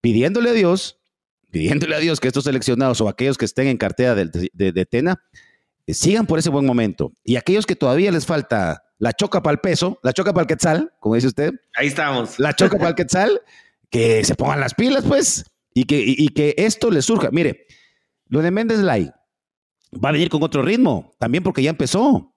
pidiéndole 0.00 0.50
a 0.50 0.52
Dios, 0.52 0.98
pidiéndole 1.50 1.94
a 1.96 1.98
Dios 1.98 2.20
que 2.20 2.28
estos 2.28 2.44
seleccionados 2.44 3.00
o 3.00 3.08
aquellos 3.08 3.38
que 3.38 3.44
estén 3.44 3.66
en 3.68 3.76
cartera 3.78 4.14
de, 4.14 4.50
de- 4.52 4.72
de 4.72 4.86
Tena 4.86 5.22
eh, 5.86 5.94
sigan 5.94 6.26
por 6.26 6.38
ese 6.38 6.50
buen 6.50 6.66
momento. 6.66 7.12
Y 7.24 7.36
aquellos 7.36 7.66
que 7.66 7.76
todavía 7.76 8.12
les 8.12 8.26
falta 8.26 8.84
la 8.98 9.12
choca 9.12 9.42
para 9.42 9.52
el 9.54 9.60
peso, 9.60 9.98
la 10.02 10.12
choca 10.12 10.32
para 10.32 10.42
el 10.42 10.48
quetzal, 10.48 10.92
como 11.00 11.14
dice 11.14 11.28
usted, 11.28 11.52
Ahí 11.76 11.86
estamos. 11.88 12.38
la 12.38 12.52
choca 12.54 12.76
para 12.76 12.90
el 12.90 12.94
quetzal, 12.94 13.40
que 13.90 14.24
se 14.24 14.34
pongan 14.34 14.60
las 14.60 14.74
pilas, 14.74 15.04
pues, 15.06 15.44
y 15.72 15.84
que, 15.84 15.98
y, 15.98 16.14
y 16.18 16.28
que 16.28 16.54
esto 16.58 16.90
les 16.90 17.04
surja. 17.06 17.30
Mire, 17.30 17.66
lo 18.26 18.42
de 18.42 18.50
Méndez 18.50 18.80
Lai 18.80 19.10
va 20.04 20.10
a 20.10 20.12
venir 20.12 20.28
con 20.28 20.42
otro 20.42 20.60
ritmo, 20.62 21.14
también 21.18 21.42
porque 21.42 21.62
ya 21.62 21.70
empezó. 21.70 22.34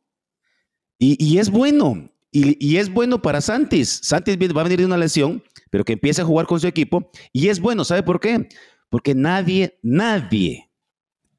Y, 0.97 1.17
y 1.23 1.39
es 1.39 1.49
bueno, 1.49 2.09
y, 2.31 2.65
y 2.65 2.77
es 2.77 2.91
bueno 2.91 3.21
para 3.21 3.41
Santis. 3.41 3.99
Santis 4.03 4.37
va 4.37 4.61
a 4.61 4.63
venir 4.63 4.79
de 4.79 4.85
una 4.85 4.97
lesión, 4.97 5.43
pero 5.69 5.83
que 5.83 5.93
empiece 5.93 6.21
a 6.21 6.25
jugar 6.25 6.45
con 6.45 6.59
su 6.59 6.67
equipo, 6.67 7.11
y 7.31 7.49
es 7.49 7.59
bueno, 7.59 7.83
¿sabe 7.83 8.03
por 8.03 8.19
qué? 8.19 8.47
Porque 8.89 9.15
nadie, 9.15 9.79
nadie 9.83 10.69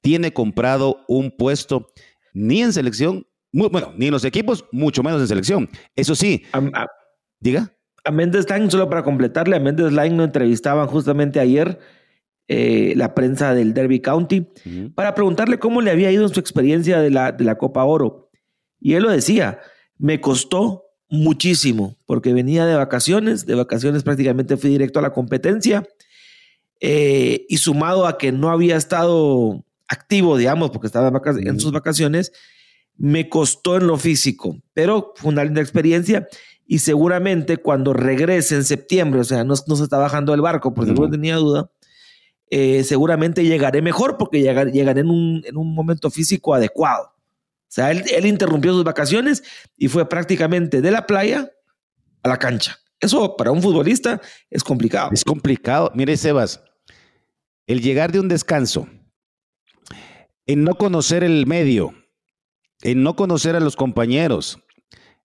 tiene 0.01 0.33
comprado 0.33 1.05
un 1.09 1.31
puesto 1.31 1.93
ni 2.35 2.63
en 2.63 2.73
selección, 2.73 3.27
bueno, 3.53 3.93
ni 3.97 4.07
en 4.07 4.13
los 4.13 4.25
equipos, 4.25 4.65
mucho 4.73 5.03
menos 5.03 5.21
en 5.21 5.29
selección. 5.29 5.69
Eso 5.95 6.15
sí, 6.15 6.45
diga. 7.41 7.75
a 8.05 8.11
Méndez 8.11 8.49
Line, 8.51 8.71
solo 8.71 8.89
para 8.89 9.03
completarle, 9.03 9.57
a 9.57 9.61
Méndez 9.61 9.93
Line 9.93 10.17
lo 10.17 10.25
entrevistaban 10.25 10.89
justamente 10.89 11.41
ayer 11.41 11.79
eh, 12.49 12.95
la 12.97 13.15
prensa 13.15 13.55
del 13.55 13.75
Derby 13.75 14.01
County 14.01 14.47
para 14.95 15.15
preguntarle 15.15 15.59
cómo 15.59 15.81
le 15.81 15.91
había 15.91 16.11
ido 16.11 16.25
en 16.25 16.35
su 16.35 16.41
experiencia 16.41 17.01
de 17.01 17.11
la, 17.11 17.33
de 17.33 17.45
la 17.45 17.57
Copa 17.57 17.85
Oro. 17.85 18.31
Y 18.81 18.95
él 18.95 19.05
lo 19.05 19.11
decía, 19.11 19.61
me 19.99 20.21
costó 20.21 20.82
muchísimo 21.13 21.99
porque 22.07 22.33
venía 22.33 22.65
de 22.65 22.75
vacaciones, 22.75 23.45
de 23.45 23.55
vacaciones 23.55 24.03
prácticamente 24.03 24.57
fui 24.57 24.71
directo 24.71 24.99
a 24.99 25.03
la 25.03 25.13
competencia 25.13 25.87
eh, 26.81 27.45
y 27.51 27.59
sumado 27.59 28.07
a 28.07 28.17
que 28.17 28.33
no 28.33 28.51
había 28.51 28.77
estado 28.77 29.63
activo, 29.89 30.39
digamos, 30.39 30.71
porque 30.71 30.87
estaba 30.87 31.13
en, 31.37 31.61
sus 31.61 31.71
vacaciones, 31.71 32.33
me 32.97 33.29
costó 33.29 33.77
en 33.77 33.89
lo 33.89 33.99
físico, 33.99 34.57
pero 34.73 35.13
fue 35.15 35.33
una 35.33 35.45
linda 35.45 35.61
experiencia 35.61 36.29
y 36.67 36.79
seguramente 36.79 37.59
cuando 37.59 37.93
regrese 37.93 38.55
en 38.55 38.65
septiembre, 38.65 39.21
o 39.21 39.25
sea, 39.25 39.45
no, 39.45 39.53
no 39.67 39.77
se 39.77 39.83
está 39.83 39.99
bajando 39.99 40.33
del 40.33 40.41
barco 40.41 40.73
porque 40.73 40.93
no 40.93 41.11
tenía 41.11 41.37
duda, 41.37 41.71
eh, 42.49 42.85
seguramente 42.85 43.45
llegaré 43.45 43.83
mejor 43.83 44.17
porque 44.17 44.41
llegaré, 44.41 44.73
en, 45.01 45.11
un, 45.11 45.43
en, 45.45 45.59
un, 45.59 45.75
momento 45.75 46.11
físico 46.11 46.55
adecuado. 46.55 47.12
O 47.73 47.75
sea, 47.75 47.91
él, 47.91 48.27
interrumpió 48.27 48.75
sus 48.75 48.85
vacaciones 48.85 49.43
y 49.79 49.89
fue 49.89 50.07
prácticamente 50.07 50.83
de 50.83 50.91
la 50.91 51.07
playa 51.07 51.51
a 52.23 52.29
la 52.29 52.37
cancha. 52.37 52.79
Eso 53.01 53.35
para 53.35 53.51
un 53.51 53.63
futbolista 53.63 54.21
es 54.51 54.63
complicado. 54.63 55.09
Es 55.11 55.25
complicado. 55.25 55.91
Mire, 55.95 56.19
Sebas, 56.19 56.63
el 57.67 57.81
llegar 57.81 58.13
de 58.13 58.21
un 58.21 58.29
descanso, 58.29 58.89
en 60.45 60.65
no 60.65 60.75
conocer 60.75 61.25
el 61.25 61.47
medio, 61.47 61.95
en 62.83 63.03
no 63.03 63.17
conocer 63.17 63.57
a 63.57 63.61
los 63.61 63.75
compañeros. 63.75 64.59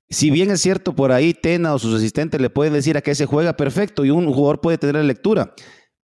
Si 0.10 0.32
bien 0.32 0.50
es 0.50 0.62
cierto, 0.62 0.96
por 0.96 1.12
ahí 1.12 1.34
Tena 1.34 1.74
o 1.74 1.80
sus 1.80 1.96
asistentes 1.96 2.40
le 2.40 2.50
pueden 2.50 2.72
decir 2.72 2.96
a 2.96 3.02
qué 3.02 3.14
se 3.14 3.26
juega 3.26 3.58
perfecto 3.58 4.06
y 4.06 4.10
un 4.10 4.32
jugador 4.32 4.62
puede 4.62 4.78
tener 4.78 4.96
la 4.96 5.04
lectura, 5.04 5.54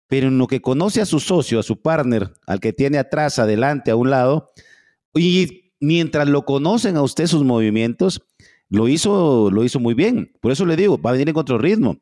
pero 0.07 0.29
en 0.29 0.39
lo 0.39 0.47
que 0.47 0.59
conoce 0.59 1.01
a 1.01 1.05
su 1.05 1.19
socio, 1.19 1.59
a 1.59 1.63
su 1.63 1.83
partner, 1.83 2.33
al 2.47 2.59
que 2.59 2.73
tiene 2.73 2.97
atrás, 2.97 3.37
adelante, 3.37 3.91
a 3.91 3.95
un 3.95 4.09
lado, 4.09 4.53
y 5.13 5.60
mientras 5.81 6.29
lo 6.29 6.45
conocen 6.45 6.95
a 6.95 7.01
usted 7.01 7.27
sus 7.27 7.43
movimientos, 7.43 8.21
lo 8.69 8.87
hizo, 8.87 9.51
lo 9.51 9.65
hizo 9.65 9.81
muy 9.81 9.93
bien. 9.93 10.31
Por 10.39 10.53
eso 10.53 10.65
le 10.65 10.77
digo, 10.77 10.97
va 11.01 11.09
a 11.09 11.13
venir 11.13 11.27
en 11.27 11.37
otro 11.37 11.57
ritmo. 11.57 11.97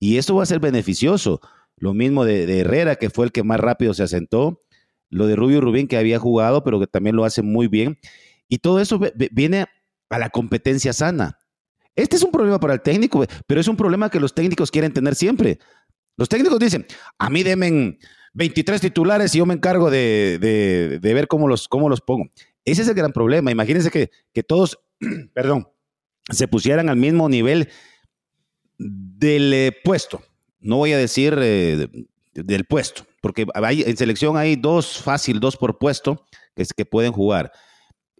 Y 0.00 0.16
esto 0.16 0.34
va 0.34 0.44
a 0.44 0.46
ser 0.46 0.60
beneficioso. 0.60 1.40
Lo 1.76 1.92
mismo 1.92 2.24
de, 2.24 2.60
Herrera, 2.60 2.96
que 2.96 3.10
fue 3.10 3.26
el 3.26 3.32
que 3.32 3.42
más 3.42 3.60
rápido 3.60 3.92
se 3.92 4.02
asentó. 4.02 4.62
Lo 5.10 5.26
de 5.26 5.36
Rubio 5.36 5.60
Rubín, 5.60 5.88
que 5.88 5.98
había 5.98 6.18
jugado, 6.18 6.64
pero 6.64 6.80
que 6.80 6.86
también 6.86 7.16
lo 7.16 7.24
hace 7.24 7.42
muy 7.42 7.68
bien. 7.68 7.98
Y 8.48 8.58
todo 8.58 8.80
eso 8.80 8.98
viene 9.30 9.66
a 10.08 10.18
la 10.18 10.30
competencia 10.30 10.92
sana. 10.92 11.38
Este 11.94 12.16
es 12.16 12.22
un 12.22 12.30
problema 12.30 12.60
para 12.60 12.74
el 12.74 12.80
técnico, 12.80 13.24
pero 13.46 13.60
es 13.60 13.68
un 13.68 13.76
problema 13.76 14.10
que 14.10 14.20
los 14.20 14.34
técnicos 14.34 14.70
quieren 14.70 14.92
tener 14.92 15.14
siempre. 15.14 15.58
Los 16.16 16.28
técnicos 16.28 16.58
dicen, 16.58 16.86
a 17.18 17.30
mí 17.30 17.42
denme 17.42 17.98
23 18.34 18.80
titulares 18.80 19.34
y 19.34 19.38
yo 19.38 19.46
me 19.46 19.54
encargo 19.54 19.90
de, 19.90 20.98
ver 21.02 21.26
cómo 21.26 21.48
los, 21.48 21.68
cómo 21.68 21.88
los 21.88 22.00
pongo. 22.00 22.30
Ese 22.66 22.82
es 22.82 22.88
el 22.88 22.94
gran 22.94 23.12
problema. 23.12 23.50
Imagínense 23.50 23.90
que, 23.90 24.10
que 24.34 24.42
todos, 24.42 24.78
perdón, 25.34 25.68
se 26.30 26.48
pusieran 26.48 26.88
al 26.88 26.96
mismo 26.96 27.28
nivel 27.28 27.68
del 28.78 29.52
eh, 29.54 29.72
puesto. 29.84 30.22
No 30.60 30.76
voy 30.76 30.92
a 30.92 30.98
decir 30.98 31.38
eh, 31.40 31.88
del 32.34 32.64
puesto, 32.64 33.06
porque 33.22 33.46
en 33.54 33.96
selección 33.96 34.36
hay 34.36 34.56
dos 34.56 34.98
fácil, 34.98 35.40
dos 35.40 35.56
por 35.56 35.78
puesto 35.78 36.26
que, 36.54 36.84
pueden 36.84 37.12
jugar. 37.12 37.52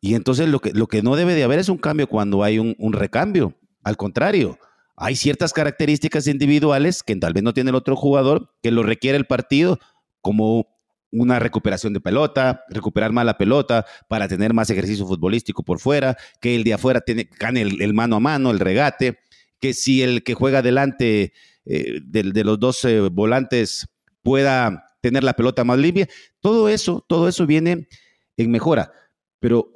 Y 0.00 0.14
entonces 0.14 0.48
lo 0.48 0.60
que, 0.60 0.72
lo 0.72 0.86
que 0.86 1.02
no 1.02 1.16
debe 1.16 1.34
de 1.34 1.44
haber 1.44 1.58
es 1.58 1.68
un 1.68 1.78
cambio 1.78 2.06
cuando 2.06 2.42
hay 2.42 2.58
un, 2.58 2.92
recambio. 2.92 3.54
Al 3.82 3.96
contrario, 3.96 4.58
hay 4.96 5.16
ciertas 5.16 5.52
características 5.52 6.26
individuales 6.26 7.02
que 7.02 7.16
tal 7.16 7.32
vez 7.32 7.42
no 7.42 7.52
tiene 7.52 7.70
el 7.70 7.76
otro 7.76 7.96
jugador, 7.96 8.54
que 8.62 8.70
lo 8.70 8.82
requiere 8.82 9.18
el 9.18 9.26
partido, 9.26 9.78
como 10.20 10.66
una 11.10 11.38
recuperación 11.38 11.92
de 11.92 12.00
pelota, 12.00 12.64
recuperar 12.68 13.12
más 13.12 13.24
la 13.24 13.38
pelota 13.38 13.86
para 14.08 14.28
tener 14.28 14.52
más 14.52 14.70
ejercicio 14.70 15.06
futbolístico 15.06 15.62
por 15.62 15.78
fuera, 15.78 16.16
que 16.40 16.56
el 16.56 16.64
de 16.64 16.74
afuera 16.74 17.00
tiene, 17.00 17.28
gane 17.38 17.62
el, 17.62 17.94
mano 17.94 18.16
a 18.16 18.20
mano, 18.20 18.50
el 18.50 18.58
regate, 18.58 19.18
que 19.60 19.72
si 19.72 20.02
el 20.02 20.22
que 20.22 20.34
juega 20.34 20.62
delante 20.62 21.32
eh, 21.64 22.00
de, 22.04 22.44
los 22.44 22.58
dos 22.58 22.84
eh, 22.84 23.00
volantes 23.00 23.86
pueda 24.22 24.86
tener 25.00 25.22
la 25.24 25.34
pelota 25.34 25.64
más 25.64 25.78
limpia. 25.78 26.08
Todo 26.40 26.68
eso, 26.68 27.04
todo 27.08 27.28
eso 27.28 27.46
viene 27.46 27.88
en 28.36 28.50
mejora. 28.50 28.92
Pero 29.38 29.70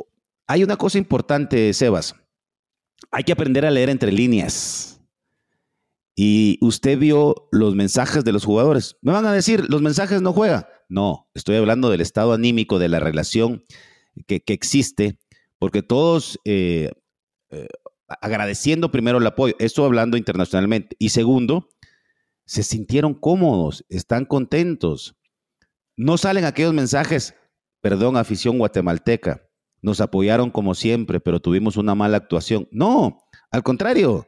hay 0.46 0.64
una 0.64 0.76
cosa 0.76 0.98
importante, 0.98 1.72
Sebas. 1.72 2.14
Hay 3.10 3.24
que 3.24 3.32
aprender 3.32 3.64
a 3.64 3.70
leer 3.70 3.90
entre 3.90 4.12
líneas. 4.12 5.00
Y 6.16 6.58
usted 6.60 6.98
vio 6.98 7.48
los 7.52 7.74
mensajes 7.74 8.24
de 8.24 8.32
los 8.32 8.44
jugadores. 8.44 8.96
Me 9.00 9.12
van 9.12 9.24
a 9.24 9.32
decir, 9.32 9.64
los 9.70 9.80
mensajes 9.80 10.20
no 10.20 10.32
juega. 10.32 10.68
No, 10.90 11.28
estoy 11.34 11.54
hablando 11.56 11.88
del 11.88 12.00
estado 12.00 12.32
anímico, 12.32 12.80
de 12.80 12.88
la 12.88 12.98
relación 12.98 13.64
que, 14.26 14.42
existe, 14.48 15.18
porque 15.58 15.82
todos 15.82 16.38
eh, 16.44 16.90
eh, 17.50 17.68
agradeciendo 18.20 18.90
primero 18.90 19.18
el 19.18 19.26
apoyo, 19.26 19.54
esto 19.60 19.84
hablando 19.84 20.16
internacionalmente, 20.16 20.96
y 20.98 21.10
segundo, 21.10 21.68
se 22.44 22.64
sintieron 22.64 23.14
cómodos, 23.14 23.84
están 23.88 24.24
contentos. 24.24 25.16
No 25.96 26.18
salen 26.18 26.44
aquellos 26.44 26.74
mensajes, 26.74 27.36
perdón, 27.80 28.16
afición 28.16 28.58
guatemalteca, 28.58 29.48
nos 29.82 30.00
apoyaron 30.00 30.50
como 30.50 30.74
siempre, 30.74 31.20
pero 31.20 31.38
tuvimos 31.38 31.76
una 31.76 31.94
mala 31.94 32.16
actuación. 32.16 32.68
No, 32.72 33.22
al 33.52 33.62
contrario. 33.62 34.26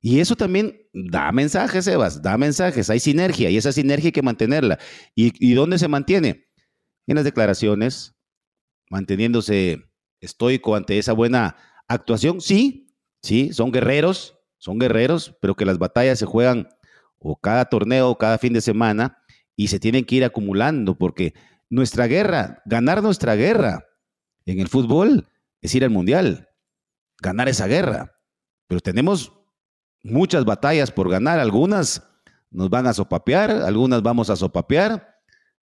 Y 0.00 0.20
eso 0.20 0.34
también 0.34 0.80
da 0.94 1.30
mensajes, 1.30 1.84
Sebas, 1.84 2.22
da 2.22 2.38
mensajes, 2.38 2.88
hay 2.88 3.00
sinergia 3.00 3.50
y 3.50 3.58
esa 3.58 3.70
sinergia 3.70 4.08
hay 4.08 4.12
que 4.12 4.22
mantenerla. 4.22 4.78
¿Y, 5.14 5.52
dónde 5.54 5.78
se 5.78 5.88
mantiene? 5.88 6.48
En 7.06 7.16
las 7.16 7.24
declaraciones, 7.24 8.14
manteniéndose 8.88 9.84
estoico 10.20 10.74
ante 10.74 10.98
esa 10.98 11.12
buena 11.12 11.56
actuación. 11.86 12.40
Sí, 12.40 12.94
sí, 13.22 13.52
son 13.52 13.72
guerreros, 13.72 14.38
son 14.58 14.78
guerreros, 14.78 15.36
pero 15.40 15.54
que 15.54 15.66
las 15.66 15.78
batallas 15.78 16.18
se 16.18 16.26
juegan 16.26 16.68
o 17.18 17.36
cada 17.36 17.66
torneo 17.66 18.08
o 18.08 18.18
cada 18.18 18.38
fin 18.38 18.54
de 18.54 18.60
semana 18.62 19.18
y 19.54 19.68
se 19.68 19.78
tienen 19.78 20.06
que 20.06 20.16
ir 20.16 20.24
acumulando 20.24 20.96
porque 20.96 21.34
nuestra 21.68 22.06
guerra, 22.06 22.62
ganar 22.64 23.02
nuestra 23.02 23.34
guerra, 23.34 23.84
en 24.46 24.60
el 24.60 24.68
fútbol 24.68 25.28
es 25.60 25.74
ir 25.74 25.84
al 25.84 25.90
mundial, 25.90 26.48
ganar 27.20 27.48
esa 27.48 27.66
guerra. 27.66 28.16
Pero 28.66 28.80
tenemos 28.80 29.39
muchas 30.02 30.44
batallas 30.44 30.90
por 30.90 31.10
ganar, 31.10 31.38
algunas 31.38 32.02
nos 32.50 32.68
van 32.68 32.86
a 32.86 32.92
sopapear, 32.92 33.50
algunas 33.50 34.02
vamos 34.02 34.30
a 34.30 34.36
sopapear, 34.36 35.20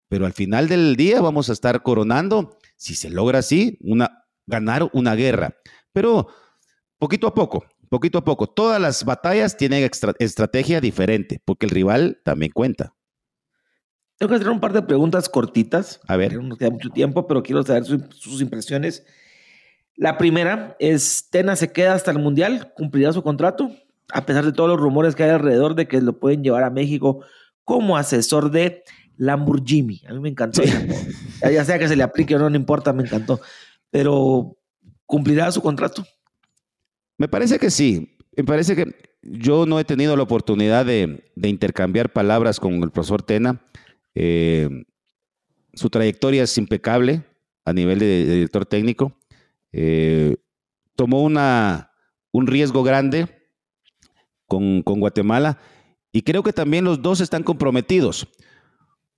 pero 0.08 0.26
al 0.26 0.32
final 0.32 0.68
del 0.68 0.96
día 0.96 1.20
vamos 1.20 1.50
a 1.50 1.52
estar 1.52 1.82
coronando, 1.82 2.58
si 2.76 2.94
se 2.94 3.10
logra 3.10 3.40
así, 3.40 3.78
una, 3.80 4.24
ganar 4.46 4.88
una 4.92 5.14
guerra. 5.14 5.56
Pero 5.92 6.28
poquito 6.98 7.26
a 7.26 7.34
poco, 7.34 7.64
poquito 7.88 8.18
a 8.18 8.24
poco, 8.24 8.46
todas 8.46 8.80
las 8.80 9.04
batallas 9.04 9.56
tienen 9.56 9.88
estrategia 10.18 10.80
diferente, 10.80 11.40
porque 11.44 11.66
el 11.66 11.70
rival 11.70 12.20
también 12.24 12.52
cuenta. 12.52 12.94
Tengo 14.18 14.30
que 14.30 14.36
hacer 14.36 14.48
un 14.48 14.60
par 14.60 14.72
de 14.72 14.82
preguntas 14.82 15.28
cortitas. 15.28 16.00
A 16.06 16.16
ver. 16.16 16.42
No 16.42 16.56
queda 16.56 16.70
mucho 16.70 16.88
tiempo, 16.88 17.26
pero 17.26 17.42
quiero 17.42 17.62
saber 17.62 17.84
sus 17.84 18.40
impresiones. 18.40 19.04
La 19.94 20.16
primera 20.16 20.74
es, 20.78 21.28
¿Tena 21.30 21.54
se 21.56 21.72
queda 21.72 21.94
hasta 21.94 22.12
el 22.12 22.18
Mundial? 22.18 22.72
¿Cumplirá 22.74 23.12
su 23.12 23.22
contrato? 23.22 23.70
A 24.12 24.24
pesar 24.24 24.44
de 24.44 24.52
todos 24.52 24.68
los 24.68 24.80
rumores 24.80 25.14
que 25.14 25.24
hay 25.24 25.30
alrededor 25.30 25.74
de 25.74 25.88
que 25.88 26.00
lo 26.00 26.18
pueden 26.18 26.42
llevar 26.42 26.64
a 26.64 26.70
México 26.70 27.24
como 27.64 27.96
asesor 27.96 28.50
de 28.50 28.84
Lamborghini. 29.16 30.02
A 30.08 30.12
mí 30.12 30.20
me 30.20 30.28
encantó. 30.28 30.62
ya 31.42 31.64
sea 31.64 31.78
que 31.78 31.88
se 31.88 31.96
le 31.96 32.02
aplique 32.02 32.36
o 32.36 32.38
no, 32.38 32.48
no 32.48 32.56
importa, 32.56 32.92
me 32.92 33.02
encantó. 33.02 33.40
Pero, 33.90 34.56
¿cumplirá 35.04 35.50
su 35.50 35.60
contrato? 35.60 36.06
Me 37.18 37.28
parece 37.28 37.58
que 37.58 37.70
sí. 37.70 38.16
Me 38.36 38.44
parece 38.44 38.76
que 38.76 39.16
yo 39.22 39.66
no 39.66 39.80
he 39.80 39.84
tenido 39.84 40.16
la 40.16 40.22
oportunidad 40.22 40.84
de, 40.86 41.32
de 41.34 41.48
intercambiar 41.48 42.12
palabras 42.12 42.60
con 42.60 42.74
el 42.74 42.90
profesor 42.90 43.22
Tena 43.22 43.62
eh, 44.18 44.68
su 45.74 45.90
trayectoria 45.90 46.42
es 46.42 46.56
impecable 46.56 47.22
a 47.66 47.72
nivel 47.74 47.98
de, 47.98 48.24
director 48.24 48.64
técnico. 48.64 49.16
Eh, 49.72 50.36
tomó 50.96 51.22
una, 51.22 51.92
un 52.32 52.46
riesgo 52.46 52.82
grande 52.82 53.28
con, 54.46 54.82
Guatemala 54.82 55.58
y 56.12 56.22
creo 56.22 56.42
que 56.42 56.52
también 56.52 56.84
los 56.84 57.02
dos 57.02 57.20
están 57.20 57.42
comprometidos. 57.42 58.28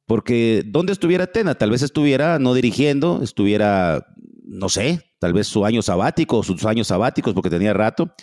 Porque 0.07 0.63
¿dónde 0.67 0.93
estuviera 0.93 1.27
Tena? 1.27 1.55
Tal 1.55 1.71
vez 1.71 1.83
estuviera 1.83 2.39
no 2.39 2.55
dirigiendo, 2.55 3.21
estuviera, 3.23 4.07
no 4.45 4.69
sé, 4.69 5.13
tal 5.19 5.35
vez 5.35 5.47
su 5.47 5.67
año 5.67 5.83
sabático, 5.83 6.43
sus 6.43 6.65
años 6.65 6.89
sabáticos, 6.89 7.35
porque 7.35 7.51
tenía 7.51 7.75
rato. 7.75 8.15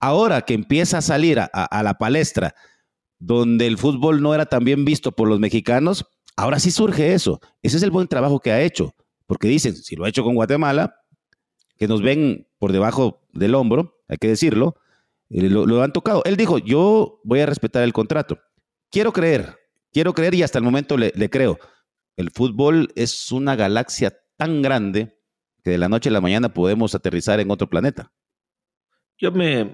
Ahora 0.00 0.42
que 0.42 0.54
empieza 0.54 0.98
a 0.98 1.02
salir 1.02 1.38
a, 1.38 1.44
a 1.44 1.82
la 1.82 1.94
palestra, 1.98 2.54
donde 3.18 3.66
el 3.66 3.78
fútbol 3.78 4.22
no 4.22 4.34
era 4.34 4.46
tan 4.46 4.64
bien 4.64 4.84
visto 4.84 5.12
por 5.12 5.28
los 5.28 5.38
mexicanos, 5.38 6.06
Ahora 6.36 6.58
sí 6.58 6.70
surge 6.70 7.14
eso. 7.14 7.40
Ese 7.62 7.76
es 7.76 7.82
el 7.82 7.90
buen 7.90 8.08
trabajo 8.08 8.40
que 8.40 8.50
ha 8.50 8.60
hecho. 8.62 8.94
Porque 9.26 9.48
dicen, 9.48 9.76
si 9.76 9.96
lo 9.96 10.04
ha 10.04 10.08
hecho 10.08 10.24
con 10.24 10.34
Guatemala, 10.34 10.96
que 11.76 11.88
nos 11.88 12.02
ven 12.02 12.48
por 12.58 12.72
debajo 12.72 13.22
del 13.32 13.54
hombro, 13.54 14.00
hay 14.08 14.18
que 14.18 14.28
decirlo, 14.28 14.74
lo, 15.30 15.82
han 15.82 15.92
tocado. 15.92 16.22
Él 16.24 16.36
dijo, 16.36 16.58
yo 16.58 17.20
voy 17.24 17.40
a 17.40 17.46
respetar 17.46 17.82
el 17.82 17.92
contrato. 17.92 18.38
Quiero 18.90 19.12
creer, 19.12 19.56
quiero 19.92 20.14
creer 20.14 20.34
y 20.34 20.42
hasta 20.42 20.58
el 20.58 20.64
momento 20.64 20.96
le, 20.96 21.12
creo. 21.30 21.58
El 22.16 22.30
fútbol 22.30 22.92
es 22.94 23.32
una 23.32 23.56
galaxia 23.56 24.16
tan 24.36 24.62
grande 24.62 25.18
que 25.62 25.70
de 25.70 25.78
la 25.78 25.88
noche 25.88 26.10
a 26.10 26.12
la 26.12 26.20
mañana 26.20 26.52
podemos 26.52 26.94
aterrizar 26.94 27.40
en 27.40 27.50
otro 27.50 27.68
planeta. 27.68 28.12
Yo 29.16 29.32
me, 29.32 29.64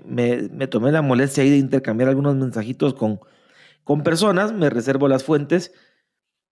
tomé 0.68 0.92
la 0.92 1.02
molestia 1.02 1.42
ahí 1.42 1.50
de 1.50 1.56
intercambiar 1.56 2.08
algunos 2.08 2.36
mensajitos 2.36 2.94
con, 2.94 3.20
con 3.84 4.02
personas, 4.02 4.52
me 4.52 4.70
reservo 4.70 5.08
las 5.08 5.24
fuentes 5.24 5.72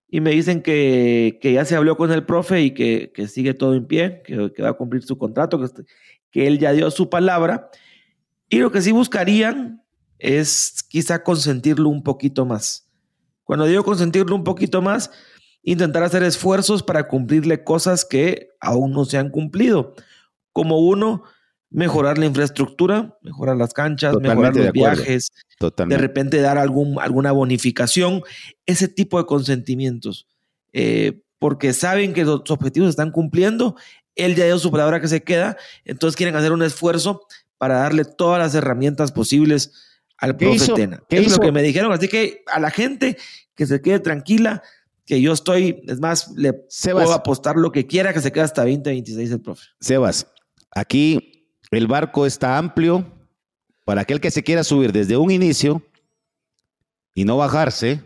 y 0.09 0.21
me 0.21 0.31
dicen 0.31 0.63
que, 0.63 1.39
ya 1.43 1.65
se 1.65 1.77
habló 1.77 1.97
con 1.97 2.11
el 2.13 2.25
profe 2.25 2.63
y 2.63 2.73
que, 2.73 3.13
sigue 3.29 3.55
todo 3.55 3.75
en 3.75 3.87
pie, 3.87 4.23
que, 4.25 4.53
que, 4.53 4.63
va 4.63 4.71
a 4.71 4.75
cumplir 4.75 5.03
su 5.03 5.19
contrato, 5.19 5.61
que, 5.61 5.85
que 6.31 6.47
él 6.47 6.59
ya 6.59 6.73
dio 6.73 6.91
su 6.91 7.09
palabra 7.11 7.71
y 8.49 8.59
lo 8.59 8.71
que 8.73 8.83
sí 8.83 8.93
buscarían 8.93 9.83
es 10.19 10.83
quizá 10.89 11.23
consentirlo 11.23 11.89
un 11.89 12.03
poquito 12.03 12.45
más. 12.45 12.89
Cuando 13.45 13.67
digo 13.67 13.85
consentirlo 13.85 14.35
un 14.35 14.45
poquito 14.45 14.83
más, 14.83 15.11
intentar 15.63 16.03
hacer 16.03 16.23
esfuerzos 16.23 16.83
para 16.83 17.09
cumplirle 17.09 17.65
cosas 17.65 18.05
que 18.05 18.49
aún 18.61 18.93
no 18.93 19.05
se 19.05 19.19
han 19.19 19.31
cumplido. 19.31 19.95
Como 20.53 20.79
uno, 20.79 21.25
mejorar 21.71 22.19
la 22.19 22.27
infraestructura, 22.27 23.17
mejorar 23.23 23.57
las 23.57 23.73
canchas, 23.75 24.17
mejorar 24.21 24.57
los 24.57 24.73
viajes, 24.73 25.29
de 25.61 25.99
repente 25.99 26.41
dar 26.41 26.59
algún, 26.59 26.99
alguna 27.01 27.33
bonificación, 27.33 28.23
ese 28.67 28.89
tipo 28.89 29.19
de 29.19 29.27
consentimientos. 29.27 30.27
Eh, 30.73 31.23
porque 31.39 31.73
saben 31.73 32.15
que 32.15 32.25
los 32.25 32.51
objetivos 32.51 32.89
se 32.89 32.91
están 32.91 33.13
cumpliendo, 33.13 33.77
él 34.17 34.35
ya 34.35 34.47
dio 34.47 34.59
su 34.59 34.71
palabra 34.71 35.01
que 35.01 35.09
se 35.09 35.23
queda, 35.23 35.57
entonces 35.85 36.17
quieren 36.17 36.35
hacer 36.35 36.53
un 36.53 36.63
esfuerzo 36.63 37.23
para 37.59 37.79
darle 37.79 38.05
todas 38.05 38.39
las 38.39 38.55
herramientas 38.55 39.13
posibles 39.13 39.73
al 40.17 40.37
profe 40.37 40.73
Tena. 40.75 41.03
es 41.09 41.37
lo 41.37 41.39
que 41.39 41.53
me 41.53 41.63
dijeron, 41.63 41.93
así 41.93 42.09
que 42.09 42.43
a 42.47 42.59
la 42.59 42.71
gente 42.71 43.17
que 43.55 43.67
se 43.67 43.81
quede 43.81 44.01
tranquila, 44.01 44.63
que 45.05 45.21
yo 45.21 45.33
estoy, 45.33 45.83
es 45.87 46.01
más, 46.01 46.33
le 46.37 46.53
puedo 46.53 47.13
apostar 47.13 47.57
lo 47.57 47.73
que 47.73 47.87
quiera 47.87 48.13
que 48.13 48.21
se 48.21 48.33
quede 48.33 48.45
hasta 48.45 48.63
2026 48.63 49.31
el 49.31 49.41
profe. 49.41 49.67
Sebas, 49.81 50.27
aquí 50.71 51.51
el 51.71 51.87
barco 51.87 52.27
está 52.27 52.59
amplio 52.59 53.07
para 53.85 54.03
aquel 54.03 54.21
que 54.21 54.31
se 54.31 54.43
quiera 54.43 54.65
subir 54.65 54.93
desde 54.93 55.17
un 55.17 55.31
inicio 55.31 55.83
y 57.15 57.25
no 57.25 57.37
bajarse 57.37 58.03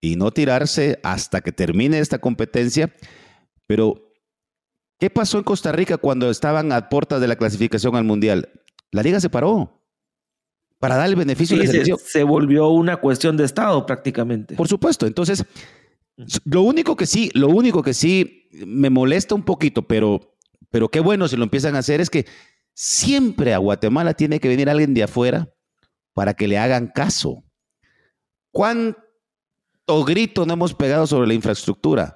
y 0.00 0.16
no 0.16 0.30
tirarse 0.32 0.98
hasta 1.02 1.40
que 1.40 1.52
termine 1.52 1.98
esta 1.98 2.18
competencia, 2.18 2.92
pero 3.66 4.04
¿Qué 4.98 5.10
pasó 5.10 5.38
en 5.38 5.44
Costa 5.44 5.72
Rica 5.72 5.98
cuando 5.98 6.30
estaban 6.30 6.72
a 6.72 6.88
puertas 6.88 7.20
de 7.20 7.28
la 7.28 7.36
clasificación 7.36 7.96
al 7.96 8.04
Mundial? 8.04 8.48
La 8.94 9.02
liga 9.02 9.18
se 9.18 9.28
paró 9.28 9.82
para 10.78 10.94
dar 10.94 11.08
el 11.08 11.16
beneficio 11.16 11.56
de 11.56 11.64
la 11.64 11.70
selección. 11.70 11.98
Se, 11.98 12.22
volvió 12.22 12.68
una 12.68 12.98
cuestión 12.98 13.36
de 13.36 13.44
Estado 13.44 13.84
prácticamente. 13.84 14.54
Por 14.54 14.68
supuesto. 14.68 15.04
Entonces, 15.04 15.44
lo 16.44 16.62
único 16.62 16.94
que 16.94 17.04
sí, 17.04 17.28
lo 17.34 17.48
único 17.48 17.82
que 17.82 17.92
sí 17.92 18.48
me 18.52 18.90
molesta 18.90 19.34
un 19.34 19.42
poquito, 19.42 19.82
pero, 19.88 20.36
pero 20.70 20.90
qué 20.90 21.00
bueno 21.00 21.26
si 21.26 21.36
lo 21.36 21.42
empiezan 21.42 21.74
a 21.74 21.80
hacer, 21.80 22.00
es 22.00 22.08
que 22.08 22.24
siempre 22.72 23.52
a 23.52 23.58
Guatemala 23.58 24.14
tiene 24.14 24.38
que 24.38 24.46
venir 24.46 24.70
alguien 24.70 24.94
de 24.94 25.02
afuera 25.02 25.52
para 26.12 26.34
que 26.34 26.46
le 26.46 26.56
hagan 26.56 26.86
caso. 26.86 27.42
¿Cuánto 28.52 30.04
grito 30.06 30.46
no 30.46 30.52
hemos 30.52 30.72
pegado 30.72 31.08
sobre 31.08 31.26
la 31.26 31.34
infraestructura? 31.34 32.14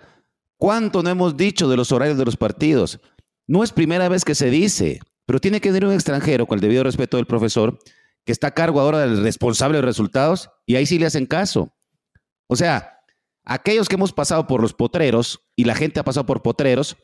¿Cuánto 0.56 1.02
no 1.02 1.10
hemos 1.10 1.36
dicho 1.36 1.68
de 1.68 1.76
los 1.76 1.90
horarios 1.90 2.18
de 2.18 2.24
los 2.24 2.36
partidos? 2.36 3.00
No 3.48 3.64
es 3.64 3.72
primera 3.72 4.08
vez 4.08 4.24
que 4.24 4.36
se 4.36 4.48
dice, 4.48 5.00
pero 5.28 5.40
tiene 5.40 5.60
que 5.60 5.70
venir 5.70 5.84
un 5.84 5.92
extranjero, 5.92 6.46
con 6.46 6.56
el 6.56 6.62
debido 6.62 6.84
respeto 6.84 7.18
del 7.18 7.26
profesor, 7.26 7.78
que 8.24 8.32
está 8.32 8.46
a 8.46 8.54
cargo 8.54 8.80
ahora 8.80 9.00
del 9.00 9.22
responsable 9.22 9.76
de 9.76 9.82
resultados, 9.82 10.48
y 10.64 10.76
ahí 10.76 10.86
sí 10.86 10.98
le 10.98 11.04
hacen 11.04 11.26
caso. 11.26 11.76
O 12.46 12.56
sea, 12.56 13.02
aquellos 13.44 13.90
que 13.90 13.96
hemos 13.96 14.14
pasado 14.14 14.46
por 14.46 14.62
los 14.62 14.72
potreros, 14.72 15.44
y 15.54 15.64
la 15.64 15.74
gente 15.74 16.00
ha 16.00 16.02
pasado 16.02 16.24
por 16.24 16.40
potreros, 16.40 16.96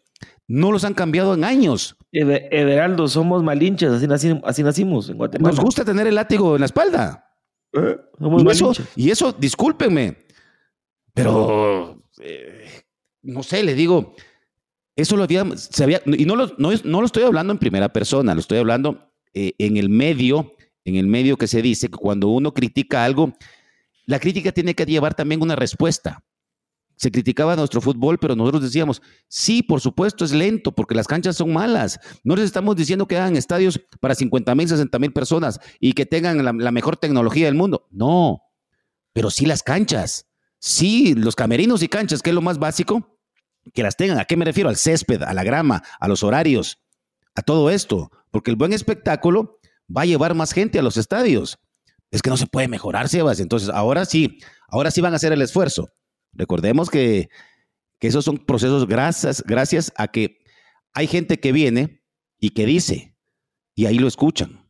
no 0.49 0.73
los 0.73 0.85
han 0.85 0.95
cambiado 0.95 1.35
en 1.35 1.45
años. 1.45 1.99
Everaldo, 2.13 3.09
somos 3.09 3.43
malinches, 3.43 3.91
así, 3.91 4.63
nacimos 4.63 5.11
en 5.11 5.19
Guatemala. 5.19 5.55
Nos 5.55 5.63
gusta 5.63 5.85
tener 5.85 6.07
el 6.07 6.15
látigo 6.15 6.55
en 6.55 6.61
la 6.61 6.67
espalda. 6.67 7.31
¿Eh? 7.75 7.99
y, 8.21 8.49
eso, 8.51 8.73
y, 8.97 9.11
eso, 9.11 9.33
discúlpenme, 9.33 10.17
pero 11.13 12.03
eh, 12.23 12.85
no 13.21 13.43
sé, 13.43 13.63
le 13.63 13.75
digo, 13.75 14.15
eso 14.97 15.17
lo 15.17 15.25
había, 15.25 15.45
se 15.57 15.83
había 15.83 16.01
y 16.07 16.25
no 16.25 16.37
lo, 16.37 16.53
no, 16.57 17.01
lo 17.01 17.07
estoy 17.07 17.25
hablando 17.25 17.53
en 17.53 17.59
primera 17.59 17.93
persona, 17.93 18.35
lo 18.35 18.41
estoy 18.41 18.59
hablando 18.59 19.13
eh, 19.33 19.53
en 19.59 19.77
el 19.77 19.89
medio, 19.89 20.55
en 20.85 20.97
el 20.97 21.07
medio 21.07 21.37
que 21.37 21.49
se 21.49 21.63
dice 21.63 21.89
que 21.89 21.97
cuando 21.97 22.29
uno 22.29 22.55
critica 22.55 23.05
algo, 23.05 23.33
la 24.07 24.21
crítica 24.21 24.53
tiene 24.53 24.75
que 24.75 24.87
llevar 24.87 25.15
también 25.15 25.43
una 25.43 25.57
respuesta. 25.57 26.25
Se 26.97 27.11
criticaba 27.11 27.57
nuestro 27.57 27.81
fútbol, 27.81 28.19
pero 28.19 28.37
nosotros 28.37 28.63
decíamos, 28.63 29.03
sí, 29.27 29.65
por 29.65 29.81
supuesto, 29.81 30.25
es 30.25 30.33
lento 30.33 30.71
porque 30.71 30.95
las 30.95 31.09
canchas 31.09 31.37
son 31.37 31.53
malas. 31.53 31.99
No 32.23 32.37
les 32.37 32.45
estamos 32.45 32.77
diciendo 32.77 33.09
que 33.09 33.17
hagan 33.17 33.35
estadios 33.35 33.81
para 33.99 34.15
50 34.15 34.55
mil, 34.55 34.69
60 34.69 34.97
mil 35.01 35.13
personas 35.13 35.59
y 35.81 35.95
que 35.95 36.07
tengan 36.07 36.45
la, 36.45 36.53
la 36.53 36.71
mejor 36.71 36.97
tecnología 36.97 37.47
del 37.47 37.57
mundo. 37.57 37.89
No, 37.91 38.43
pero 39.13 39.31
sí 39.31 39.45
las 39.45 39.65
canchas. 39.65 40.29
Sí, 40.61 41.15
los 41.15 41.35
camerinos 41.35 41.83
y 41.83 41.89
canchas, 41.89 42.23
que 42.23 42.31
es 42.31 42.35
lo 42.35 42.43
más 42.43 42.59
básico, 42.59 43.14
que 43.73 43.83
las 43.83 43.97
tengan. 43.97 44.19
¿A 44.19 44.25
qué 44.25 44.37
me 44.37 44.45
refiero? 44.45 44.69
Al 44.69 44.77
césped, 44.77 45.23
a 45.23 45.33
la 45.33 45.45
grama, 45.45 45.83
a 45.99 46.09
los 46.09 46.23
horarios, 46.23 46.83
a 47.35 47.43
todo 47.43 47.71
esto. 47.71 48.11
Porque 48.31 48.51
el 48.51 48.57
buen 48.57 48.73
espectáculo 48.73 49.59
va 49.95 50.03
a 50.03 50.07
llevar 50.07 50.35
más 50.35 50.53
gente 50.53 50.79
a 50.79 50.83
los 50.83 50.97
estadios. 50.97 51.59
Es 52.11 52.23
que 52.23 52.31
no 52.31 52.37
se 52.37 52.47
puede 52.47 52.69
mejorar, 52.69 53.09
Sebas. 53.09 53.41
Entonces, 53.41 53.69
ahora 53.69 54.05
sí, 54.05 54.39
ahora 54.69 54.91
sí 54.91 55.01
van 55.01 55.13
a 55.13 55.17
hacer 55.17 55.33
el 55.33 55.43
esfuerzo. 55.43 55.91
Recordemos 56.33 56.91
que, 56.91 57.29
que 57.99 58.09
esos 58.09 58.25
son 58.25 58.39
procesos 58.39 58.87
gracias, 58.87 59.43
gracias 59.47 59.93
a 59.97 60.09
que 60.09 60.39
hay 60.93 61.07
gente 61.07 61.41
que 61.41 61.53
viene 61.53 62.03
y 62.39 62.51
que 62.51 62.67
dice, 62.67 63.17
y 63.75 63.87
ahí 63.87 63.99
lo 63.99 64.07
escuchan. 64.07 64.69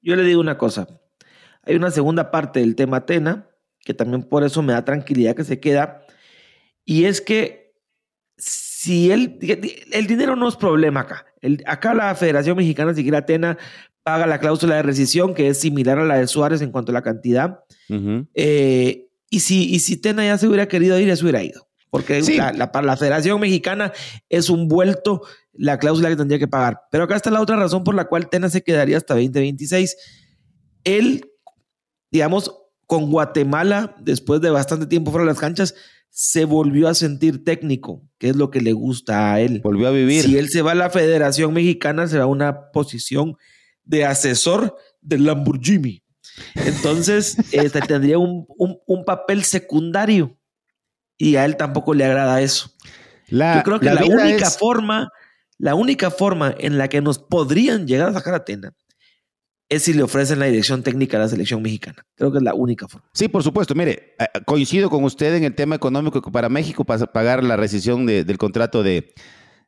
Yo 0.00 0.16
le 0.16 0.24
digo 0.24 0.40
una 0.40 0.58
cosa. 0.58 0.88
Hay 1.62 1.76
una 1.76 1.92
segunda 1.92 2.32
parte 2.32 2.58
del 2.58 2.74
tema 2.74 2.98
Atena 2.98 3.51
que 3.84 3.94
también 3.94 4.22
por 4.22 4.44
eso 4.44 4.62
me 4.62 4.72
da 4.72 4.84
tranquilidad 4.84 5.34
que 5.34 5.44
se 5.44 5.60
queda, 5.60 6.04
y 6.84 7.04
es 7.04 7.20
que 7.20 7.74
si 8.36 9.10
el, 9.12 9.38
el 9.92 10.06
dinero 10.06 10.36
no 10.36 10.48
es 10.48 10.56
problema 10.56 11.00
acá, 11.00 11.26
el, 11.40 11.62
acá 11.66 11.94
la 11.94 12.14
Federación 12.14 12.56
Mexicana, 12.56 12.94
siquiera 12.94 13.18
Atena, 13.18 13.58
paga 14.02 14.26
la 14.26 14.38
cláusula 14.38 14.76
de 14.76 14.82
rescisión, 14.82 15.34
que 15.34 15.48
es 15.48 15.60
similar 15.60 15.98
a 15.98 16.04
la 16.04 16.16
de 16.16 16.26
Suárez 16.26 16.60
en 16.62 16.70
cuanto 16.70 16.92
a 16.92 16.94
la 16.94 17.02
cantidad, 17.02 17.60
eh, 18.34 19.08
y, 19.30 19.40
si, 19.40 19.72
y 19.72 19.80
si 19.80 19.96
Tena 19.96 20.24
ya 20.24 20.38
se 20.38 20.48
hubiera 20.48 20.66
querido 20.66 20.98
ir, 20.98 21.08
ya 21.08 21.16
se 21.16 21.22
hubiera 21.22 21.42
ido. 21.42 21.68
Porque 21.90 22.22
la, 22.22 22.72
para 22.72 22.86
la 22.86 22.96
Federación 22.96 23.38
Mexicana 23.38 23.92
es 24.30 24.48
un 24.48 24.66
vuelto 24.66 25.22
la 25.52 25.78
cláusula 25.78 26.08
que 26.08 26.16
tendría 26.16 26.38
que 26.38 26.48
pagar. 26.48 26.80
Pero 26.90 27.04
acá 27.04 27.16
está 27.16 27.30
la 27.30 27.40
otra 27.42 27.56
razón 27.56 27.84
por 27.84 27.94
la 27.94 28.06
cual 28.06 28.30
Tena 28.30 28.48
se 28.48 28.62
quedaría 28.62 28.96
hasta 28.96 29.12
2026. 29.12 29.96
Él, 30.84 31.30
digamos, 32.10 32.61
con 32.92 33.10
Guatemala, 33.10 33.96
después 34.00 34.42
de 34.42 34.50
bastante 34.50 34.84
tiempo 34.84 35.10
fuera 35.10 35.24
de 35.24 35.32
las 35.32 35.40
canchas, 35.40 35.74
se 36.10 36.44
volvió 36.44 36.88
a 36.88 36.94
sentir 36.94 37.42
técnico, 37.42 38.06
que 38.18 38.28
es 38.28 38.36
lo 38.36 38.50
que 38.50 38.60
le 38.60 38.74
gusta 38.74 39.32
a 39.32 39.40
él. 39.40 39.62
Volvió 39.64 39.88
a 39.88 39.92
vivir. 39.92 40.22
Si 40.22 40.36
él 40.36 40.50
se 40.50 40.60
va 40.60 40.72
a 40.72 40.74
la 40.74 40.90
Federación 40.90 41.54
Mexicana, 41.54 42.06
se 42.06 42.18
va 42.18 42.24
a 42.24 42.26
una 42.26 42.70
posición 42.70 43.38
de 43.82 44.04
asesor 44.04 44.76
del 45.00 45.24
Lamborghini. 45.24 46.04
Entonces, 46.54 47.38
este, 47.52 47.80
tendría 47.80 48.18
un, 48.18 48.46
papel 49.06 49.42
secundario 49.44 50.36
y 51.16 51.36
a 51.36 51.46
él 51.46 51.56
tampoco 51.56 51.94
le 51.94 52.04
agrada 52.04 52.42
eso. 52.42 52.72
Yo 53.28 53.62
creo 53.64 53.80
que 53.80 53.86
la, 53.86 54.04
única 54.04 54.50
forma, 54.50 55.08
la 55.56 55.74
única 55.74 56.10
forma 56.10 56.54
en 56.58 56.76
la 56.76 56.88
que 56.88 57.00
nos 57.00 57.18
podrían 57.18 57.86
llegar 57.86 58.10
a 58.10 58.12
sacar 58.12 58.34
a 58.34 58.44
Tena 58.44 58.74
es 59.72 59.84
si 59.84 59.94
le 59.94 60.02
ofrecen 60.02 60.38
la 60.38 60.44
dirección 60.44 60.82
técnica 60.82 61.16
a 61.16 61.20
la 61.20 61.28
selección 61.28 61.62
mexicana. 61.62 62.04
Creo 62.14 62.30
que 62.30 62.38
es 62.38 62.44
la 62.44 62.52
única 62.52 62.86
forma. 62.88 63.08
Sí, 63.14 63.28
por 63.28 63.42
supuesto. 63.42 63.74
Mire, 63.74 64.14
eh, 64.18 64.26
coincido 64.44 64.90
con 64.90 65.02
usted 65.04 65.34
en 65.34 65.44
el 65.44 65.54
tema 65.54 65.74
económico 65.74 66.20
que 66.20 66.30
para 66.30 66.50
México 66.50 66.84
para 66.84 67.06
pagar 67.06 67.42
la 67.42 67.56
rescisión 67.56 68.04
del 68.04 68.36
contrato 68.36 68.82
de, 68.82 69.14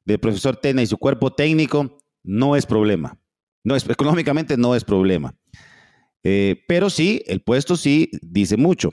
del 0.05 0.19
profesor 0.19 0.57
Tena 0.57 0.83
y 0.83 0.87
su 0.87 0.99
cuerpo 0.99 1.33
técnico 1.33 1.97
no 2.23 2.55
es 2.55 2.67
problema. 2.67 3.19
No 3.65 3.77
es, 3.77 3.89
económicamente 3.89 4.59
no 4.59 4.75
es 4.75 4.85
problema. 4.85 5.35
Eh, 6.23 6.63
pero 6.69 6.91
sí, 6.91 7.23
el 7.27 7.41
puesto 7.41 7.77
sí 7.77 8.11
dice 8.21 8.59
mucho. 8.59 8.91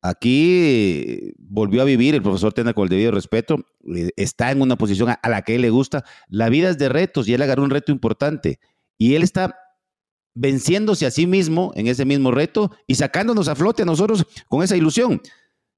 Aquí 0.00 1.34
volvió 1.38 1.82
a 1.82 1.84
vivir 1.84 2.14
el 2.14 2.22
profesor 2.22 2.54
Tena 2.54 2.72
con 2.72 2.84
el 2.84 2.88
debido 2.88 3.10
respeto, 3.10 3.58
eh, 3.94 4.10
está 4.16 4.52
en 4.52 4.62
una 4.62 4.76
posición 4.76 5.10
a, 5.10 5.28
la 5.28 5.42
que 5.42 5.56
él 5.56 5.62
le 5.62 5.70
gusta. 5.70 6.02
La 6.28 6.48
vida 6.48 6.70
es 6.70 6.78
de 6.78 6.88
retos 6.88 7.28
y 7.28 7.34
él 7.34 7.42
agarró 7.42 7.62
un 7.62 7.70
reto 7.70 7.92
importante. 7.92 8.58
Y 8.96 9.16
él 9.16 9.22
está 9.22 9.58
venciéndose 10.36 11.06
a 11.06 11.10
sí 11.10 11.26
mismo 11.26 11.72
en 11.74 11.88
ese 11.88 12.04
mismo 12.04 12.30
reto 12.30 12.70
y 12.86 12.94
sacándonos 12.94 13.48
a 13.48 13.56
flote 13.56 13.82
a 13.82 13.86
nosotros 13.86 14.24
con 14.48 14.62
esa 14.62 14.76
ilusión, 14.76 15.20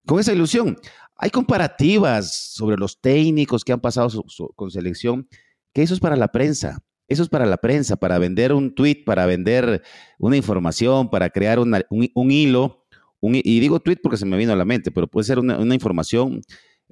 con 0.04 0.20
esa 0.20 0.32
ilusión. 0.32 0.76
Hay 1.16 1.30
comparativas 1.30 2.52
sobre 2.52 2.76
los 2.76 3.00
técnicos 3.00 3.64
que 3.64 3.72
han 3.72 3.80
pasado 3.80 4.24
con 4.54 4.70
selección, 4.70 5.28
que 5.72 5.82
eso 5.82 5.94
es 5.94 6.00
para 6.00 6.16
la 6.16 6.28
prensa, 6.28 6.78
eso 7.06 7.22
es 7.22 7.28
para 7.28 7.46
la 7.46 7.56
prensa, 7.56 7.96
para 7.96 8.18
vender 8.18 8.52
un 8.52 8.74
tweet, 8.74 9.04
para 9.06 9.26
vender 9.26 9.82
una 10.18 10.36
información, 10.36 11.08
para 11.08 11.30
crear 11.30 11.58
un, 11.58 12.30
hilo, 12.30 12.84
y 13.20 13.60
digo 13.60 13.80
tweet 13.80 13.98
porque 14.02 14.18
se 14.18 14.26
me 14.26 14.36
vino 14.36 14.52
a 14.52 14.56
la 14.56 14.64
mente, 14.64 14.90
pero 14.90 15.06
puede 15.06 15.24
ser 15.24 15.38
una, 15.38 15.74
información 15.74 16.42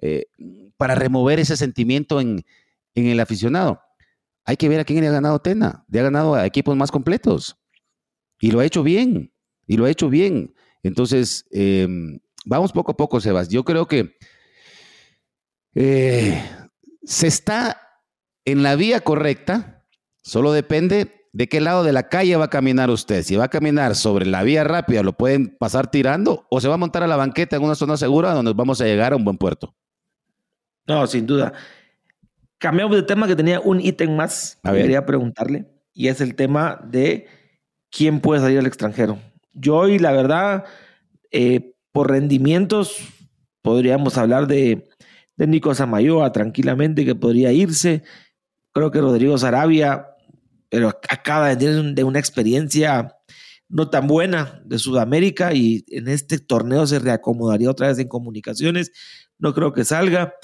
eh, 0.00 0.26
para 0.76 0.94
remover 0.94 1.40
ese 1.40 1.56
sentimiento 1.56 2.20
en, 2.20 2.44
en 2.94 3.06
el 3.06 3.20
aficionado. 3.20 3.80
Hay 4.46 4.56
que 4.56 4.68
ver 4.68 4.80
a 4.80 4.84
quién 4.84 5.00
le 5.00 5.08
ha 5.08 5.12
ganado 5.12 5.40
Tena. 5.40 5.84
Le 5.88 6.00
ha 6.00 6.04
ganado 6.04 6.34
a 6.34 6.46
equipos 6.46 6.76
más 6.76 6.90
completos. 6.90 7.58
Y 8.40 8.52
lo 8.52 8.60
ha 8.60 8.64
hecho 8.64 8.82
bien. 8.82 9.32
Y 9.66 9.76
lo 9.76 9.84
ha 9.84 9.90
hecho 9.90 10.08
bien. 10.08 10.54
Entonces, 10.82 11.44
em, 11.50 12.20
vamos 12.44 12.72
poco 12.72 12.92
a 12.92 12.96
poco, 12.96 13.20
Sebas. 13.20 13.48
Yo 13.48 13.64
creo 13.64 13.86
que 13.86 14.16
eh, 15.74 16.42
se 17.04 17.26
está 17.26 17.82
en 18.44 18.62
la 18.62 18.76
vía 18.76 19.00
correcta, 19.00 19.84
solo 20.22 20.52
depende 20.52 21.28
de 21.32 21.48
qué 21.48 21.60
lado 21.60 21.82
de 21.82 21.92
la 21.92 22.08
calle 22.08 22.36
va 22.36 22.46
a 22.46 22.50
caminar 22.50 22.88
usted. 22.88 23.22
Si 23.22 23.36
va 23.36 23.44
a 23.44 23.48
caminar 23.48 23.94
sobre 23.94 24.24
la 24.24 24.42
vía 24.42 24.64
rápida, 24.64 25.02
lo 25.02 25.12
pueden 25.12 25.56
pasar 25.58 25.90
tirando 25.90 26.46
o 26.48 26.60
se 26.60 26.68
va 26.68 26.74
a 26.74 26.78
montar 26.78 27.02
a 27.02 27.06
la 27.06 27.16
banqueta 27.16 27.56
en 27.56 27.64
una 27.64 27.74
zona 27.74 27.96
segura 27.96 28.32
donde 28.32 28.52
vamos 28.54 28.80
a 28.80 28.84
llegar 28.84 29.12
a 29.12 29.16
un 29.16 29.24
buen 29.24 29.36
puerto. 29.36 29.74
No, 30.86 31.06
sin 31.06 31.26
duda. 31.26 31.52
Cambiamos 32.66 32.96
de 32.96 33.04
tema 33.04 33.28
que 33.28 33.36
tenía 33.36 33.60
un 33.60 33.80
ítem 33.80 34.16
más 34.16 34.58
A 34.64 34.70
que 34.70 34.74
ver. 34.74 34.82
quería 34.82 35.06
preguntarle 35.06 35.66
y 35.94 36.08
es 36.08 36.20
el 36.20 36.34
tema 36.34 36.80
de 36.84 37.28
quién 37.92 38.18
puede 38.18 38.40
salir 38.40 38.58
al 38.58 38.66
extranjero. 38.66 39.20
Yo 39.52 39.76
hoy, 39.76 40.00
la 40.00 40.10
verdad, 40.10 40.64
eh, 41.30 41.76
por 41.92 42.10
rendimientos, 42.10 42.98
podríamos 43.62 44.18
hablar 44.18 44.48
de, 44.48 44.88
de 45.36 45.46
Nico 45.46 45.76
Samayoa 45.76 46.32
tranquilamente, 46.32 47.04
que 47.04 47.14
podría 47.14 47.52
irse. 47.52 48.02
Creo 48.72 48.90
que 48.90 49.00
Rodrigo 49.00 49.38
Sarabia, 49.38 50.08
pero 50.68 50.88
acaba 51.08 51.50
de 51.50 51.56
tener 51.58 51.94
de 51.94 52.02
una 52.02 52.18
experiencia 52.18 53.14
no 53.68 53.90
tan 53.90 54.08
buena 54.08 54.60
de 54.64 54.80
Sudamérica 54.80 55.54
y 55.54 55.84
en 55.86 56.08
este 56.08 56.40
torneo 56.40 56.84
se 56.88 56.98
reacomodaría 56.98 57.70
otra 57.70 57.86
vez 57.86 58.00
en 58.00 58.08
comunicaciones. 58.08 58.90
No 59.38 59.54
creo 59.54 59.72
que 59.72 59.84
salga. 59.84 60.34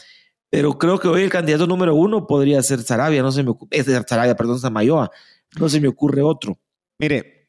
Pero 0.52 0.76
creo 0.76 1.00
que 1.00 1.08
hoy 1.08 1.22
el 1.22 1.30
candidato 1.30 1.66
número 1.66 1.94
uno 1.94 2.26
podría 2.26 2.62
ser 2.62 2.82
Sarabia, 2.82 3.22
no 3.22 3.32
se 3.32 3.42
me 3.42 3.50
ocurre, 3.52 3.70
es 3.72 3.86
Sarabia, 4.06 4.36
perdón, 4.36 4.60
Samayoa, 4.60 5.10
no 5.58 5.66
se 5.70 5.80
me 5.80 5.88
ocurre 5.88 6.20
otro. 6.20 6.58
Mire, 6.98 7.48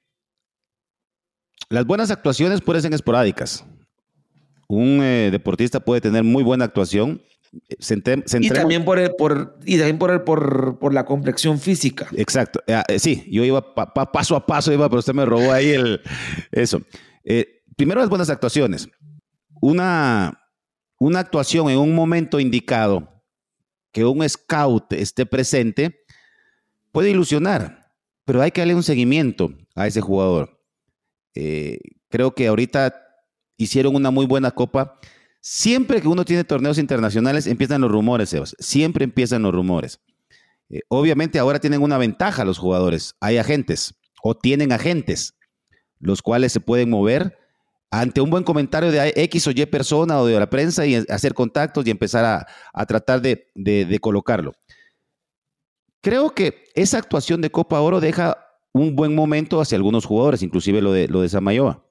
las 1.67 1.85
buenas 1.85 2.11
actuaciones 2.11 2.61
pueden 2.61 2.81
ser 2.81 2.93
esporádicas. 2.93 3.65
Un 4.69 5.01
eh, 5.03 5.29
deportista 5.33 5.81
puede 5.81 5.99
tener 5.99 6.23
muy 6.23 6.43
buena 6.43 6.63
actuación. 6.63 7.21
Eh, 7.69 7.75
Y 8.39 8.49
también 8.49 8.85
por 8.85 8.97
el, 8.97 9.11
por, 9.15 9.59
y 9.65 9.75
también 9.77 9.99
por, 9.99 10.09
el, 10.09 10.21
por, 10.21 10.79
por 10.79 10.93
la 10.93 11.03
complexión 11.03 11.59
física. 11.59 12.07
Exacto. 12.15 12.61
Eh, 12.67 12.81
eh, 12.87 12.99
sí, 12.99 13.27
yo 13.29 13.43
iba 13.43 13.75
pa- 13.75 13.93
pa- 13.93 14.11
paso 14.13 14.37
a 14.37 14.45
paso, 14.45 14.71
iba, 14.71 14.87
pero 14.87 14.99
usted 14.99 15.13
me 15.13 15.25
robó 15.25 15.51
ahí 15.51 15.71
el, 15.71 16.01
eso. 16.53 16.81
Eh, 17.25 17.63
primero 17.75 17.99
las 17.99 18.09
buenas 18.09 18.29
actuaciones. 18.29 18.87
Una, 19.61 20.39
una 21.03 21.19
actuación 21.19 21.69
en 21.69 21.79
un 21.79 21.93
momento 21.93 22.39
indicado, 22.39 23.21
que 23.91 24.05
un 24.05 24.27
scout 24.29 24.93
esté 24.93 25.25
presente, 25.25 26.05
puede 26.93 27.09
ilusionar, 27.09 27.91
pero 28.23 28.41
hay 28.41 28.51
que 28.51 28.61
darle 28.61 28.73
un 28.73 28.83
seguimiento 28.83 29.53
a 29.75 29.85
ese 29.85 29.99
jugador. 29.99 30.63
Eh, 31.35 31.79
creo 32.07 32.33
que 32.33 32.47
ahorita 32.47 32.95
hicieron 33.57 33.97
una 33.97 34.11
muy 34.11 34.25
buena 34.25 34.51
copa. 34.51 34.97
Siempre 35.41 35.99
que 36.01 36.07
uno 36.07 36.23
tiene 36.23 36.45
torneos 36.45 36.77
internacionales, 36.77 37.47
empiezan 37.47 37.81
los 37.81 37.91
rumores, 37.91 38.29
Sebas. 38.29 38.55
Siempre 38.59 39.03
empiezan 39.03 39.41
los 39.41 39.53
rumores. 39.53 39.99
Eh, 40.69 40.83
obviamente 40.87 41.37
ahora 41.37 41.59
tienen 41.59 41.81
una 41.81 41.97
ventaja 41.97 42.45
los 42.45 42.57
jugadores. 42.57 43.15
Hay 43.19 43.37
agentes 43.37 43.93
o 44.23 44.37
tienen 44.37 44.71
agentes, 44.71 45.35
los 45.99 46.21
cuales 46.21 46.53
se 46.53 46.61
pueden 46.61 46.89
mover 46.89 47.42
ante 48.01 48.21
un 48.21 48.29
buen 48.31 48.43
comentario 48.43 48.91
de 48.91 49.13
X 49.15 49.45
o 49.47 49.51
Y 49.51 49.67
persona 49.67 50.19
o 50.19 50.25
de 50.25 50.39
la 50.39 50.49
prensa 50.49 50.83
y 50.87 50.95
hacer 50.95 51.35
contactos 51.35 51.85
y 51.85 51.91
empezar 51.91 52.25
a, 52.25 52.47
a 52.73 52.85
tratar 52.87 53.21
de, 53.21 53.51
de- 53.53 53.99
colocarlo. 53.99 54.53
Creo 56.01 56.31
que 56.33 56.63
esa 56.73 56.97
actuación 56.97 57.39
de 57.41 57.51
Copa 57.51 57.79
Oro 57.81 57.99
deja 57.99 58.37
un 58.73 58.95
buen 58.95 59.13
momento 59.13 59.61
hacia 59.61 59.75
algunos 59.75 60.05
jugadores, 60.05 60.41
inclusive 60.41 60.81
lo 60.81 60.91
de, 60.91 61.07
lo 61.07 61.21
de 61.21 61.29
Samayoa. 61.29 61.85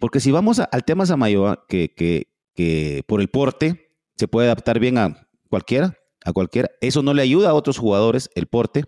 Porque 0.00 0.18
si 0.18 0.32
vamos 0.32 0.58
al 0.58 0.84
tema 0.84 1.06
Samayoa, 1.06 1.64
que, 1.68 1.94
que, 1.94 2.26
que 2.54 3.04
por 3.06 3.20
el 3.20 3.28
porte 3.28 3.92
se 4.16 4.26
puede 4.26 4.48
adaptar 4.48 4.80
bien 4.80 4.98
a 4.98 5.28
cualquiera, 5.48 5.96
a 6.24 6.32
cualquiera, 6.32 6.68
eso 6.80 7.00
no 7.02 7.14
le 7.14 7.22
ayuda 7.22 7.50
a 7.50 7.54
otros 7.54 7.78
jugadores, 7.78 8.28
el 8.34 8.48
porte, 8.48 8.84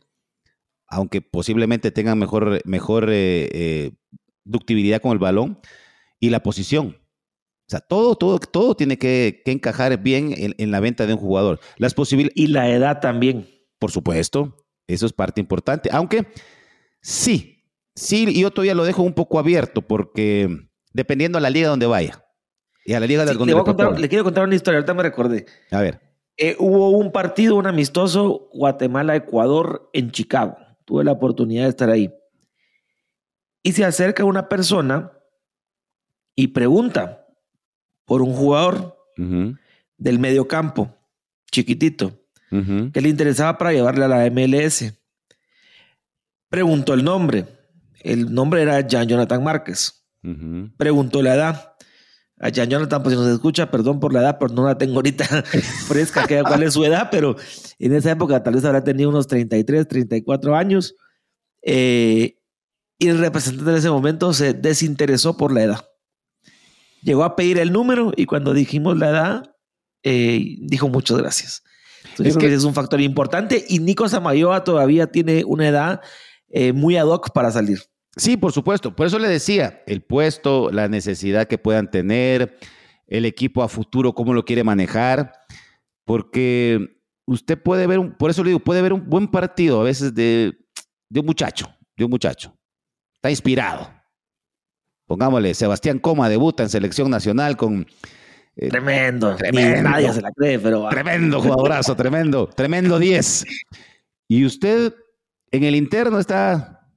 aunque 0.88 1.22
posiblemente 1.22 1.92
tengan 1.92 2.18
mejor, 2.18 2.60
mejor 2.64 3.08
eh, 3.08 3.48
eh, 3.52 3.92
ductibilidad 4.46 5.00
con 5.02 5.12
el 5.12 5.18
balón 5.18 5.60
y 6.20 6.30
la 6.30 6.42
posición. 6.42 6.96
O 6.98 7.68
sea, 7.68 7.80
todo, 7.80 8.14
todo, 8.14 8.38
todo 8.38 8.74
tiene 8.76 8.96
que, 8.96 9.42
que 9.44 9.50
encajar 9.52 10.00
bien 10.02 10.32
en, 10.36 10.54
en 10.56 10.70
la 10.70 10.80
venta 10.80 11.06
de 11.06 11.12
un 11.14 11.18
jugador. 11.18 11.58
Las 11.78 11.94
posibilidades, 11.94 12.36
Y 12.36 12.46
la 12.46 12.70
edad 12.70 13.00
también. 13.00 13.48
por 13.78 13.90
supuesto, 13.90 14.64
eso 14.86 15.04
es 15.06 15.12
parte 15.12 15.40
importante. 15.40 15.90
Aunque 15.92 16.26
sí, 17.00 17.64
sí, 17.94 18.32
yo 18.40 18.50
todavía 18.50 18.74
lo 18.74 18.84
dejo 18.84 19.02
un 19.02 19.14
poco 19.14 19.38
abierto 19.38 19.82
porque 19.82 20.48
dependiendo 20.92 21.38
a 21.38 21.40
la 21.40 21.50
liga 21.50 21.68
donde 21.68 21.86
vaya. 21.86 22.22
Y 22.84 22.92
a 22.92 23.00
la 23.00 23.06
liga 23.06 23.26
Sí, 23.26 23.34
donde 23.34 23.46
le, 23.46 23.52
voy 23.54 23.60
a 23.60 23.62
le 23.62 23.64
contar- 23.66 23.76
proponga. 23.86 24.00
le 24.00 24.08
quiero 24.08 24.22
contar 24.24 24.44
una 24.44 24.54
historia, 24.54 24.78
ahorita 24.78 24.94
me 24.94 25.02
recordé. 25.02 25.46
A 25.72 25.80
ver. 25.80 26.00
Eh, 26.36 26.54
hubo 26.60 26.90
un 26.90 27.10
partido, 27.10 27.56
un 27.56 27.66
amistoso, 27.66 28.48
Guatemala-Ecuador 28.52 29.90
en 29.92 30.10
Chicago. 30.12 30.56
Tuve 30.84 31.02
la 31.02 31.12
oportunidad 31.12 31.64
de 31.64 31.70
estar 31.70 31.90
ahí. 31.90 32.12
Y 33.66 33.72
se 33.72 33.84
acerca 33.84 34.24
una 34.24 34.48
persona 34.48 35.10
y 36.36 36.46
pregunta 36.46 37.26
por 38.04 38.22
un 38.22 38.32
jugador 38.32 38.96
del 39.16 40.18
medio 40.20 40.46
campo, 40.46 40.96
chiquitito, 41.50 42.12
que 42.48 43.00
le 43.00 43.08
interesaba 43.08 43.58
para 43.58 43.72
llevarle 43.72 44.04
a 44.04 44.08
la 44.08 44.30
MLS. 44.30 44.94
Preguntó 46.48 46.94
el 46.94 47.02
nombre. 47.02 47.44
El 48.04 48.32
nombre 48.32 48.62
era 48.62 48.86
Jan 48.88 49.08
Jonathan 49.08 49.42
Márquez. 49.42 50.06
Preguntó 50.76 51.20
la 51.20 51.34
edad. 51.34 51.74
A 52.38 52.52
Jan 52.54 52.70
Jonathan, 52.70 53.02
pues 53.02 53.16
si 53.16 53.20
nos 53.20 53.32
escucha, 53.32 53.72
perdón 53.72 53.98
por 53.98 54.12
la 54.12 54.20
edad, 54.20 54.36
pero 54.38 54.54
no 54.54 54.64
la 54.64 54.78
tengo 54.78 54.94
ahorita 54.94 55.24
fresca, 55.88 56.24
que 56.24 56.40
cuál 56.44 56.62
es 56.62 56.74
su 56.74 56.84
edad, 56.84 57.08
pero 57.10 57.34
en 57.80 57.94
esa 57.96 58.12
época 58.12 58.44
tal 58.44 58.54
vez 58.54 58.64
habrá 58.64 58.84
tenido 58.84 59.10
unos 59.10 59.26
33, 59.26 59.88
34 59.88 60.54
años. 60.54 60.94
Eh, 61.62 62.35
y 62.98 63.08
el 63.08 63.18
representante 63.18 63.70
en 63.70 63.76
ese 63.76 63.90
momento 63.90 64.32
se 64.32 64.52
desinteresó 64.54 65.36
por 65.36 65.52
la 65.52 65.62
edad. 65.62 65.88
Llegó 67.02 67.24
a 67.24 67.36
pedir 67.36 67.58
el 67.58 67.72
número 67.72 68.12
y 68.16 68.26
cuando 68.26 68.54
dijimos 68.54 68.96
la 68.98 69.10
edad, 69.10 69.54
eh, 70.02 70.56
dijo 70.60 70.88
muchas 70.88 71.18
gracias. 71.18 71.62
Entonces, 72.10 72.36
Es 72.36 72.38
que 72.38 72.52
es 72.52 72.64
un 72.64 72.74
factor 72.74 73.00
importante 73.00 73.64
y 73.68 73.78
Nico 73.80 74.08
Samayoa 74.08 74.64
todavía 74.64 75.06
tiene 75.08 75.44
una 75.44 75.68
edad 75.68 76.00
eh, 76.48 76.72
muy 76.72 76.96
ad 76.96 77.06
hoc 77.06 77.32
para 77.32 77.50
salir. 77.50 77.82
Sí, 78.16 78.36
por 78.36 78.52
supuesto. 78.52 78.96
Por 78.96 79.06
eso 79.06 79.18
le 79.18 79.28
decía, 79.28 79.82
el 79.86 80.02
puesto, 80.02 80.70
la 80.70 80.88
necesidad 80.88 81.46
que 81.46 81.58
puedan 81.58 81.90
tener, 81.90 82.58
el 83.06 83.24
equipo 83.26 83.62
a 83.62 83.68
futuro, 83.68 84.14
cómo 84.14 84.32
lo 84.32 84.44
quiere 84.44 84.64
manejar, 84.64 85.32
porque 86.04 87.02
usted 87.26 87.60
puede 87.62 87.86
ver, 87.86 87.98
un, 87.98 88.16
por 88.16 88.30
eso 88.30 88.42
le 88.42 88.50
digo, 88.50 88.60
puede 88.60 88.80
ver 88.80 88.92
un 88.92 89.08
buen 89.08 89.28
partido 89.28 89.80
a 89.80 89.84
veces 89.84 90.14
de, 90.14 90.56
de 91.10 91.20
un 91.20 91.26
muchacho, 91.26 91.68
de 91.96 92.04
un 92.04 92.10
muchacho. 92.10 92.55
Está 93.26 93.30
inspirado. 93.32 93.90
Pongámosle, 95.06 95.52
Sebastián 95.52 95.98
Coma 95.98 96.28
debuta 96.28 96.62
en 96.62 96.68
selección 96.68 97.10
nacional 97.10 97.56
con 97.56 97.84
eh, 98.54 98.68
Tremendo. 98.68 99.34
Tremendo. 99.34 99.82
Nadie 99.90 100.12
se 100.12 100.20
la 100.20 100.30
cree, 100.30 100.60
pero. 100.60 100.86
ah, 100.86 100.90
Tremendo 100.90 101.42
jugadorazo, 101.42 101.96
tremendo, 101.96 102.46
tremendo 102.46 103.00
10. 103.00 103.44
Y 104.28 104.44
usted 104.44 104.94
en 105.50 105.64
el 105.64 105.74
interno 105.74 106.20
está 106.20 106.88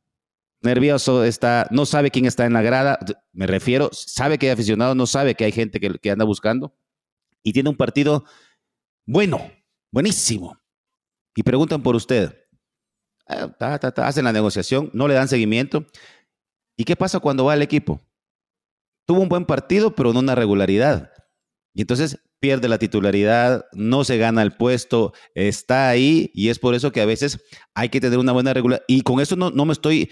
nervioso, 0.61 1.23
está, 1.23 1.67
no 1.71 1.88
sabe 1.88 2.11
quién 2.11 2.25
está 2.25 2.45
en 2.45 2.53
la 2.53 2.61
grada, 2.61 2.99
me 3.34 3.47
refiero, 3.47 3.89
sabe 3.91 4.38
que 4.38 4.47
hay 4.47 4.53
aficionados, 4.53 4.95
no 4.95 5.07
sabe 5.07 5.34
que 5.34 5.45
hay 5.45 5.51
gente 5.51 5.80
que, 5.80 5.97
que 5.97 6.11
anda 6.11 6.25
buscando 6.25 6.75
y 7.41 7.53
tiene 7.53 7.69
un 7.69 7.75
partido 7.75 8.23
bueno, 9.07 9.51
buenísimo. 9.91 10.59
Y 11.34 11.41
preguntan 11.41 11.82
por 11.82 11.95
usted. 11.95 12.36
Ah, 13.25 13.47
ta, 13.47 13.77
ta, 13.80 13.91
ta, 13.91 14.07
hacen 14.07 14.25
la 14.25 14.34
negociación, 14.34 14.89
no 14.93 15.07
le 15.07 15.13
dan 15.13 15.27
seguimiento. 15.27 15.86
¿Y 16.80 16.86
qué 16.86 16.95
pasa 16.95 17.19
cuando 17.19 17.43
va 17.43 17.51
al 17.51 17.61
equipo? 17.61 17.99
Tuvo 19.05 19.19
un 19.19 19.27
buen 19.27 19.43
partido, 19.43 19.93
pero 19.95 20.13
no 20.13 20.19
una 20.19 20.34
regularidad. 20.34 21.11
Y 21.73 21.82
entonces 21.82 22.19
pierde 22.39 22.69
la 22.69 22.77
titularidad, 22.77 23.65
no 23.73 24.05
se 24.05 24.17
gana 24.17 24.41
el 24.43 24.53
puesto, 24.53 25.11
está 25.36 25.89
ahí 25.89 26.32
y 26.34 26.47
es 26.47 26.57
por 26.57 26.75
eso 26.75 26.93
que 26.93 27.01
a 27.01 27.05
veces 27.05 27.43
hay 27.73 27.89
que 27.89 27.99
tener 27.99 28.17
una 28.17 28.32
buena 28.32 28.53
regularidad. 28.53 28.86
Y 28.88 29.01
con 29.01 29.19
eso 29.19 29.36
no, 29.36 29.49
no 29.49 29.65
me 29.65 29.73
estoy, 29.73 30.09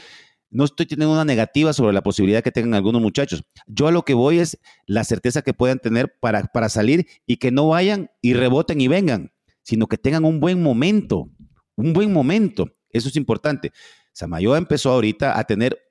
no 0.49 0.65
estoy 0.65 0.85
teniendo 0.87 1.13
una 1.13 1.23
negativa 1.23 1.71
sobre 1.71 1.93
la 1.93 2.03
posibilidad 2.03 2.43
que 2.43 2.51
tengan 2.51 2.73
algunos 2.73 3.01
muchachos. 3.01 3.45
Yo 3.65 3.87
a 3.87 3.93
lo 3.93 4.03
que 4.03 4.13
voy 4.13 4.39
es 4.39 4.59
la 4.87 5.05
certeza 5.05 5.43
que 5.43 5.53
puedan 5.53 5.79
tener 5.79 6.17
para, 6.19 6.43
para 6.47 6.67
salir 6.67 7.07
y 7.25 7.37
que 7.37 7.49
no 7.49 7.69
vayan 7.69 8.11
y 8.21 8.33
reboten 8.33 8.81
y 8.81 8.89
vengan, 8.89 9.31
sino 9.63 9.87
que 9.87 9.97
tengan 9.97 10.25
un 10.25 10.41
buen 10.41 10.61
momento, 10.61 11.29
un 11.77 11.93
buen 11.93 12.11
momento. 12.11 12.67
Eso 12.89 13.07
es 13.07 13.15
importante. 13.15 13.71
Samayoa 14.11 14.57
empezó 14.57 14.91
ahorita 14.91 15.39
a 15.39 15.45
tener 15.45 15.86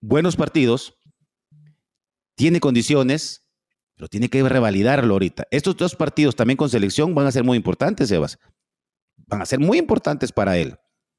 buenos 0.00 0.36
partidos, 0.36 0.96
tiene 2.36 2.60
condiciones, 2.60 3.46
pero 3.96 4.08
tiene 4.08 4.28
que 4.28 4.42
revalidarlo 4.42 5.14
ahorita. 5.14 5.46
Estos 5.50 5.76
dos 5.76 5.96
partidos 5.96 6.36
también 6.36 6.56
con 6.56 6.68
selección 6.68 7.14
van 7.14 7.26
a 7.26 7.32
ser 7.32 7.44
muy 7.44 7.56
importantes, 7.56 8.08
Sebas. 8.08 8.38
Van 9.26 9.42
a 9.42 9.46
ser 9.46 9.58
muy 9.58 9.78
importantes 9.78 10.32
para 10.32 10.58
él. 10.58 10.76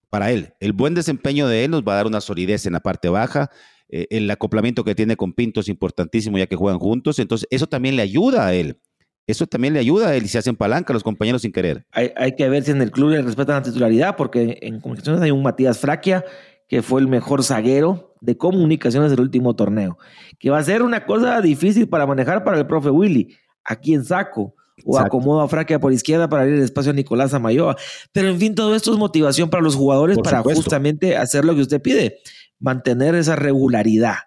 Para 0.10 0.32
él. 0.32 0.54
El 0.60 0.74
buen 0.74 0.94
desempeño 0.94 1.48
de 1.48 1.66
él 1.66 1.72
nos 1.72 1.84
va 1.84 1.94
a 1.94 1.96
dar 1.98 2.08
una 2.08 2.22
solidez 2.22 2.66
en 2.66 2.74
la 2.74 2.80
parte 2.80 3.10
baja. 3.10 3.50
Eh, 3.90 4.08
el 4.12 4.30
acoplamiento 4.30 4.84
que 4.84 4.96
tiene 4.96 5.18
con 5.18 5.34
Pinto 5.34 5.60
es 5.60 5.70
importantísimo 5.70 6.38
ya 6.38 6.48
que 6.48 6.56
juegan 6.56 6.80
juntos. 6.80 7.20
Entonces, 7.20 7.48
eso 7.52 7.68
también 7.68 7.96
le 7.96 8.04
ayuda 8.04 8.46
a 8.46 8.54
él. 8.54 8.80
eso 9.26 9.46
también 9.46 9.74
le 9.74 9.80
ayuda 9.80 10.08
a 10.10 10.16
él 10.16 10.24
y 10.24 10.30
se 10.30 10.38
hacen 10.38 10.56
palanca 10.56 10.94
a 10.94 10.96
los 10.96 11.04
compañeros 11.04 11.42
sin 11.42 11.52
querer. 11.52 11.86
Hay, 11.92 12.14
hay, 12.16 12.36
que 12.36 12.48
ver 12.48 12.64
si 12.64 12.72
en 12.72 12.82
el 12.82 12.92
club 12.92 13.10
le 13.10 13.22
respetan 13.22 13.56
la 13.56 13.62
titularidad, 13.62 14.16
porque 14.16 14.58
en 14.62 14.80
comunicaciones 14.80 15.22
hay 15.22 15.32
un 15.32 15.44
Matías 15.44 15.80
Fraquia, 15.80 16.24
que 16.68 16.82
fue 16.82 17.02
el 17.02 17.08
mejor 17.08 17.44
zaguero 17.44 18.16
de 18.22 18.38
comunicaciones 18.38 19.12
del 19.12 19.22
último 19.22 19.56
torneo, 19.56 19.98
que 20.40 20.50
va 20.50 20.60
a 20.60 20.64
ser 20.64 20.82
una 20.84 21.06
cosa 21.06 21.40
difícil 21.42 21.88
para 21.88 22.06
manejar 22.06 22.44
para 22.44 22.58
el 22.58 22.68
profe 22.68 22.90
Willy, 22.90 23.36
aquí 23.64 23.94
en 23.94 24.04
saco, 24.04 24.56
o 24.86 25.00
acomodo 25.00 25.42
a 25.42 25.48
Fraquia 25.48 25.80
por 25.80 25.92
izquierda 25.92 26.30
para 26.30 26.44
abrir 26.44 26.58
el 26.58 26.64
espacio 26.64 26.92
a 26.92 26.94
Nicolás 26.94 27.34
Amayoa. 27.34 27.76
Pero 28.12 28.30
en 28.30 28.38
fin, 28.38 28.54
todo 28.54 28.76
esto 28.76 28.92
es 28.92 28.98
motivación 29.00 29.50
para 29.50 29.64
los 29.64 29.76
jugadores 29.76 30.18
para 30.24 30.44
justamente 30.44 31.18
hacer 31.18 31.46
lo 31.46 31.56
que 31.56 31.62
usted 31.62 31.82
pide, 31.82 32.20
mantener 32.60 33.16
esa 33.16 33.36
regularidad. 33.36 34.18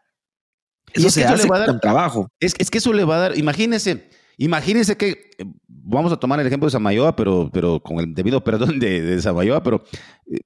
Eso 0.93 1.09
se 1.09 1.25
hace 1.25 1.47
con 1.47 1.79
trabajo. 1.79 2.29
Es, 2.41 2.55
es 2.59 2.69
que 2.69 2.79
eso 2.79 2.93
le 2.93 3.05
va 3.05 3.17
a 3.17 3.21
dar, 3.21 3.39
imagínese, 3.39 4.11
Imagínense 4.41 4.97
que, 4.97 5.33
vamos 5.69 6.11
a 6.13 6.17
tomar 6.17 6.41
el 6.41 6.47
ejemplo 6.47 6.67
de 6.67 6.71
Samayoa, 6.71 7.15
pero, 7.15 7.51
pero 7.53 7.79
con 7.79 7.99
el 7.99 8.15
debido 8.15 8.43
perdón 8.43 8.79
de, 8.79 9.03
de 9.03 9.21
Samayoa, 9.21 9.63
pero 9.63 9.85
eh, 10.33 10.39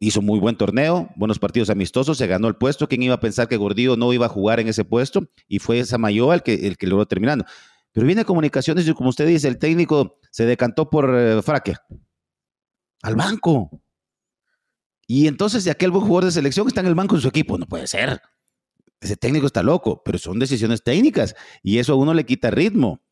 hizo 0.00 0.22
muy 0.22 0.40
buen 0.40 0.56
torneo, 0.56 1.10
buenos 1.14 1.38
partidos 1.38 1.70
amistosos, 1.70 2.16
se 2.18 2.26
ganó 2.26 2.48
el 2.48 2.56
puesto. 2.56 2.88
¿Quién 2.88 3.02
iba 3.02 3.14
a 3.14 3.20
pensar 3.20 3.46
que 3.46 3.58
Gordillo 3.58 3.96
no 3.96 4.12
iba 4.12 4.26
a 4.26 4.30
jugar 4.30 4.58
en 4.58 4.66
ese 4.66 4.84
puesto? 4.84 5.28
Y 5.46 5.58
fue 5.58 5.84
Samayoa 5.84 6.34
el 6.34 6.42
que, 6.42 6.54
el 6.66 6.78
que 6.78 6.86
logró 6.86 7.06
terminando. 7.06 7.44
Pero 7.92 8.06
viene 8.06 8.24
comunicaciones 8.24 8.88
y 8.88 8.94
como 8.94 9.10
usted 9.10 9.26
dice, 9.26 9.46
el 9.46 9.58
técnico 9.58 10.18
se 10.30 10.46
decantó 10.46 10.88
por 10.88 11.14
eh, 11.14 11.42
Fraque. 11.42 11.74
Al 13.02 13.14
banco. 13.14 13.82
Y 15.06 15.26
entonces, 15.26 15.64
de 15.64 15.70
aquel 15.70 15.90
buen 15.90 16.04
jugador 16.04 16.24
de 16.24 16.32
selección 16.32 16.66
está 16.66 16.80
en 16.80 16.86
el 16.86 16.94
banco 16.94 17.16
de 17.16 17.22
su 17.22 17.28
equipo, 17.28 17.58
no 17.58 17.66
puede 17.66 17.86
ser. 17.86 18.22
Ese 19.00 19.16
técnico 19.16 19.46
está 19.46 19.62
loco, 19.62 20.02
pero 20.04 20.18
son 20.18 20.38
decisiones 20.38 20.82
técnicas 20.82 21.34
y 21.62 21.78
eso 21.78 21.92
a 21.92 21.96
uno 21.96 22.14
le 22.14 22.24
quita 22.24 22.50
ritmo. 22.50 23.02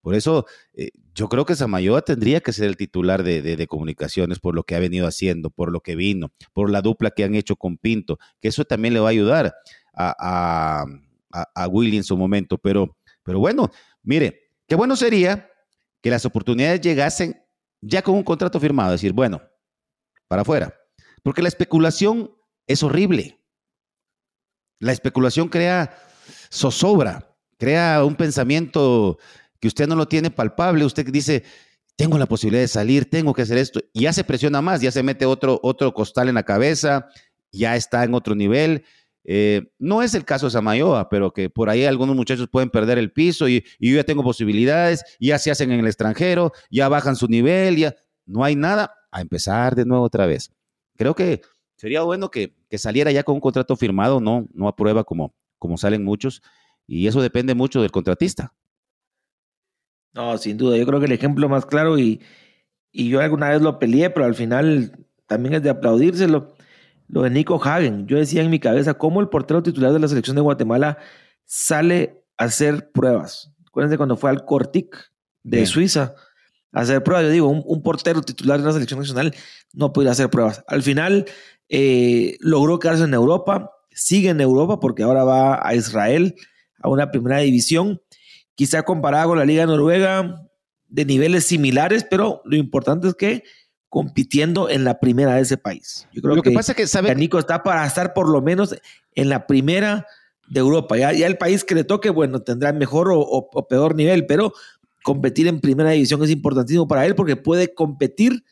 Por 0.00 0.14
eso 0.14 0.46
eh, 0.72 0.90
yo 1.14 1.28
creo 1.28 1.44
que 1.44 1.56
Samayoa 1.56 2.02
tendría 2.02 2.40
que 2.40 2.52
ser 2.52 2.66
el 2.66 2.76
titular 2.76 3.22
de, 3.22 3.66
comunicaciones 3.66 4.38
por 4.38 4.54
lo 4.54 4.62
que 4.62 4.74
ha 4.74 4.78
venido 4.78 5.06
haciendo, 5.06 5.50
por 5.50 5.72
lo 5.72 5.80
que 5.80 5.96
vino, 5.96 6.32
por 6.52 6.70
la 6.70 6.82
dupla 6.82 7.10
que 7.10 7.24
han 7.24 7.34
hecho 7.34 7.56
con 7.56 7.76
Pinto, 7.76 8.18
que 8.40 8.48
eso 8.48 8.64
también 8.64 8.94
le 8.94 9.00
va 9.00 9.08
a 9.08 9.10
ayudar 9.10 9.54
a, 9.94 10.84
a, 11.32 11.68
Willy 11.68 11.96
en 11.96 12.04
su 12.04 12.16
momento. 12.16 12.58
Pero, 12.58 12.96
pero 13.22 13.40
bueno, 13.40 13.70
mire, 14.02 14.52
qué 14.66 14.76
bueno 14.76 14.96
sería 14.96 15.50
que 16.00 16.10
las 16.10 16.24
oportunidades 16.24 16.80
llegasen 16.80 17.42
ya 17.80 18.02
con 18.02 18.14
un 18.14 18.22
contrato 18.22 18.60
firmado, 18.60 18.92
decir, 18.92 19.12
bueno, 19.12 19.42
para 20.28 20.42
afuera. 20.42 20.74
Porque 21.22 21.42
la 21.42 21.48
especulación 21.48 22.34
es 22.66 22.82
horrible. 22.82 23.40
La 24.78 24.92
especulación 24.92 25.48
crea 25.48 25.98
zozobra, 26.50 27.36
crea 27.58 28.04
un 28.04 28.14
pensamiento 28.14 29.18
que 29.60 29.68
usted 29.68 29.86
no 29.86 29.96
lo 29.96 30.06
tiene 30.06 30.30
palpable, 30.30 30.84
usted 30.84 31.06
dice, 31.06 31.44
tengo 31.96 32.16
la 32.16 32.26
posibilidad 32.26 32.62
de 32.62 32.68
salir, 32.68 33.10
tengo 33.10 33.34
que 33.34 33.42
hacer 33.42 33.58
esto, 33.58 33.80
y 33.92 34.02
ya 34.02 34.12
se 34.12 34.24
presiona 34.24 34.62
más, 34.62 34.80
ya 34.80 34.92
se 34.92 35.02
mete 35.02 35.26
otro, 35.26 35.58
otro 35.62 35.92
costal 35.92 36.28
en 36.28 36.36
la 36.36 36.44
cabeza, 36.44 37.08
ya 37.50 37.76
está 37.76 38.04
en 38.04 38.14
otro 38.14 38.34
nivel. 38.34 38.84
Eh, 39.24 39.72
no 39.78 40.02
es 40.02 40.14
el 40.14 40.24
caso 40.24 40.46
de 40.46 40.52
Samayoa, 40.52 41.08
pero 41.08 41.32
que 41.32 41.50
por 41.50 41.68
ahí 41.68 41.84
algunos 41.84 42.14
muchachos 42.14 42.48
pueden 42.48 42.70
perder 42.70 42.98
el 42.98 43.12
piso 43.12 43.48
y, 43.48 43.64
yo 43.80 43.96
ya 43.96 44.04
tengo 44.04 44.22
posibilidades, 44.22 45.04
ya 45.18 45.38
se 45.38 45.50
hacen 45.50 45.72
en 45.72 45.80
el 45.80 45.86
extranjero, 45.86 46.52
ya 46.70 46.88
bajan 46.88 47.16
su 47.16 47.26
nivel, 47.26 47.76
ya 47.76 47.96
no 48.26 48.44
hay 48.44 48.54
nada, 48.56 48.94
a 49.10 49.20
empezar 49.20 49.74
de 49.74 49.84
nuevo 49.84 50.04
otra 50.04 50.26
vez. 50.26 50.52
Creo 50.96 51.14
que 51.14 51.42
sería 51.76 52.02
bueno 52.02 52.30
que, 52.30 52.54
que 52.70 52.78
saliera 52.78 53.10
ya 53.10 53.24
con 53.24 53.34
un 53.34 53.40
contrato 53.40 53.76
firmado, 53.76 54.20
no, 54.20 54.46
no 54.54 54.68
aprueba 54.68 55.04
como, 55.04 55.34
como 55.58 55.76
salen 55.78 56.04
muchos, 56.04 56.42
y 56.86 57.06
eso 57.06 57.20
depende 57.20 57.54
mucho 57.54 57.82
del 57.82 57.90
contratista. 57.90 58.54
No, 60.14 60.36
sin 60.38 60.56
duda. 60.56 60.76
Yo 60.76 60.86
creo 60.86 61.00
que 61.00 61.06
el 61.06 61.12
ejemplo 61.12 61.48
más 61.48 61.66
claro, 61.66 61.98
y, 61.98 62.20
y 62.92 63.08
yo 63.08 63.20
alguna 63.20 63.50
vez 63.50 63.62
lo 63.62 63.78
peleé, 63.78 64.10
pero 64.10 64.26
al 64.26 64.34
final 64.34 64.92
también 65.26 65.54
es 65.54 65.62
de 65.62 65.70
aplaudírselo, 65.70 66.54
lo 67.08 67.22
de 67.22 67.30
Nico 67.30 67.62
Hagen. 67.62 68.06
Yo 68.06 68.16
decía 68.18 68.42
en 68.42 68.50
mi 68.50 68.58
cabeza, 68.58 68.94
¿cómo 68.94 69.20
el 69.20 69.28
portero 69.28 69.62
titular 69.62 69.92
de 69.92 69.98
la 69.98 70.08
selección 70.08 70.36
de 70.36 70.42
Guatemala 70.42 70.98
sale 71.44 72.24
a 72.36 72.44
hacer 72.44 72.90
pruebas? 72.90 73.52
Acuérdense 73.66 73.96
cuando 73.96 74.16
fue 74.16 74.30
al 74.30 74.44
Cortic 74.44 75.12
de 75.42 75.66
Suiza 75.66 76.14
a 76.72 76.80
hacer 76.80 77.02
pruebas. 77.02 77.26
Yo 77.26 77.30
digo, 77.30 77.48
un, 77.48 77.82
portero 77.82 78.22
titular 78.22 78.58
de 78.58 78.66
la 78.66 78.72
selección 78.72 79.00
nacional 79.00 79.34
no 79.72 79.92
puede 79.92 80.10
hacer 80.10 80.30
pruebas. 80.30 80.64
Al 80.66 80.82
final 80.82 81.26
eh, 81.68 82.36
logró 82.40 82.78
quedarse 82.78 83.04
en 83.04 83.14
Europa, 83.14 83.70
sigue 83.90 84.30
en 84.30 84.40
Europa 84.40 84.80
porque 84.80 85.02
ahora 85.02 85.24
va 85.24 85.66
a 85.66 85.74
Israel, 85.74 86.34
a 86.82 86.88
una 86.88 87.10
primera 87.10 87.38
división 87.38 88.00
quizá 88.58 88.82
comparada 88.82 89.26
con 89.26 89.38
la 89.38 89.44
Liga 89.44 89.66
Noruega, 89.66 90.44
de 90.88 91.04
niveles 91.04 91.46
similares, 91.46 92.04
pero 92.10 92.42
lo 92.44 92.56
importante 92.56 93.06
es 93.06 93.14
que 93.14 93.44
compitiendo 93.88 94.68
en 94.68 94.82
la 94.82 94.98
primera 94.98 95.36
de 95.36 95.42
ese 95.42 95.56
país. 95.56 96.08
Yo 96.12 96.20
creo 96.20 96.34
lo 96.34 96.42
que, 96.42 96.50
pasa 96.50 96.72
es 96.72 96.76
que 96.76 96.88
sabe 96.88 97.14
Nico 97.14 97.38
está 97.38 97.62
para 97.62 97.86
estar 97.86 98.14
por 98.14 98.28
lo 98.28 98.42
menos 98.42 98.74
en 99.14 99.28
la 99.28 99.46
primera 99.46 100.06
de 100.48 100.58
Europa. 100.58 100.96
Ya, 100.96 101.12
ya 101.12 101.28
el 101.28 101.38
país 101.38 101.62
que 101.62 101.76
le 101.76 101.84
toque, 101.84 102.10
bueno, 102.10 102.42
tendrá 102.42 102.72
mejor 102.72 103.10
o, 103.12 103.48
peor 103.68 103.94
nivel, 103.94 104.26
pero 104.26 104.52
competir 105.04 105.46
en 105.46 105.60
primera 105.60 105.90
división 105.90 106.20
es 106.24 106.30
importantísimo 106.30 106.88
para 106.88 107.06
él 107.06 107.14
porque 107.14 107.36
puede 107.36 107.72
competir 107.72 108.42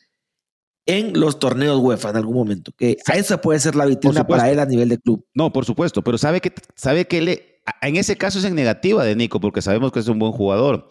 en 0.85 1.19
los 1.19 1.37
torneos 1.37 1.81
UEFA 1.81 2.11
en 2.11 2.15
algún 2.15 2.37
momento, 2.37 2.71
que 2.77 2.95
a 3.07 3.17
esa 3.17 3.41
puede 3.41 3.59
ser 3.59 3.75
la 3.75 3.85
vitrina 3.85 4.25
para 4.25 4.49
él 4.49 4.59
a 4.59 4.65
nivel 4.65 4.87
de 4.87 4.99
club. 4.99 5.27
No, 5.33 5.51
por 5.51 5.65
supuesto, 5.65 6.01
pero 6.01 6.17
sabe 6.17 6.39
que 6.39 6.53
sabe 6.75 7.07
que 7.07 7.21
le 7.21 7.56
en 7.81 7.95
ese 7.95 8.15
caso 8.17 8.39
es 8.39 8.45
en 8.45 8.55
negativa 8.55 9.03
de 9.03 9.15
Nico, 9.15 9.39
porque 9.39 9.61
sabemos 9.61 9.91
que 9.91 9.99
es 9.99 10.07
un 10.07 10.19
buen 10.19 10.31
jugador. 10.31 10.87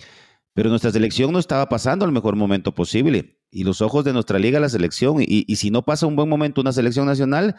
Pero 0.54 0.70
nuestra 0.70 0.90
selección 0.90 1.32
no 1.32 1.38
estaba 1.38 1.68
pasando 1.68 2.04
el 2.04 2.12
mejor 2.12 2.36
momento 2.36 2.74
posible. 2.74 3.38
Y 3.50 3.64
los 3.64 3.82
ojos 3.82 4.04
de 4.04 4.12
nuestra 4.12 4.38
liga, 4.38 4.58
la 4.58 4.68
selección, 4.68 5.18
y, 5.20 5.56
si 5.56 5.70
no 5.70 5.82
pasa 5.82 6.06
un 6.06 6.16
buen 6.16 6.28
momento 6.28 6.60
una 6.60 6.72
selección 6.72 7.06
nacional, 7.06 7.56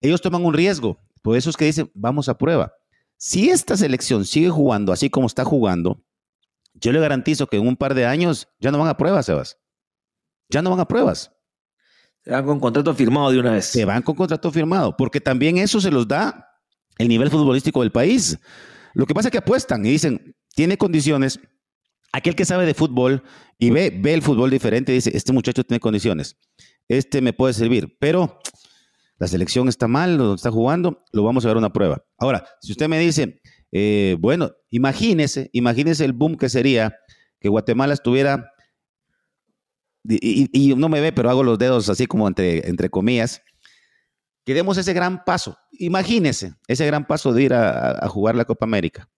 ellos 0.00 0.20
toman 0.20 0.44
un 0.44 0.54
riesgo. 0.54 1.00
Por 1.22 1.36
eso 1.36 1.50
es 1.50 1.56
que 1.56 1.64
dicen, 1.64 1.90
vamos 1.94 2.28
a 2.28 2.36
prueba. 2.36 2.72
Si 3.16 3.50
esta 3.50 3.76
selección 3.76 4.24
sigue 4.24 4.50
jugando 4.50 4.92
así 4.92 5.10
como 5.10 5.26
está 5.26 5.44
jugando, 5.44 6.04
yo 6.74 6.92
le 6.92 7.00
garantizo 7.00 7.46
que 7.46 7.56
en 7.56 7.66
un 7.66 7.76
par 7.76 7.94
de 7.94 8.06
años 8.06 8.48
ya 8.60 8.70
no 8.70 8.78
van 8.78 8.88
a 8.88 8.96
pruebas, 8.96 9.26
Sebas. 9.26 9.58
Ya 10.50 10.62
no 10.62 10.70
van 10.70 10.80
a 10.80 10.88
pruebas. 10.88 11.32
Se 12.22 12.30
van 12.30 12.44
con 12.44 12.60
contrato 12.60 12.94
firmado 12.94 13.30
de 13.30 13.40
una 13.40 13.52
vez. 13.52 13.64
Se 13.64 13.84
van 13.84 14.02
con 14.02 14.14
contrato 14.14 14.52
firmado, 14.52 14.96
porque 14.96 15.20
también 15.20 15.58
eso 15.58 15.80
se 15.80 15.90
los 15.90 16.06
da 16.06 16.47
el 16.98 17.08
nivel 17.08 17.30
futbolístico 17.30 17.80
del 17.80 17.92
país. 17.92 18.38
Lo 18.94 19.06
que 19.06 19.14
pasa 19.14 19.28
es 19.28 19.32
que 19.32 19.38
apuestan 19.38 19.86
y 19.86 19.90
dicen, 19.90 20.36
tiene 20.54 20.76
condiciones. 20.76 21.40
Aquel 22.12 22.34
que 22.34 22.44
sabe 22.44 22.66
de 22.66 22.74
fútbol 22.74 23.22
y 23.58 23.70
ve, 23.70 23.96
ve 23.96 24.14
el 24.14 24.22
fútbol 24.22 24.50
diferente 24.50 24.92
dice, 24.92 25.10
este 25.14 25.32
muchacho 25.32 25.62
tiene 25.62 25.78
condiciones, 25.78 26.38
este 26.88 27.20
me 27.20 27.34
puede 27.34 27.52
servir, 27.52 27.96
pero 28.00 28.40
la 29.18 29.26
selección 29.26 29.68
está 29.68 29.88
mal, 29.88 30.16
no 30.16 30.34
está 30.34 30.50
jugando, 30.50 31.04
lo 31.12 31.22
vamos 31.22 31.44
a 31.44 31.48
ver 31.48 31.56
una 31.56 31.72
prueba. 31.72 32.02
Ahora, 32.16 32.46
si 32.62 32.72
usted 32.72 32.88
me 32.88 32.98
dice, 32.98 33.40
eh, 33.72 34.16
bueno, 34.20 34.52
imagínese, 34.70 35.50
imagínese 35.52 36.04
el 36.04 36.12
boom 36.12 36.36
que 36.36 36.48
sería 36.48 36.96
que 37.40 37.48
Guatemala 37.48 37.94
estuviera, 37.94 38.52
y, 40.04 40.74
no 40.76 40.88
me 40.88 41.00
ve, 41.00 41.12
pero 41.12 41.28
hago 41.28 41.42
los 41.42 41.58
dedos 41.58 41.88
así 41.90 42.06
como 42.06 42.26
entre, 42.28 42.66
entre 42.66 42.88
comillas, 42.88 43.42
que 44.48 44.54
demos 44.54 44.78
ese 44.78 44.94
gran 44.94 45.26
paso. 45.26 45.58
Imagínese 45.72 46.54
ese 46.68 46.86
gran 46.86 47.06
paso 47.06 47.34
de 47.34 47.42
ir 47.42 47.52
a, 47.52 48.08
jugar 48.08 48.34
la 48.34 48.46
Copa 48.46 48.64
América. 48.64 49.10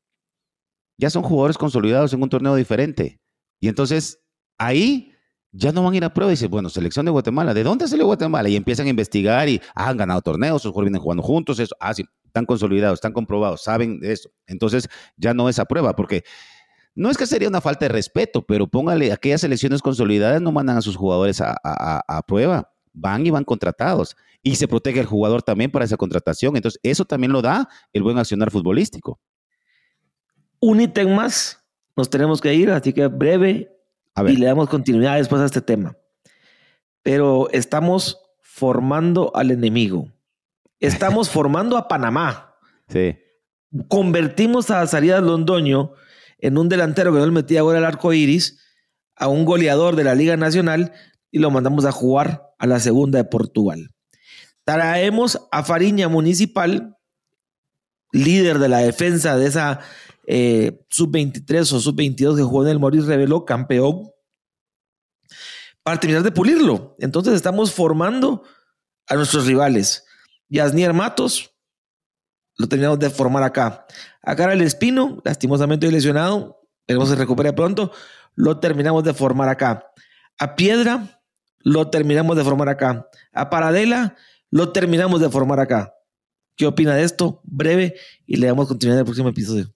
Ya 0.99 1.09
son 1.09 1.23
jugadores 1.23 1.57
consolidados 1.57 2.13
en 2.13 2.21
un 2.21 2.29
torneo 2.29 2.57
diferente. 2.57 3.21
Y 3.61 3.69
entonces 3.69 4.19
ahí 4.59 5.13
ya 5.53 5.71
no 5.71 5.85
van 5.85 5.95
a 5.95 5.97
ir 5.99 6.05
a 6.05 6.13
prueba 6.13 6.33
y 6.33 6.35
dicen, 6.35 6.51
bueno, 6.51 6.69
selección 6.69 7.07
de 7.07 7.13
Guatemala, 7.13 7.55
¿de 7.55 7.63
dónde 7.63 7.87
salió 7.87 8.07
Guatemala? 8.07 8.49
Y 8.49 8.57
empiezan 8.57 8.89
a 8.89 8.91
investigar 8.91 9.49
y 9.49 9.61
ah, 9.77 9.91
han 9.91 9.99
ganado 9.99 10.21
torneos, 10.21 10.63
sus 10.63 10.73
jugadores 10.73 10.91
vienen 10.91 11.01
jugando 11.01 11.23
juntos, 11.23 11.61
eso, 11.61 11.77
ah, 11.79 11.95
sí, 11.95 12.05
están 12.25 12.45
consolidados, 12.45 12.97
están 12.97 13.13
comprobados, 13.13 13.63
saben 13.63 14.01
de 14.01 14.13
eso. 14.13 14.31
Entonces 14.49 14.89
ya 15.17 15.33
no 15.33 15.49
es 15.49 15.61
a 15.61 15.65
prueba, 15.65 15.95
porque 15.95 16.25
no 16.97 17.09
es 17.09 17.17
que 17.17 17.27
sería 17.27 17.47
una 17.47 17.61
falta 17.61 17.85
de 17.85 17.91
respeto, 17.91 18.45
pero 18.45 18.67
póngale, 18.67 19.13
aquellas 19.13 19.43
selecciones 19.43 19.81
consolidadas 19.81 20.43
no 20.43 20.51
mandan 20.51 20.79
a 20.79 20.83
sus 20.83 20.97
jugadores 20.97 21.41
a, 21.41 21.55
a 21.63 22.23
prueba 22.27 22.69
van 22.93 23.27
y 23.27 23.31
van 23.31 23.45
contratados. 23.45 24.17
Y 24.43 24.57
se 24.57 24.69
protege 24.69 25.01
el 25.01 25.07
jugador 25.07 25.43
también 25.43 25.71
para 25.71 25.85
esa 25.85 25.97
contratación. 25.97 26.57
Entonces, 26.57 26.81
eso 26.83 27.05
también 27.05 27.33
lo 27.33 27.43
da 27.43 27.69
el 27.93 28.03
buen 28.03 28.19
accionar 28.19 28.51
futbolístico. 28.51 29.21
Un 30.61 30.81
ítem 30.81 31.15
más, 31.15 31.65
nos 31.97 32.11
tenemos 32.11 32.41
que 32.41 32.55
ir, 32.55 32.71
así 32.71 32.93
que 32.93 33.07
breve 33.07 33.77
y 34.27 34.37
le 34.37 34.47
damos 34.47 34.69
continuidad 34.69 35.17
después 35.17 35.41
a 35.41 35.47
este 35.47 35.61
tema. 35.61 35.97
Pero 37.03 37.49
estamos 37.53 38.19
formando 38.41 39.33
al 39.35 39.51
enemigo. 39.51 40.09
Estamos 40.81 41.29
formando 41.29 41.77
a 41.77 41.89
Panamá. 41.89 42.55
Sí. 42.89 43.19
Convertimos 43.89 44.71
a 44.71 44.87
Zarías 44.87 45.23
Londoño 45.23 45.93
en 46.39 46.57
un 46.57 46.71
delantero 46.71 47.13
que 47.13 47.19
no 47.19 47.27
le 47.27 47.33
metía 47.33 47.61
ahora 47.61 47.79
el 47.79 47.85
arco 47.85 48.15
iris, 48.15 48.59
a 49.15 49.29
un 49.29 49.45
goleador 49.45 49.95
de 49.97 50.05
la 50.05 50.15
Liga 50.15 50.39
Nacional 50.39 50.93
y 51.31 51.39
lo 51.39 51.51
mandamos 51.51 51.85
a 51.85 51.93
jugar 51.93 52.50
a 52.61 52.67
la 52.67 52.79
segunda 52.79 53.19
de 53.19 53.25
Portugal. 53.25 53.91
Traemos 54.65 55.41
a 55.51 55.65
Fariña 55.65 56.09
Municipal, 56.09 56.97
líder 58.13 58.59
de 58.59 58.69
la 58.69 58.79
defensa 58.79 59.37
de 59.37 59.47
esa 59.47 59.81
eh, 60.27 60.85
sub-23 60.91 61.73
o 61.73 61.81
sub-22 61.81 62.37
que 62.37 62.43
jugó 62.43 62.63
en 62.65 62.71
el 62.71 62.79
Maurice 62.79 63.07
reveló 63.07 63.45
campeón 63.47 64.11
para 65.83 65.99
terminar 65.99 66.23
de 66.23 66.31
pulirlo. 66.31 66.97
Entonces 67.01 67.35
estamos 67.35 67.73
formando 67.73 68.45
a 69.09 69.15
nuestros 69.15 69.47
rivales. 69.47 70.05
Yasnier 70.51 70.93
Matos, 70.93 71.51
lo 72.59 72.69
terminamos 72.69 72.99
de 72.99 73.09
formar 73.09 73.43
acá. 73.43 73.87
Acá 74.23 74.53
el 74.53 74.61
Espino, 74.61 75.23
lastimosamente 75.25 75.91
lesionado, 75.91 76.61
esperemos 76.83 77.09
se 77.09 77.17
recupere 77.17 77.55
pronto, 77.55 77.91
lo 78.35 78.61
terminamos 78.61 79.03
de 79.03 79.15
formar 79.15 79.49
acá. 79.49 79.87
A 80.39 80.55
Piedra, 80.57 81.20
lo 81.61 81.89
terminamos 81.89 82.37
de 82.37 82.45
formar 82.45 82.69
acá. 82.69 83.09
A 83.33 83.51
Paradela, 83.51 84.17
lo 84.51 84.73
terminamos 84.73 85.21
de 85.21 85.31
formar 85.31 85.61
acá. 85.61 85.95
¿Qué 86.57 86.67
opina 86.67 86.95
de 86.95 87.05
esto? 87.05 87.41
Breve 87.45 87.95
y 88.27 88.37
le 88.37 88.47
damos 88.47 88.69
continuidad 88.69 88.99
en 88.99 89.01
el 89.01 89.05
próximo 89.07 89.29
episodio. 89.29 89.73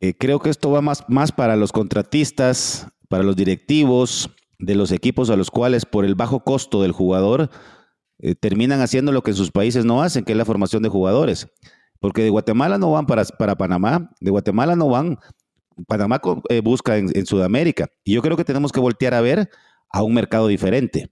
Eh, 0.00 0.14
creo 0.18 0.40
que 0.40 0.50
esto 0.50 0.70
va 0.70 0.80
más, 0.80 1.04
más 1.08 1.32
para 1.32 1.56
los 1.56 1.72
contratistas, 1.72 2.86
para 3.08 3.22
los 3.22 3.36
directivos 3.36 4.30
de 4.58 4.74
los 4.74 4.92
equipos 4.92 5.30
a 5.30 5.36
los 5.36 5.50
cuales 5.50 5.86
por 5.86 6.04
el 6.04 6.14
bajo 6.14 6.40
costo 6.44 6.82
del 6.82 6.92
jugador 6.92 7.50
eh, 8.18 8.34
terminan 8.34 8.80
haciendo 8.80 9.12
lo 9.12 9.22
que 9.22 9.30
en 9.30 9.36
sus 9.36 9.50
países 9.50 9.84
no 9.84 10.02
hacen, 10.02 10.24
que 10.24 10.32
es 10.32 10.38
la 10.38 10.44
formación 10.44 10.82
de 10.82 10.88
jugadores. 10.88 11.48
Porque 11.98 12.22
de 12.22 12.30
Guatemala 12.30 12.78
no 12.78 12.92
van 12.92 13.06
para, 13.06 13.24
para 13.24 13.56
Panamá, 13.56 14.10
de 14.20 14.30
Guatemala 14.30 14.76
no 14.76 14.88
van. 14.88 15.18
Panamá 15.86 16.20
eh, 16.50 16.60
busca 16.60 16.96
en, 16.98 17.26
Sudamérica. 17.26 17.88
Y 18.04 18.12
yo 18.12 18.22
creo 18.22 18.36
que 18.36 18.44
tenemos 18.44 18.72
que 18.72 18.80
voltear 18.80 19.14
a 19.14 19.20
ver 19.20 19.48
a 19.90 20.02
un 20.02 20.14
mercado 20.14 20.46
diferente, 20.48 21.10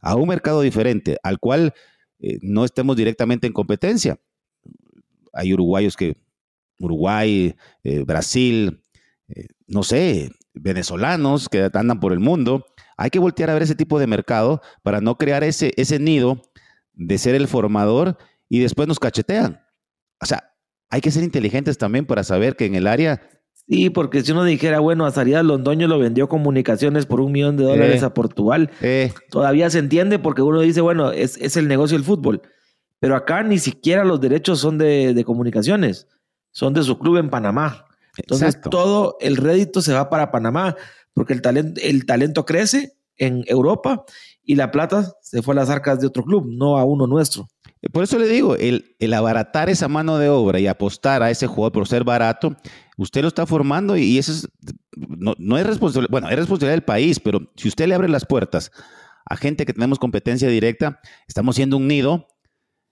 a 0.00 0.16
un 0.16 0.28
mercado 0.28 0.60
diferente, 0.60 1.18
al 1.22 1.38
cual 1.38 1.74
eh, 2.20 2.38
no 2.42 2.64
estemos 2.64 2.96
directamente 2.96 3.46
en 3.46 3.52
competencia. 3.52 4.18
Hay 5.32 5.52
uruguayos 5.52 5.96
que, 5.96 6.16
Uruguay, 6.78 7.54
eh, 7.82 8.04
Brasil, 8.04 8.82
no 9.66 9.82
sé, 9.82 10.30
venezolanos 10.54 11.48
que 11.48 11.68
andan 11.72 12.00
por 12.00 12.12
el 12.12 12.20
mundo. 12.20 12.66
Hay 12.96 13.10
que 13.10 13.18
voltear 13.18 13.50
a 13.50 13.54
ver 13.54 13.62
ese 13.62 13.74
tipo 13.74 13.98
de 13.98 14.06
mercado 14.06 14.62
para 14.82 15.00
no 15.00 15.18
crear 15.18 15.44
ese, 15.44 15.72
ese 15.76 15.98
nido 15.98 16.42
de 16.92 17.18
ser 17.18 17.34
el 17.34 17.48
formador 17.48 18.16
y 18.48 18.60
después 18.60 18.88
nos 18.88 19.00
cachetean. 19.00 19.60
O 20.20 20.26
sea, 20.26 20.54
hay 20.90 21.00
que 21.00 21.10
ser 21.10 21.24
inteligentes 21.24 21.76
también 21.76 22.06
para 22.06 22.22
saber 22.22 22.56
que 22.56 22.66
en 22.66 22.76
el 22.76 22.86
área 22.86 23.28
Sí, 23.66 23.88
porque 23.88 24.22
si 24.22 24.32
uno 24.32 24.44
dijera, 24.44 24.80
bueno, 24.80 25.06
Azarías 25.06 25.44
Londoño 25.44 25.88
lo 25.88 25.98
vendió 25.98 26.28
comunicaciones 26.28 27.06
por 27.06 27.20
un 27.20 27.32
millón 27.32 27.56
de 27.56 27.64
dólares 27.64 28.02
eh, 28.02 28.04
a 28.04 28.12
Portugal, 28.12 28.70
eh. 28.82 29.12
todavía 29.30 29.70
se 29.70 29.78
entiende 29.78 30.18
porque 30.18 30.42
uno 30.42 30.60
dice, 30.60 30.82
bueno, 30.82 31.12
es, 31.12 31.38
es, 31.38 31.56
el 31.56 31.66
negocio 31.66 31.96
del 31.96 32.04
fútbol. 32.04 32.42
Pero 33.00 33.16
acá 33.16 33.42
ni 33.42 33.58
siquiera 33.58 34.04
los 34.04 34.20
derechos 34.20 34.60
son 34.60 34.76
de, 34.76 35.14
de 35.14 35.24
comunicaciones, 35.24 36.08
son 36.50 36.74
de 36.74 36.82
su 36.82 36.98
club 36.98 37.16
en 37.16 37.30
Panamá. 37.30 37.86
Entonces 38.18 38.60
todo 38.70 39.16
el 39.20 39.36
rédito 39.36 39.80
se 39.80 39.94
va 39.94 40.10
para 40.10 40.30
Panamá, 40.30 40.76
porque 41.14 41.32
el 41.32 41.40
talento, 41.40 41.80
el 41.82 42.04
talento 42.06 42.44
crece 42.44 42.96
en 43.16 43.44
Europa 43.46 44.04
y 44.42 44.56
la 44.56 44.70
plata 44.70 45.14
se 45.22 45.42
fue 45.42 45.54
a 45.54 45.56
las 45.56 45.70
arcas 45.70 46.00
de 46.00 46.06
otro 46.06 46.22
club, 46.22 46.46
no 46.48 46.76
a 46.76 46.84
uno 46.84 47.06
nuestro. 47.06 47.48
Por 47.92 48.04
eso 48.04 48.18
le 48.18 48.28
digo, 48.28 48.56
el, 48.56 48.96
el, 48.98 49.14
abaratar 49.14 49.68
esa 49.68 49.88
mano 49.88 50.18
de 50.18 50.28
obra 50.28 50.58
y 50.60 50.66
apostar 50.66 51.22
a 51.22 51.30
ese 51.30 51.46
jugador 51.46 51.72
por 51.72 51.88
ser 51.88 52.04
barato, 52.04 52.56
usted 52.96 53.22
lo 53.22 53.28
está 53.28 53.46
formando 53.46 53.96
y 53.96 54.18
eso 54.18 54.32
es, 54.32 54.48
no, 54.96 55.58
es 55.58 55.66
responsabilidad, 55.66 56.10
bueno, 56.10 56.28
es 56.28 56.36
responsabilidad 56.36 56.74
del 56.74 56.84
país, 56.84 57.20
pero 57.20 57.52
si 57.56 57.68
usted 57.68 57.86
le 57.86 57.94
abre 57.94 58.08
las 58.08 58.24
puertas 58.24 58.70
a 59.26 59.36
gente 59.36 59.66
que 59.66 59.72
tenemos 59.72 59.98
competencia 59.98 60.48
directa, 60.48 61.00
estamos 61.26 61.56
siendo 61.56 61.76
un 61.76 61.88
nido 61.88 62.26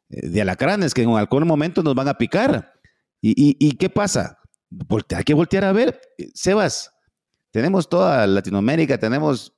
eh, 0.09 0.28
de 0.28 0.43
alacranes 0.43 0.95
que 0.95 1.03
en 1.03 1.11
algún 1.11 1.47
momento 1.47 1.82
nos 1.82 1.95
van 1.95 2.09
a 2.09 2.18
picar. 2.18 2.72
¿Y, 3.24 3.57
y, 3.64 3.76
qué 3.76 3.88
pasa? 3.88 4.38
hay 5.14 5.22
que 5.22 5.34
voltear 5.34 5.64
a 5.64 5.72
ver. 5.72 6.01
Sebas, 6.34 6.93
tenemos 7.53 7.88
toda 7.88 8.26
Latinoamérica, 8.26 8.99
tenemos, 8.99 9.55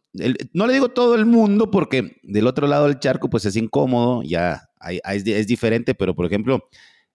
no 0.53 0.67
le 0.67 0.75
digo 0.75 0.91
todo 0.91 1.15
el 1.15 1.25
mundo 1.25 1.71
porque 1.71 2.21
del 2.25 2.47
otro 2.47 2.67
lado 2.67 2.89
del 2.89 2.99
charco 2.99 3.31
pues 3.31 3.47
es 3.47 3.57
incómodo, 3.57 4.23
ya 4.23 4.69
es, 4.91 5.47
diferente, 5.47 5.95
pero 5.95 6.15
por 6.15 6.27
ejemplo, 6.27 6.69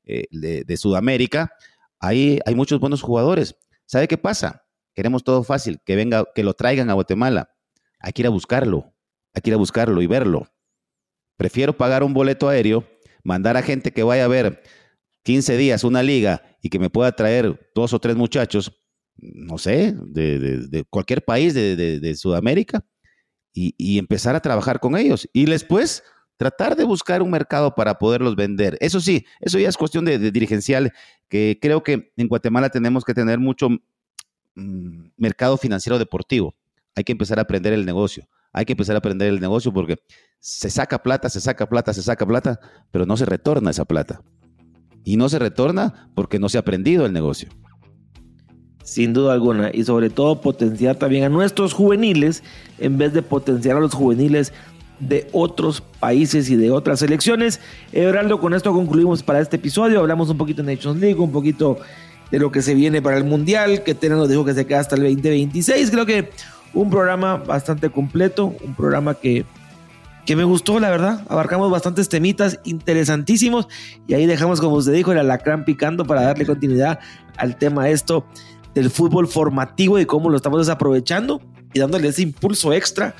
eh, 0.05 0.25
de, 0.31 0.77
Sudamérica, 0.77 1.51
hay, 1.99 2.39
hay 2.45 2.55
muchos 2.55 2.79
buenos 2.79 3.01
jugadores. 3.01 3.55
¿Sabe 3.85 4.07
qué 4.07 4.17
pasa? 4.17 4.65
Queremos 4.93 5.23
todo 5.23 5.43
fácil, 5.43 5.79
que 5.85 5.95
venga, 5.95 6.25
que 6.33 6.43
lo 6.43 6.53
traigan 6.53 6.89
a 6.89 6.93
Guatemala. 6.93 7.49
Hay 7.99 8.13
que 8.13 8.21
ir 8.21 8.27
a 8.27 8.31
buscarlo, 8.31 8.93
hay 9.33 9.41
que 9.41 9.49
ir 9.49 9.53
a 9.53 9.57
buscarlo 9.57 10.01
y 10.01 10.07
verlo. 10.07 10.47
Prefiero 11.37 11.77
pagar 11.77 12.03
un 12.03 12.13
boleto 12.13 12.49
aéreo, 12.49 12.87
mandar 13.23 13.57
a 13.57 13.61
gente 13.61 13.91
que 13.91 14.03
vaya 14.03 14.25
a 14.25 14.27
ver 14.27 14.61
15 15.23 15.57
días 15.57 15.83
una 15.83 16.03
liga 16.03 16.43
y 16.61 16.69
que 16.69 16.79
me 16.79 16.89
pueda 16.89 17.11
traer 17.11 17.71
dos 17.75 17.93
o 17.93 17.99
tres 17.99 18.15
muchachos, 18.15 18.81
no 19.15 19.57
sé, 19.57 19.95
de, 19.95 20.85
cualquier 20.89 21.23
país 21.23 21.53
de, 21.53 22.15
Sudamérica, 22.15 22.85
y, 23.53 23.73
y, 23.77 23.97
empezar 23.97 24.35
a 24.35 24.41
trabajar 24.41 24.79
con 24.79 24.95
ellos. 24.95 25.27
Y 25.33 25.45
después 25.45 26.03
tratar 26.39 26.77
de 26.77 26.85
buscar 26.85 27.21
un 27.21 27.29
mercado 27.29 27.75
para 27.75 27.99
poderlos 27.99 28.37
vender. 28.37 28.77
Eso 28.79 29.01
sí, 29.01 29.25
eso 29.41 29.59
ya 29.59 29.67
es 29.67 29.75
cuestión 29.75 30.05
de, 30.05 30.31
dirigencial, 30.31 30.93
que 31.27 31.59
creo 31.61 31.83
que 31.83 32.13
en 32.15 32.27
Guatemala 32.29 32.69
tenemos 32.69 33.03
que 33.03 33.13
tener 33.13 33.39
mucho 33.39 33.67
mm, 34.55 35.09
mercado 35.17 35.57
financiero 35.57 35.99
deportivo. 35.99 36.55
Hay 36.95 37.03
que 37.03 37.11
empezar 37.11 37.39
a 37.39 37.41
aprender 37.41 37.73
el 37.73 37.85
negocio. 37.85 38.25
Hay 38.53 38.63
que 38.63 38.71
empezar 38.71 38.95
a 38.95 38.99
aprender 38.99 39.27
el 39.27 39.41
negocio 39.41 39.73
porque 39.73 39.97
se 40.39 40.69
saca 40.69 41.03
plata, 41.03 41.29
se 41.29 41.41
saca 41.41 41.67
plata, 41.67 41.93
se 41.93 42.01
saca 42.01 42.25
plata, 42.25 42.57
pero 42.89 43.05
no 43.05 43.17
se 43.17 43.25
retorna 43.25 43.71
esa 43.71 43.83
plata. 43.83 44.21
Y 45.03 45.17
no 45.17 45.27
se 45.27 45.39
retorna 45.39 46.09
porque 46.15 46.39
no 46.39 46.47
se 46.47 46.57
ha 46.57 46.61
aprendido 46.61 47.05
el 47.05 47.11
negocio. 47.11 47.49
Sin 48.85 49.11
duda 49.11 49.33
alguna. 49.33 49.71
Y 49.73 49.83
sobre 49.83 50.09
todo 50.09 50.39
potenciar 50.39 50.95
también 50.95 51.25
a 51.25 51.29
nuestros 51.29 51.73
juveniles 51.73 52.43
en 52.77 52.97
vez 52.97 53.11
de 53.11 53.23
potenciar 53.23 53.75
a 53.75 53.81
los 53.81 53.93
juveniles 53.93 54.53
de 54.99 55.27
otros 55.31 55.81
países 55.99 56.49
y 56.49 56.55
de 56.55 56.71
otras 56.71 56.99
selecciones. 56.99 57.59
Everaldo, 57.91 58.39
con 58.39 58.53
esto 58.53 58.73
concluimos 58.73 59.23
para 59.23 59.39
este 59.39 59.55
episodio. 59.55 59.99
Hablamos 59.99 60.29
un 60.29 60.37
poquito 60.37 60.63
de 60.63 60.75
Nations 60.75 60.99
League, 60.99 61.19
un 61.19 61.31
poquito 61.31 61.77
de 62.31 62.39
lo 62.39 62.51
que 62.51 62.61
se 62.61 62.75
viene 62.75 63.01
para 63.01 63.17
el 63.17 63.23
Mundial, 63.23 63.83
que 63.83 63.95
Tena 63.95 64.15
nos 64.15 64.29
dijo 64.29 64.45
que 64.45 64.53
se 64.53 64.65
queda 64.65 64.79
hasta 64.79 64.95
el 64.95 65.03
2026. 65.03 65.91
Creo 65.91 66.05
que 66.05 66.29
un 66.73 66.89
programa 66.89 67.37
bastante 67.37 67.89
completo, 67.89 68.53
un 68.63 68.75
programa 68.75 69.15
que, 69.15 69.45
que 70.25 70.35
me 70.35 70.43
gustó, 70.43 70.79
la 70.79 70.89
verdad. 70.89 71.25
Abarcamos 71.29 71.71
bastantes 71.71 72.09
temitas 72.09 72.59
interesantísimos 72.63 73.67
y 74.07 74.13
ahí 74.13 74.25
dejamos, 74.25 74.61
como 74.61 74.75
usted 74.75 74.93
dijo, 74.93 75.11
el 75.11 75.19
alacrán 75.19 75.65
picando 75.65 76.05
para 76.05 76.21
darle 76.21 76.45
continuidad 76.45 76.99
al 77.37 77.57
tema 77.57 77.89
esto 77.89 78.25
del 78.75 78.89
fútbol 78.89 79.27
formativo 79.27 79.97
y 79.97 80.05
cómo 80.05 80.29
lo 80.29 80.37
estamos 80.37 80.59
desaprovechando 80.59 81.41
y 81.73 81.79
dándole 81.79 82.09
ese 82.09 82.21
impulso 82.21 82.73
extra 82.73 83.15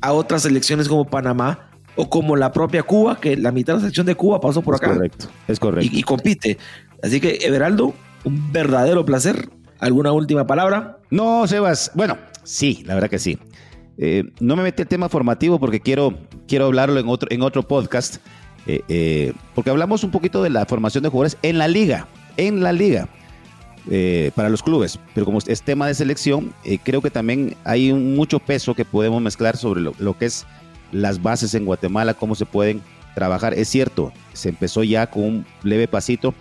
a 0.00 0.12
otras 0.12 0.42
selecciones 0.42 0.88
como 0.88 1.04
Panamá 1.04 1.70
o 1.96 2.08
como 2.08 2.36
la 2.36 2.52
propia 2.52 2.82
Cuba, 2.82 3.18
que 3.20 3.36
la 3.36 3.52
mitad 3.52 3.74
de 3.74 3.76
la 3.78 3.80
selección 3.80 4.06
de 4.06 4.14
Cuba 4.14 4.40
pasó 4.40 4.62
por 4.62 4.74
acá. 4.74 4.92
Correcto, 4.92 5.26
es 5.48 5.58
correcto. 5.58 5.90
Y, 5.92 6.02
compite. 6.02 6.58
Así 7.02 7.20
que, 7.20 7.38
Everaldo, 7.42 7.94
un 8.24 8.52
verdadero 8.52 9.04
placer. 9.04 9.48
¿Alguna 9.78 10.12
última 10.12 10.46
palabra? 10.46 10.98
No, 11.10 11.46
Sebas. 11.46 11.90
Bueno, 11.94 12.16
sí, 12.42 12.82
la 12.86 12.94
verdad 12.94 13.10
que 13.10 13.18
sí. 13.18 13.38
Eh, 13.98 14.24
no 14.40 14.56
me 14.56 14.62
metí 14.62 14.82
el 14.82 14.88
tema 14.88 15.08
formativo 15.08 15.58
porque 15.58 15.80
quiero, 15.80 16.18
quiero 16.48 16.66
hablarlo 16.66 16.98
en 16.98 17.08
otro, 17.08 17.28
en 17.30 17.42
otro 17.42 17.62
podcast. 17.62 18.16
Eh, 18.66 18.82
eh, 18.88 19.32
porque 19.54 19.70
hablamos 19.70 20.02
un 20.02 20.10
poquito 20.10 20.42
de 20.42 20.50
la 20.50 20.66
formación 20.66 21.02
de 21.02 21.10
jugadores 21.10 21.36
en 21.42 21.58
la 21.58 21.68
liga. 21.68 22.08
En 22.36 22.62
la 22.62 22.72
liga. 22.72 23.08
Eh, 23.88 24.32
para 24.34 24.48
los 24.48 24.64
clubes. 24.64 24.98
Pero 25.14 25.24
como 25.24 25.38
es 25.38 25.62
tema 25.62 25.86
de 25.86 25.94
selección, 25.94 26.52
eh, 26.64 26.78
creo 26.82 27.00
que 27.00 27.10
también 27.10 27.54
hay 27.62 27.92
mucho 27.92 28.40
peso 28.40 28.74
que 28.74 28.84
podemos 28.84 29.22
mezclar 29.22 29.56
sobre 29.56 29.80
lo, 29.80 30.18
que 30.18 30.26
es 30.26 30.44
las 30.90 31.22
bases 31.22 31.54
en 31.54 31.64
Guatemala, 31.64 32.14
cómo 32.14 32.34
se 32.34 32.46
pueden 32.46 32.82
trabajar. 33.14 33.54
Es 33.54 33.68
cierto, 33.68 34.12
se 34.32 34.48
empezó 34.48 34.82
ya 34.82 35.06
con 35.08 35.22
un 35.22 35.46
leve 35.62 35.86
pasito, 35.86 36.34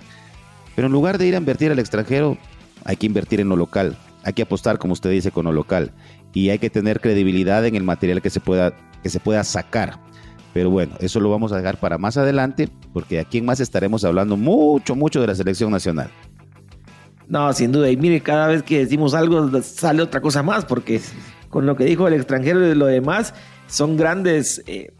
pero 0.75 0.87
en 0.87 0.93
lugar 0.93 1.19
de 1.19 1.27
ir 1.27 1.35
a 1.35 1.37
invertir 1.37 1.71
al 1.71 1.77
extranjero, 1.77 2.35
hay 2.83 2.95
que 2.95 3.05
invertir 3.05 3.39
en 3.39 3.49
lo 3.49 3.55
local. 3.55 3.95
Hay 4.23 4.33
que 4.33 4.41
apostar, 4.41 4.79
como 4.79 4.93
usted 4.93 5.11
dice, 5.11 5.29
con 5.29 5.45
lo 5.45 5.51
local. 5.51 5.91
Y 6.33 6.49
hay 6.49 6.57
que 6.57 6.71
tener 6.71 6.99
credibilidad 6.99 7.63
en 7.67 7.75
el 7.75 7.83
material 7.83 8.23
que 8.23 8.31
se 8.31 8.39
pueda, 8.39 8.73
que 9.03 9.09
se 9.09 9.19
pueda 9.19 9.43
sacar. 9.43 9.99
Pero 10.51 10.71
bueno, 10.71 10.95
eso 10.99 11.19
lo 11.19 11.29
vamos 11.29 11.51
a 11.51 11.57
dejar 11.57 11.79
para 11.79 11.99
más 11.99 12.17
adelante, 12.17 12.69
porque 12.91 13.19
aquí 13.19 13.37
en 13.37 13.45
más 13.45 13.59
estaremos 13.59 14.03
hablando 14.03 14.35
mucho, 14.35 14.95
mucho 14.95 15.21
de 15.21 15.27
la 15.27 15.35
selección 15.35 15.69
nacional. 15.69 16.09
No, 17.27 17.51
sin 17.53 17.71
duda. 17.71 17.89
Y 17.89 17.97
mire, 17.97 18.21
cada 18.21 18.47
vez 18.47 18.63
que 18.63 18.79
decimos 18.79 19.13
algo 19.13 19.49
sale 19.61 20.01
otra 20.01 20.21
cosa 20.21 20.43
más, 20.43 20.65
porque 20.65 21.01
con 21.49 21.65
lo 21.65 21.75
que 21.75 21.85
dijo 21.85 22.07
el 22.07 22.13
extranjero 22.13 22.65
y 22.65 22.75
lo 22.75 22.85
demás, 22.85 23.33
son 23.67 23.97
grandes 23.97 24.63
eh, 24.67 24.91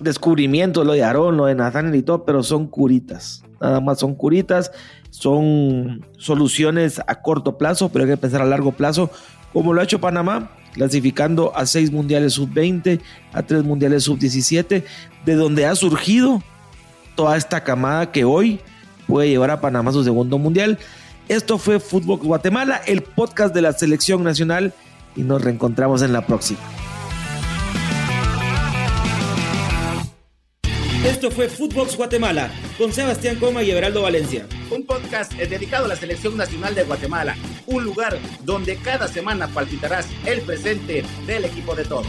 descubrimientos, 0.00 0.86
lo 0.86 0.92
de 0.92 1.04
Aarón, 1.04 1.36
lo 1.36 1.46
de 1.46 1.54
Nathaniel 1.54 1.94
y 1.94 2.02
todo, 2.02 2.24
pero 2.24 2.42
son 2.42 2.66
curitas. 2.66 3.44
Nada 3.60 3.80
más 3.80 3.98
son 4.00 4.14
curitas, 4.14 4.72
son 5.10 6.06
soluciones 6.16 7.00
a 7.06 7.22
corto 7.22 7.58
plazo, 7.58 7.90
pero 7.90 8.04
hay 8.04 8.10
que 8.10 8.16
pensar 8.16 8.42
a 8.42 8.46
largo 8.46 8.72
plazo, 8.72 9.10
como 9.52 9.72
lo 9.72 9.80
ha 9.80 9.84
hecho 9.84 10.00
Panamá, 10.00 10.50
clasificando 10.72 11.56
a 11.56 11.66
seis 11.66 11.90
mundiales 11.90 12.34
sub-20, 12.34 13.00
a 13.32 13.42
tres 13.42 13.64
mundiales 13.64 14.04
sub-17, 14.04 14.82
de 15.24 15.34
donde 15.34 15.66
ha 15.66 15.74
surgido 15.74 16.42
toda 17.16 17.36
esta 17.36 17.62
camada 17.62 18.12
que 18.12 18.24
hoy 18.24 18.60
puede 19.06 19.28
llevar 19.28 19.50
a 19.50 19.60
Panamá 19.60 19.90
a 19.90 19.92
su 19.92 20.04
segundo 20.04 20.38
mundial 20.38 20.78
Esto 21.30 21.58
fue 21.58 21.78
Fútbol 21.78 22.18
Guatemala, 22.18 22.82
el 22.86 23.02
podcast 23.02 23.54
de 23.54 23.62
la 23.62 23.72
selección 23.72 24.24
nacional 24.24 24.74
y 25.14 25.22
nos 25.22 25.40
reencontramos 25.40 26.02
en 26.02 26.12
la 26.12 26.26
próxima. 26.26 26.58
Esto 31.06 31.30
fue 31.30 31.48
Footbox 31.48 31.96
Guatemala 31.96 32.50
con 32.76 32.92
Sebastián 32.92 33.36
Coma 33.36 33.62
y 33.62 33.70
Everaldo 33.70 34.02
Valencia. 34.02 34.44
Un 34.72 34.84
podcast 34.84 35.32
dedicado 35.34 35.84
a 35.84 35.88
la 35.88 35.94
selección 35.94 36.36
nacional 36.36 36.74
de 36.74 36.82
Guatemala, 36.82 37.36
un 37.66 37.84
lugar 37.84 38.18
donde 38.42 38.74
cada 38.78 39.06
semana 39.06 39.46
palpitarás 39.46 40.08
el 40.26 40.40
presente 40.40 41.04
del 41.28 41.44
equipo 41.44 41.76
de 41.76 41.84
todos. 41.84 42.08